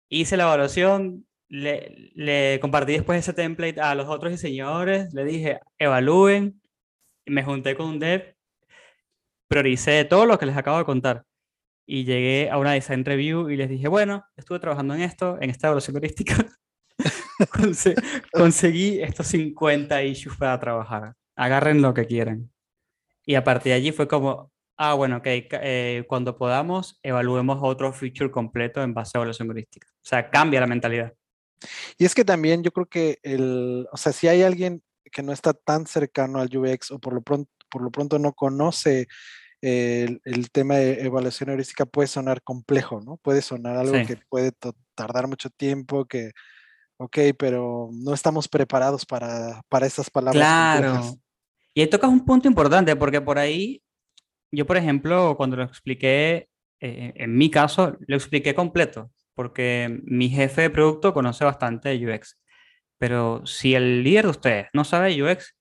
hice 0.08 0.36
la 0.36 0.44
evaluación, 0.44 1.26
le, 1.48 2.58
compartí 2.60 2.92
después 2.92 3.18
ese 3.20 3.32
template 3.32 3.80
a 3.80 3.94
los 3.94 4.08
otros 4.08 4.32
diseñadores, 4.32 5.14
le 5.14 5.24
dije, 5.24 5.60
evalúen, 5.78 6.60
me 7.26 7.44
junté 7.44 7.76
con 7.76 7.86
un 7.86 7.98
dev, 8.00 8.36
prioricé 9.48 10.04
todo 10.04 10.26
lo 10.26 10.38
que 10.38 10.46
les 10.46 10.56
acabo 10.56 10.78
de 10.78 10.84
contar 10.84 11.24
y 11.86 12.04
llegué 12.04 12.50
a 12.50 12.58
una 12.58 12.72
design 12.72 13.04
review 13.04 13.48
y 13.48 13.56
les 13.56 13.68
dije, 13.68 13.88
bueno, 13.88 14.24
estuve 14.36 14.58
trabajando 14.58 14.94
en 14.94 15.02
esto, 15.02 15.38
en 15.40 15.50
esta 15.50 15.68
evaluación 15.68 15.96
heurística, 15.96 16.34
conseguí 18.32 19.00
estos 19.00 19.28
50 19.28 20.02
issues 20.02 20.36
para 20.36 20.58
trabajar, 20.58 21.14
agarren 21.36 21.80
lo 21.80 21.94
que 21.94 22.06
quieran. 22.06 22.50
Y 23.24 23.36
a 23.36 23.44
partir 23.44 23.70
de 23.70 23.76
allí 23.76 23.92
fue 23.92 24.08
como, 24.08 24.52
ah, 24.76 24.94
bueno, 24.94 25.18
ok, 25.18 25.26
eh, 25.26 26.04
cuando 26.08 26.36
podamos, 26.36 26.98
evaluemos 27.02 27.58
otro 27.62 27.92
feature 27.92 28.30
completo 28.30 28.82
en 28.82 28.92
base 28.92 29.12
a 29.14 29.18
evaluación 29.18 29.48
heurística. 29.48 29.88
O 29.88 30.06
sea, 30.06 30.28
cambia 30.30 30.60
la 30.60 30.66
mentalidad. 30.66 31.12
Y 31.98 32.04
es 32.04 32.14
que 32.14 32.24
también 32.24 32.62
yo 32.62 32.72
creo 32.72 32.86
que 32.86 33.18
el, 33.22 33.88
o 33.90 33.96
sea, 33.96 34.12
si 34.12 34.28
hay 34.28 34.42
alguien 34.42 34.82
que 35.10 35.22
no 35.22 35.32
está 35.32 35.54
tan 35.54 35.86
cercano 35.86 36.40
al 36.40 36.54
UX 36.54 36.90
o 36.90 36.98
por 36.98 37.14
lo 37.14 37.22
pronto, 37.22 37.50
por 37.70 37.82
lo 37.82 37.90
pronto 37.90 38.18
no 38.18 38.32
conoce 38.32 39.08
el, 39.60 40.20
el, 40.24 40.50
tema 40.50 40.76
de 40.76 41.02
evaluación 41.02 41.50
heurística, 41.50 41.86
puede 41.86 42.08
sonar 42.08 42.42
complejo, 42.42 43.00
¿no? 43.00 43.16
Puede 43.18 43.42
sonar 43.42 43.76
algo 43.76 43.94
que 44.06 44.18
puede 44.28 44.52
tardar 44.94 45.28
mucho 45.28 45.50
tiempo, 45.50 46.04
que, 46.04 46.32
ok, 46.98 47.18
pero 47.38 47.90
no 47.92 48.14
estamos 48.14 48.48
preparados 48.48 49.04
para, 49.06 49.62
para 49.68 49.86
esas 49.86 50.10
palabras. 50.10 50.36
Claro. 50.36 51.18
Y 51.74 51.80
ahí 51.80 51.86
tocas 51.88 52.10
un 52.10 52.24
punto 52.24 52.48
importante, 52.48 52.94
porque 52.96 53.20
por 53.20 53.38
ahí, 53.38 53.82
yo 54.52 54.66
por 54.66 54.76
ejemplo, 54.76 55.36
cuando 55.36 55.56
lo 55.56 55.64
expliqué, 55.64 56.48
eh, 56.80 57.12
en 57.16 57.36
mi 57.36 57.50
caso, 57.50 57.96
lo 58.06 58.16
expliqué 58.16 58.54
completo 58.54 59.10
porque 59.36 60.00
mi 60.04 60.30
jefe 60.30 60.62
de 60.62 60.70
producto 60.70 61.12
conoce 61.12 61.44
bastante 61.44 61.90
de 61.90 62.14
UX. 62.14 62.38
Pero 62.98 63.44
si 63.44 63.74
el 63.74 64.02
líder 64.02 64.24
de 64.24 64.30
ustedes 64.30 64.66
no 64.72 64.82
sabe 64.82 65.22
UX, 65.22 65.54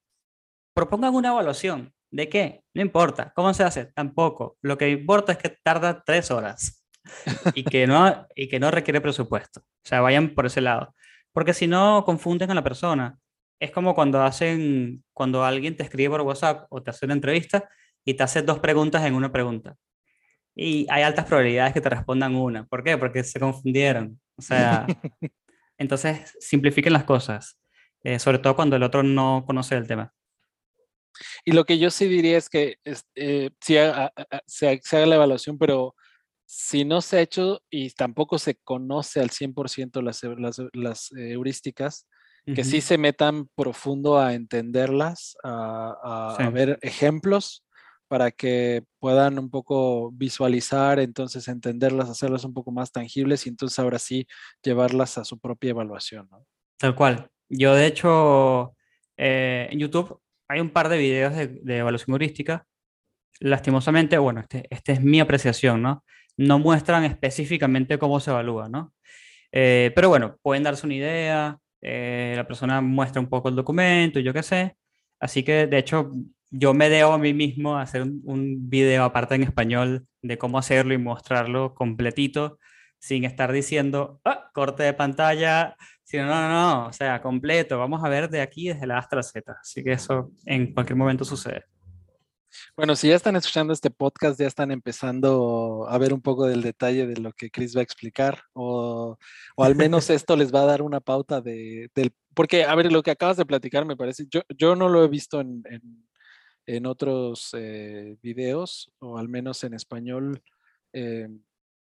propongan 0.74 1.14
una 1.14 1.30
evaluación. 1.30 1.94
¿De 2.16 2.30
qué? 2.30 2.62
No 2.74 2.82
importa. 2.82 3.34
¿Cómo 3.36 3.54
se 3.54 3.64
hace? 3.64 3.86
Tampoco. 3.86 4.58
Lo 4.62 4.78
que 4.78 4.90
importa 4.90 5.34
es 5.34 5.38
que 5.38 5.50
tarda 5.50 6.02
tres 6.06 6.32
horas 6.32 6.86
y 7.54 7.64
que 7.64 7.88
no, 7.88 8.28
y 8.36 8.48
que 8.48 8.60
no 8.60 8.72
requiere 8.72 9.02
presupuesto. 9.02 9.60
O 9.60 9.88
sea, 9.88 10.02
vayan 10.02 10.34
por 10.34 10.46
ese 10.46 10.62
lado. 10.62 10.96
Porque 11.34 11.54
si 11.54 11.68
no, 11.68 12.04
confunden 12.06 12.52
a 12.52 12.56
la 12.56 12.64
persona. 12.64 13.18
Es 13.60 13.72
como 13.72 13.96
cuando 13.96 14.24
hacen, 14.24 15.04
cuando 15.14 15.44
alguien 15.44 15.76
te 15.76 15.84
escribe 15.84 16.12
por 16.12 16.22
WhatsApp 16.22 16.68
o 16.70 16.82
te 16.82 16.92
hace 16.92 17.06
una 17.06 17.16
entrevista 17.16 17.70
y 18.06 18.14
te 18.14 18.24
hace 18.24 18.42
dos 18.42 18.60
preguntas 18.60 19.04
en 19.06 19.14
una 19.14 19.32
pregunta 19.32 19.76
y 20.56 20.88
hay 20.90 21.04
altas 21.04 21.26
probabilidades 21.26 21.74
que 21.74 21.82
te 21.82 21.90
respondan 21.90 22.36
una. 22.36 22.66
¿Por 22.66 22.84
qué? 22.84 22.98
Porque 22.98 23.24
se 23.24 23.40
confundieron. 23.40 24.20
O 24.38 24.42
sea, 24.42 24.88
entonces 25.78 26.36
simplifiquen 26.40 26.94
las 26.94 27.04
cosas, 27.04 27.60
eh, 28.04 28.20
sobre 28.20 28.40
todo 28.40 28.56
cuando 28.56 28.78
el 28.78 28.84
otro 28.84 29.04
no 29.04 29.44
conoce 29.46 29.76
el 29.76 29.88
tema. 29.88 30.14
Y 31.44 31.52
lo 31.52 31.66
que 31.66 31.78
yo 31.78 31.90
sí 31.90 32.08
diría 32.08 32.38
es 32.38 32.50
que 32.50 32.78
eh, 33.16 33.50
sí, 33.62 33.76
se, 34.46 34.68
haga 34.68 35.06
la 35.06 35.16
evaluación, 35.16 35.58
pero 35.58 35.96
si 36.46 36.86
no 36.86 37.02
se 37.02 37.18
ha 37.18 37.22
hecho 37.22 37.62
y 37.70 37.92
tampoco 37.92 38.38
se 38.38 38.56
conoce 38.56 39.20
al 39.20 39.30
100% 39.30 40.02
las, 40.02 40.24
las, 40.24 40.62
las 40.74 41.12
heurísticas, 41.14 42.08
que 42.54 42.64
sí 42.64 42.80
se 42.80 43.00
metan 43.00 43.50
profundo 43.56 44.20
a 44.20 44.36
entenderlas, 44.36 45.36
a, 45.44 46.36
a 46.38 46.50
ver 46.52 46.78
ejemplos 46.84 47.66
para 48.08 48.32
que 48.32 48.84
puedan 49.00 49.40
un 49.40 49.50
poco 49.50 50.12
visualizar, 50.12 51.00
entonces 51.00 51.48
entenderlas, 51.48 52.10
hacerlas 52.10 52.44
un 52.46 52.54
poco 52.54 52.72
más 52.72 52.92
tangibles 52.92 53.46
y 53.46 53.50
entonces 53.50 53.80
ahora 53.80 54.00
sí 54.00 54.28
llevarlas 54.64 55.18
a 55.18 55.26
su 55.26 55.40
propia 55.40 55.72
evaluación. 55.72 56.30
Tal 56.78 56.96
cual. 56.96 57.30
Yo 57.50 57.74
de 57.74 57.88
hecho 57.88 58.76
eh, 59.18 59.68
en 59.72 59.80
YouTube 59.80 60.20
hay 60.48 60.60
un 60.60 60.70
par 60.70 60.90
de 60.90 60.98
videos 60.98 61.36
de, 61.36 61.78
evaluación 61.78 62.14
heurística. 62.14 62.66
Lastimosamente, 63.40 64.18
bueno, 64.18 64.42
este, 64.42 64.66
esta 64.70 64.94
es 64.94 65.02
mi 65.02 65.20
apreciación, 65.20 65.82
¿no? 65.82 66.04
No 66.38 66.60
muestran 66.60 67.04
específicamente 67.06 67.98
cómo 67.98 68.20
se 68.20 68.32
evalúa, 68.32 68.70
¿no? 68.70 68.94
Eh, 69.52 69.92
pero 69.96 70.10
bueno, 70.10 70.38
pueden 70.42 70.64
darse 70.64 70.86
una 70.86 70.96
idea, 70.96 71.58
eh, 71.82 72.34
la 72.36 72.48
persona 72.48 72.82
muestra 72.82 73.22
un 73.22 73.30
poco 73.30 73.50
el 73.50 73.56
documento, 73.56 74.20
yo 74.20 74.34
qué 74.34 74.44
sé. 74.44 74.76
Así 75.20 75.44
que, 75.44 75.68
de 75.68 75.78
hecho, 75.78 76.12
yo 76.52 76.74
me 76.74 76.90
debo 76.90 77.14
a 77.14 77.18
mí 77.18 77.34
mismo 77.34 77.78
hacer 77.78 78.04
un, 78.04 78.70
video 78.70 79.04
aparte 79.04 79.36
en 79.36 79.44
español 79.44 80.08
de 80.22 80.38
cómo 80.38 80.58
hacerlo 80.58 80.94
y 80.94 80.98
mostrarlo 80.98 81.74
completito 81.76 82.60
sin 83.06 83.24
estar 83.24 83.52
diciendo 83.52 84.20
ah, 84.26 84.50
corte 84.52 84.82
de 84.82 84.94
pantalla, 84.94 85.76
sino 86.04 86.26
no, 86.26 86.42
no, 86.42 86.50
no, 86.50 86.88
o 86.88 86.94
sea, 86.94 87.22
completo, 87.22 87.78
vamos 87.78 88.04
a 88.04 88.10
ver 88.10 88.30
de 88.30 88.42
aquí 88.42 88.70
desde 88.70 88.88
la 88.88 88.96
A 88.96 89.00
hasta 89.00 89.18
la 89.18 89.24
Z. 89.24 89.56
Así 89.62 89.84
que 89.84 89.92
eso 89.92 90.32
en 90.46 90.74
cualquier 90.74 90.98
momento 90.98 91.24
sucede. 91.24 91.66
Bueno, 92.76 92.96
si 92.96 93.10
ya 93.10 93.16
están 93.16 93.36
escuchando 93.36 93.74
este 93.74 93.92
podcast, 93.92 94.40
ya 94.40 94.48
están 94.48 94.72
empezando 94.72 95.86
a 95.88 95.98
ver 96.00 96.14
un 96.14 96.22
poco 96.22 96.48
del 96.48 96.64
detalle 96.64 97.06
de 97.06 97.22
lo 97.22 97.32
que 97.34 97.52
Chris 97.52 97.76
va 97.76 97.82
a 97.82 97.84
explicar, 97.84 98.42
o, 98.54 99.18
o 99.56 99.64
al 99.64 99.76
menos 99.76 100.10
esto 100.10 100.36
les 100.36 100.52
va 100.52 100.62
a 100.62 100.66
dar 100.66 100.82
una 100.82 101.00
pauta 101.00 101.42
de, 101.42 101.92
del... 101.94 102.12
Porque, 102.34 102.64
a 102.64 102.74
ver, 102.74 102.92
lo 102.92 103.04
que 103.04 103.12
acabas 103.12 103.38
de 103.38 103.46
platicar 103.46 103.86
me 103.86 103.96
parece, 103.96 104.26
yo, 104.32 104.42
yo 104.50 104.76
no 104.76 104.90
lo 104.90 105.04
he 105.04 105.08
visto 105.08 105.42
en, 105.42 105.64
en 105.70 106.06
en 106.68 106.86
otros 106.86 107.50
eh, 107.54 108.18
videos, 108.22 108.92
o 109.00 109.18
al 109.18 109.30
menos 109.30 109.64
en 109.64 109.74
español, 109.74 110.42
eh, 110.94 111.30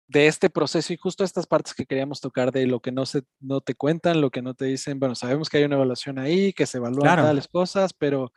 de 0.07 0.27
este 0.27 0.49
proceso 0.49 0.93
y 0.93 0.97
justo 0.97 1.23
estas 1.23 1.47
partes 1.47 1.73
que 1.73 1.85
queríamos 1.85 2.21
tocar 2.21 2.51
de 2.51 2.67
lo 2.67 2.79
que 2.79 2.91
no, 2.91 3.05
se, 3.05 3.23
no 3.39 3.61
te 3.61 3.75
cuentan, 3.75 4.21
lo 4.21 4.29
que 4.29 4.41
no 4.41 4.53
te 4.53 4.65
dicen. 4.65 4.99
Bueno, 4.99 5.15
sabemos 5.15 5.49
que 5.49 5.57
hay 5.57 5.63
una 5.63 5.75
evaluación 5.75 6.19
ahí, 6.19 6.53
que 6.53 6.65
se 6.65 6.77
evalúan 6.77 7.15
tales 7.15 7.47
cosas, 7.47 7.93
pero 7.93 8.31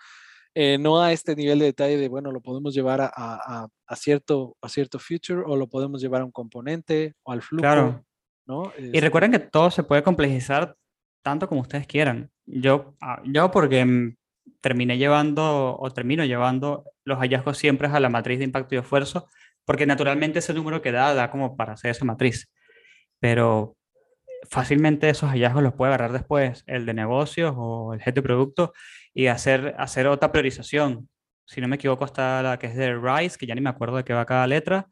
eh, 0.55 0.79
no 0.79 1.01
a 1.01 1.13
este 1.13 1.37
nivel 1.37 1.59
de 1.59 1.67
detalle 1.67 1.99
de, 1.99 2.09
bueno, 2.09 2.33
lo 2.33 2.41
podemos 2.41 2.75
llevar 2.75 3.01
a, 3.01 3.11
a, 3.15 3.69
a, 3.87 3.97
cierto, 3.97 4.57
a 4.63 4.69
cierto 4.69 4.99
future 4.99 5.43
o 5.47 5.57
lo 5.57 5.69
podemos 5.69 6.01
llevar 6.01 6.23
a 6.23 6.25
un 6.25 6.33
componente 6.33 7.15
o 7.23 7.33
al 7.33 7.43
flujo. 7.43 7.63
Claro. 7.63 8.05
¿no? 8.47 8.73
Y 8.79 8.87
este 8.87 9.01
recuerden 9.03 9.31
que 9.31 9.39
todo 9.39 9.71
se 9.71 9.83
puede 9.83 10.03
complejizar 10.03 10.75
tanto 11.23 11.49
como 11.49 11.61
ustedes 11.61 11.87
quieran. 11.87 12.31
Yo, 12.47 12.97
ah, 13.03 13.21
yo 13.25 13.51
porque 13.51 14.15
terminé 14.61 14.97
llevando 14.97 15.77
o 15.79 15.91
termino 15.93 16.25
llevando 16.25 16.85
los 17.05 17.19
hallazgos 17.19 17.59
siempre 17.59 17.89
a 17.89 18.01
la 18.01 18.09
matriz 18.09 18.39
de 18.39 18.47
impacto 18.47 18.75
y 18.75 18.79
esfuerzo, 18.79 19.29
porque 19.69 19.85
naturalmente 19.85 20.39
ese 20.39 20.55
número 20.55 20.81
que 20.81 20.93
da 20.93 21.13
da 21.13 21.31
como 21.31 21.55
para 21.55 21.75
hacer 21.75 21.91
esa 21.91 22.07
matriz. 22.07 22.51
Pero 23.21 23.77
fácilmente 24.49 25.11
esos 25.11 25.29
hallazgos 25.29 25.63
los 25.63 25.75
puede 25.75 25.93
agarrar 25.93 26.13
después 26.13 26.65
el 26.67 26.87
de 26.87 26.95
negocios 26.95 27.53
o 27.55 27.93
el 27.93 28.01
jefe 28.01 28.13
de 28.13 28.23
producto 28.23 28.73
y 29.13 29.27
hacer, 29.27 29.75
hacer 29.77 30.07
otra 30.07 30.33
priorización. 30.33 31.11
Si 31.47 31.61
no 31.61 31.69
me 31.69 31.77
equivoco, 31.77 32.07
está 32.07 32.43
la 32.43 32.59
que 32.59 32.69
es 32.69 32.77
de 32.77 32.95
RISE, 32.95 33.37
que 33.37 33.47
ya 33.47 33.55
ni 33.55 33.61
me 33.61 33.69
acuerdo 33.69 33.99
de 33.99 34.05
qué 34.05 34.15
va 34.15 34.25
cada 34.25 34.47
letra, 34.47 34.87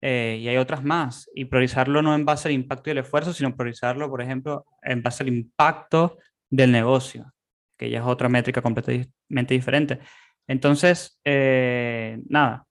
eh, 0.00 0.38
y 0.40 0.48
hay 0.48 0.56
otras 0.56 0.82
más. 0.82 1.28
Y 1.34 1.44
priorizarlo 1.44 2.00
no 2.00 2.14
en 2.14 2.24
base 2.24 2.48
al 2.48 2.54
impacto 2.54 2.88
y 2.88 2.92
el 2.92 2.98
esfuerzo, 2.98 3.34
sino 3.34 3.54
priorizarlo, 3.54 4.08
por 4.08 4.22
ejemplo, 4.22 4.64
en 4.82 5.02
base 5.02 5.22
al 5.22 5.28
impacto 5.28 6.16
del 6.48 6.72
negocio, 6.72 7.30
que 7.76 7.90
ya 7.90 7.98
es 7.98 8.06
otra 8.06 8.30
métrica 8.30 8.62
completamente 8.62 9.52
diferente. 9.52 9.98
Entonces, 10.46 11.20
eh, 11.26 12.18
nada, 12.26 12.66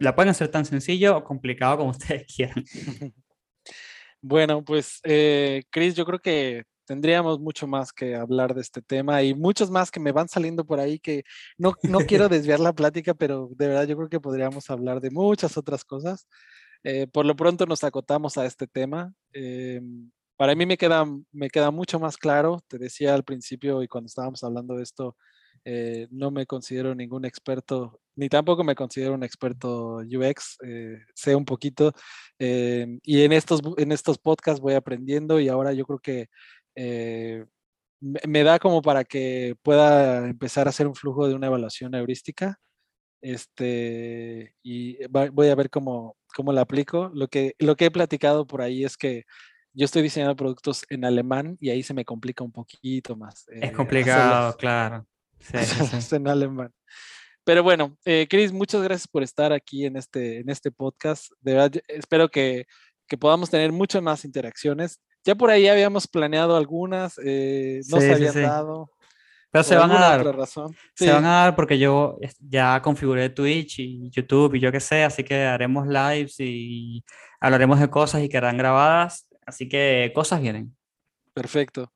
la 0.00 0.14
pueden 0.14 0.30
hacer 0.30 0.48
tan 0.48 0.64
sencillo 0.64 1.16
o 1.16 1.24
complicado 1.24 1.78
como 1.78 1.90
ustedes 1.98 2.26
quieran. 2.34 2.64
Bueno, 4.20 4.64
pues, 4.64 5.00
eh, 5.04 5.62
Chris, 5.70 5.94
yo 5.94 6.04
creo 6.04 6.18
que 6.18 6.64
tendríamos 6.86 7.40
mucho 7.40 7.66
más 7.66 7.92
que 7.92 8.14
hablar 8.14 8.54
de 8.54 8.62
este 8.62 8.80
tema 8.80 9.22
y 9.22 9.34
muchos 9.34 9.70
más 9.70 9.90
que 9.90 10.00
me 10.00 10.12
van 10.12 10.28
saliendo 10.28 10.64
por 10.64 10.80
ahí 10.80 10.98
que 10.98 11.24
no, 11.58 11.74
no 11.82 11.98
quiero 12.00 12.28
desviar 12.28 12.60
la 12.60 12.72
plática, 12.72 13.12
pero 13.14 13.50
de 13.56 13.68
verdad 13.68 13.86
yo 13.86 13.96
creo 13.96 14.08
que 14.08 14.20
podríamos 14.20 14.70
hablar 14.70 15.00
de 15.00 15.10
muchas 15.10 15.56
otras 15.56 15.84
cosas. 15.84 16.26
Eh, 16.84 17.06
por 17.08 17.26
lo 17.26 17.34
pronto 17.34 17.66
nos 17.66 17.84
acotamos 17.84 18.38
a 18.38 18.46
este 18.46 18.66
tema. 18.66 19.12
Eh, 19.32 19.80
para 20.36 20.54
mí 20.54 20.66
me 20.66 20.76
queda, 20.76 21.04
me 21.32 21.48
queda 21.50 21.70
mucho 21.70 21.98
más 21.98 22.16
claro, 22.16 22.60
te 22.68 22.78
decía 22.78 23.14
al 23.14 23.24
principio 23.24 23.82
y 23.82 23.88
cuando 23.88 24.06
estábamos 24.06 24.44
hablando 24.44 24.76
de 24.76 24.82
esto, 24.82 25.16
eh, 25.64 26.06
no 26.10 26.30
me 26.30 26.46
considero 26.46 26.94
ningún 26.94 27.24
experto, 27.24 28.00
ni 28.14 28.28
tampoco 28.28 28.64
me 28.64 28.74
considero 28.74 29.14
un 29.14 29.24
experto 29.24 29.98
UX, 29.98 30.58
sé 31.14 31.34
un 31.34 31.44
poquito, 31.44 31.92
y 32.38 33.22
en 33.22 33.32
estos, 33.32 33.60
en 33.76 33.92
estos 33.92 34.18
podcasts 34.18 34.60
voy 34.60 34.74
aprendiendo 34.74 35.38
y 35.40 35.48
ahora 35.48 35.72
yo 35.72 35.84
creo 35.84 35.98
que 35.98 36.28
me 38.00 38.42
da 38.42 38.58
como 38.58 38.82
para 38.82 39.04
que 39.04 39.56
pueda 39.62 40.26
empezar 40.26 40.66
a 40.66 40.70
hacer 40.70 40.86
un 40.86 40.94
flujo 40.94 41.28
de 41.28 41.34
una 41.34 41.46
evaluación 41.46 41.94
heurística. 41.94 42.58
Este, 43.22 44.54
y 44.62 44.98
voy 45.08 45.48
a 45.48 45.54
ver 45.54 45.70
cómo, 45.70 46.16
cómo 46.34 46.52
la 46.52 46.62
aplico. 46.62 47.10
Lo 47.14 47.28
que, 47.28 47.54
lo 47.58 47.76
que 47.76 47.86
he 47.86 47.90
platicado 47.90 48.46
por 48.46 48.62
ahí 48.62 48.84
es 48.84 48.96
que 48.96 49.24
yo 49.72 49.84
estoy 49.84 50.02
diseñando 50.02 50.36
productos 50.36 50.84
en 50.88 51.04
alemán 51.04 51.56
y 51.60 51.70
ahí 51.70 51.82
se 51.82 51.94
me 51.94 52.04
complica 52.04 52.44
un 52.44 52.52
poquito 52.52 53.16
más. 53.16 53.46
es 53.48 53.70
eh, 53.70 53.72
complicado, 53.72 54.56
claro. 54.56 55.06
Sí, 55.40 55.56
en 56.16 56.28
alemán. 56.28 56.72
Pero 57.44 57.62
bueno, 57.62 57.96
eh, 58.04 58.26
Chris, 58.28 58.52
muchas 58.52 58.82
gracias 58.82 59.06
por 59.06 59.22
estar 59.22 59.52
aquí 59.52 59.84
en 59.84 59.96
este, 59.96 60.40
en 60.40 60.50
este 60.50 60.72
podcast. 60.72 61.30
De 61.40 61.54
verdad, 61.54 61.80
espero 61.86 62.28
que, 62.28 62.66
que 63.06 63.16
podamos 63.16 63.50
tener 63.50 63.70
muchas 63.70 64.02
más 64.02 64.24
interacciones. 64.24 65.00
Ya 65.24 65.34
por 65.34 65.50
ahí 65.50 65.68
habíamos 65.68 66.08
planeado 66.08 66.56
algunas, 66.56 67.18
eh, 67.24 67.80
no 67.88 68.00
se 68.00 68.12
habían 68.12 68.34
dado. 68.34 68.90
Pero 69.50 69.64
se 69.64 69.76
van 69.76 69.90
a 69.92 70.00
dar. 70.00 70.36
Razón. 70.36 70.76
Se 70.94 71.10
van 71.10 71.24
a 71.24 71.42
dar 71.42 71.56
porque 71.56 71.78
yo 71.78 72.18
ya 72.40 72.82
configuré 72.82 73.30
Twitch 73.30 73.78
y 73.78 74.10
YouTube 74.10 74.54
y 74.54 74.60
yo 74.60 74.70
qué 74.72 74.80
sé, 74.80 75.04
así 75.04 75.24
que 75.24 75.44
haremos 75.44 75.86
lives 75.86 76.34
y 76.40 77.04
hablaremos 77.40 77.80
de 77.80 77.88
cosas 77.88 78.22
y 78.22 78.28
quedarán 78.28 78.56
grabadas. 78.56 79.28
Así 79.46 79.68
que 79.68 80.10
cosas 80.14 80.40
vienen. 80.40 80.76
Perfecto. 81.32 81.92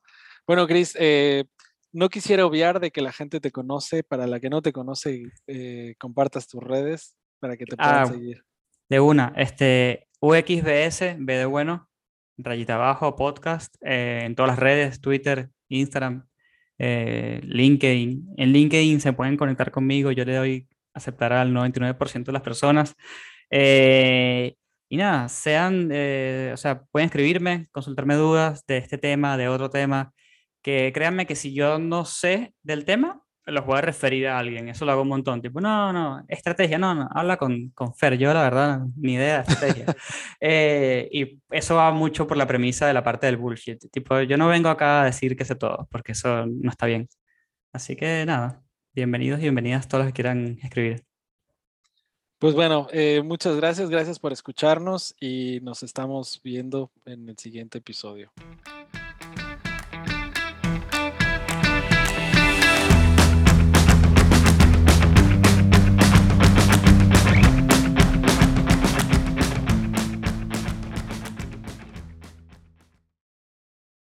Bueno, 0.47 0.66
Chris, 0.66 0.97
eh, 0.99 1.45
no 1.93 2.09
quisiera 2.09 2.47
obviar 2.47 2.80
de 2.80 2.91
que 2.91 3.03
la 3.03 3.12
gente 3.12 3.41
te 3.41 3.51
conoce. 3.51 4.03
Para 4.03 4.26
la 4.26 4.41
que 4.41 4.51
no 4.51 4.62
te 4.62 4.72
conoce, 4.72 5.22
eh, 5.47 5.95
compartas 5.99 6.47
tus 6.47 6.62
redes 6.62 7.16
para 7.41 7.57
que 7.57 7.64
te 7.64 7.76
puedan 7.76 8.03
ah, 8.03 8.07
seguir. 8.07 8.45
De 8.88 9.01
una, 9.01 9.32
este 9.36 10.09
UXBS, 10.20 11.16
B 11.18 11.36
de 11.36 11.47
bueno, 11.47 11.88
rayita 12.36 12.74
abajo, 12.74 13.16
podcast, 13.16 13.74
eh, 13.80 14.22
en 14.24 14.34
todas 14.34 14.51
las 14.51 14.59
redes, 14.59 15.01
Twitter, 15.01 15.51
Instagram, 15.68 16.26
eh, 16.78 17.41
LinkedIn. 17.43 18.34
En 18.36 18.53
LinkedIn 18.53 19.01
se 19.01 19.12
pueden 19.12 19.36
conectar 19.36 19.70
conmigo, 19.70 20.12
yo 20.12 20.24
le 20.24 20.34
doy 20.34 20.68
aceptar 20.93 21.32
al 21.32 21.53
99% 21.53 22.24
de 22.24 22.32
las 22.32 22.43
personas. 22.43 22.95
Eh, 23.51 24.55
y 24.88 24.97
nada, 24.97 25.28
sean, 25.28 25.86
o 25.86 26.57
sea, 26.57 26.82
pueden 26.91 27.07
escribirme, 27.07 27.68
consultarme 27.70 28.16
dudas 28.16 28.66
de 28.66 28.78
este 28.78 28.99
tema, 28.99 29.36
de 29.36 29.49
otro 29.49 29.70
tema, 29.70 30.12
que 30.62 30.92
créanme 30.94 31.26
que 31.26 31.36
si 31.36 31.54
yo 31.54 31.78
no 31.78 32.04
sé 32.04 32.54
del 32.62 32.84
tema, 32.84 33.22
los 33.46 33.66
voy 33.66 33.78
a 33.78 33.80
referir 33.80 34.28
a 34.28 34.38
alguien. 34.38 34.68
Eso 34.68 34.84
lo 34.84 34.92
hago 34.92 35.02
un 35.02 35.08
montón. 35.08 35.42
Tipo, 35.42 35.61
no, 35.61 35.92
no, 35.92 36.24
estrategia, 36.28 36.78
no, 36.78 36.94
no, 36.94 37.08
habla 37.12 37.36
con, 37.36 37.70
con 37.70 37.94
Fer. 37.94 38.16
Yo, 38.16 38.32
la 38.32 38.42
verdad, 38.42 38.80
ni 38.96 39.14
idea 39.14 39.42
de 39.42 39.52
estrategia. 39.52 39.86
Eh, 40.42 41.08
y 41.12 41.38
eso 41.50 41.76
va 41.76 41.90
mucho 41.90 42.26
por 42.26 42.36
la 42.36 42.46
premisa 42.46 42.86
de 42.86 42.94
la 42.94 43.02
parte 43.04 43.26
del 43.26 43.36
bullshit. 43.36 43.90
Tipo, 43.90 44.22
yo 44.22 44.38
no 44.38 44.48
vengo 44.48 44.70
acá 44.70 45.02
a 45.02 45.04
decir 45.04 45.36
que 45.36 45.44
sé 45.44 45.54
todo, 45.54 45.86
porque 45.90 46.12
eso 46.12 46.46
no 46.46 46.70
está 46.70 46.86
bien. 46.86 47.08
Así 47.72 47.94
que 47.94 48.24
nada, 48.24 48.62
bienvenidos 48.94 49.40
y 49.40 49.42
bienvenidas 49.42 49.86
todos 49.86 50.04
los 50.04 50.12
que 50.12 50.16
quieran 50.16 50.58
escribir. 50.62 51.04
Pues 52.38 52.54
bueno, 52.54 52.86
eh, 52.90 53.20
muchas 53.22 53.54
gracias, 53.56 53.90
gracias 53.90 54.18
por 54.18 54.32
escucharnos 54.32 55.14
y 55.20 55.61
nos 55.61 55.82
estamos 55.82 56.40
viendo 56.42 56.90
en 57.04 57.28
el 57.28 57.36
siguiente 57.36 57.78
episodio. 57.78 58.32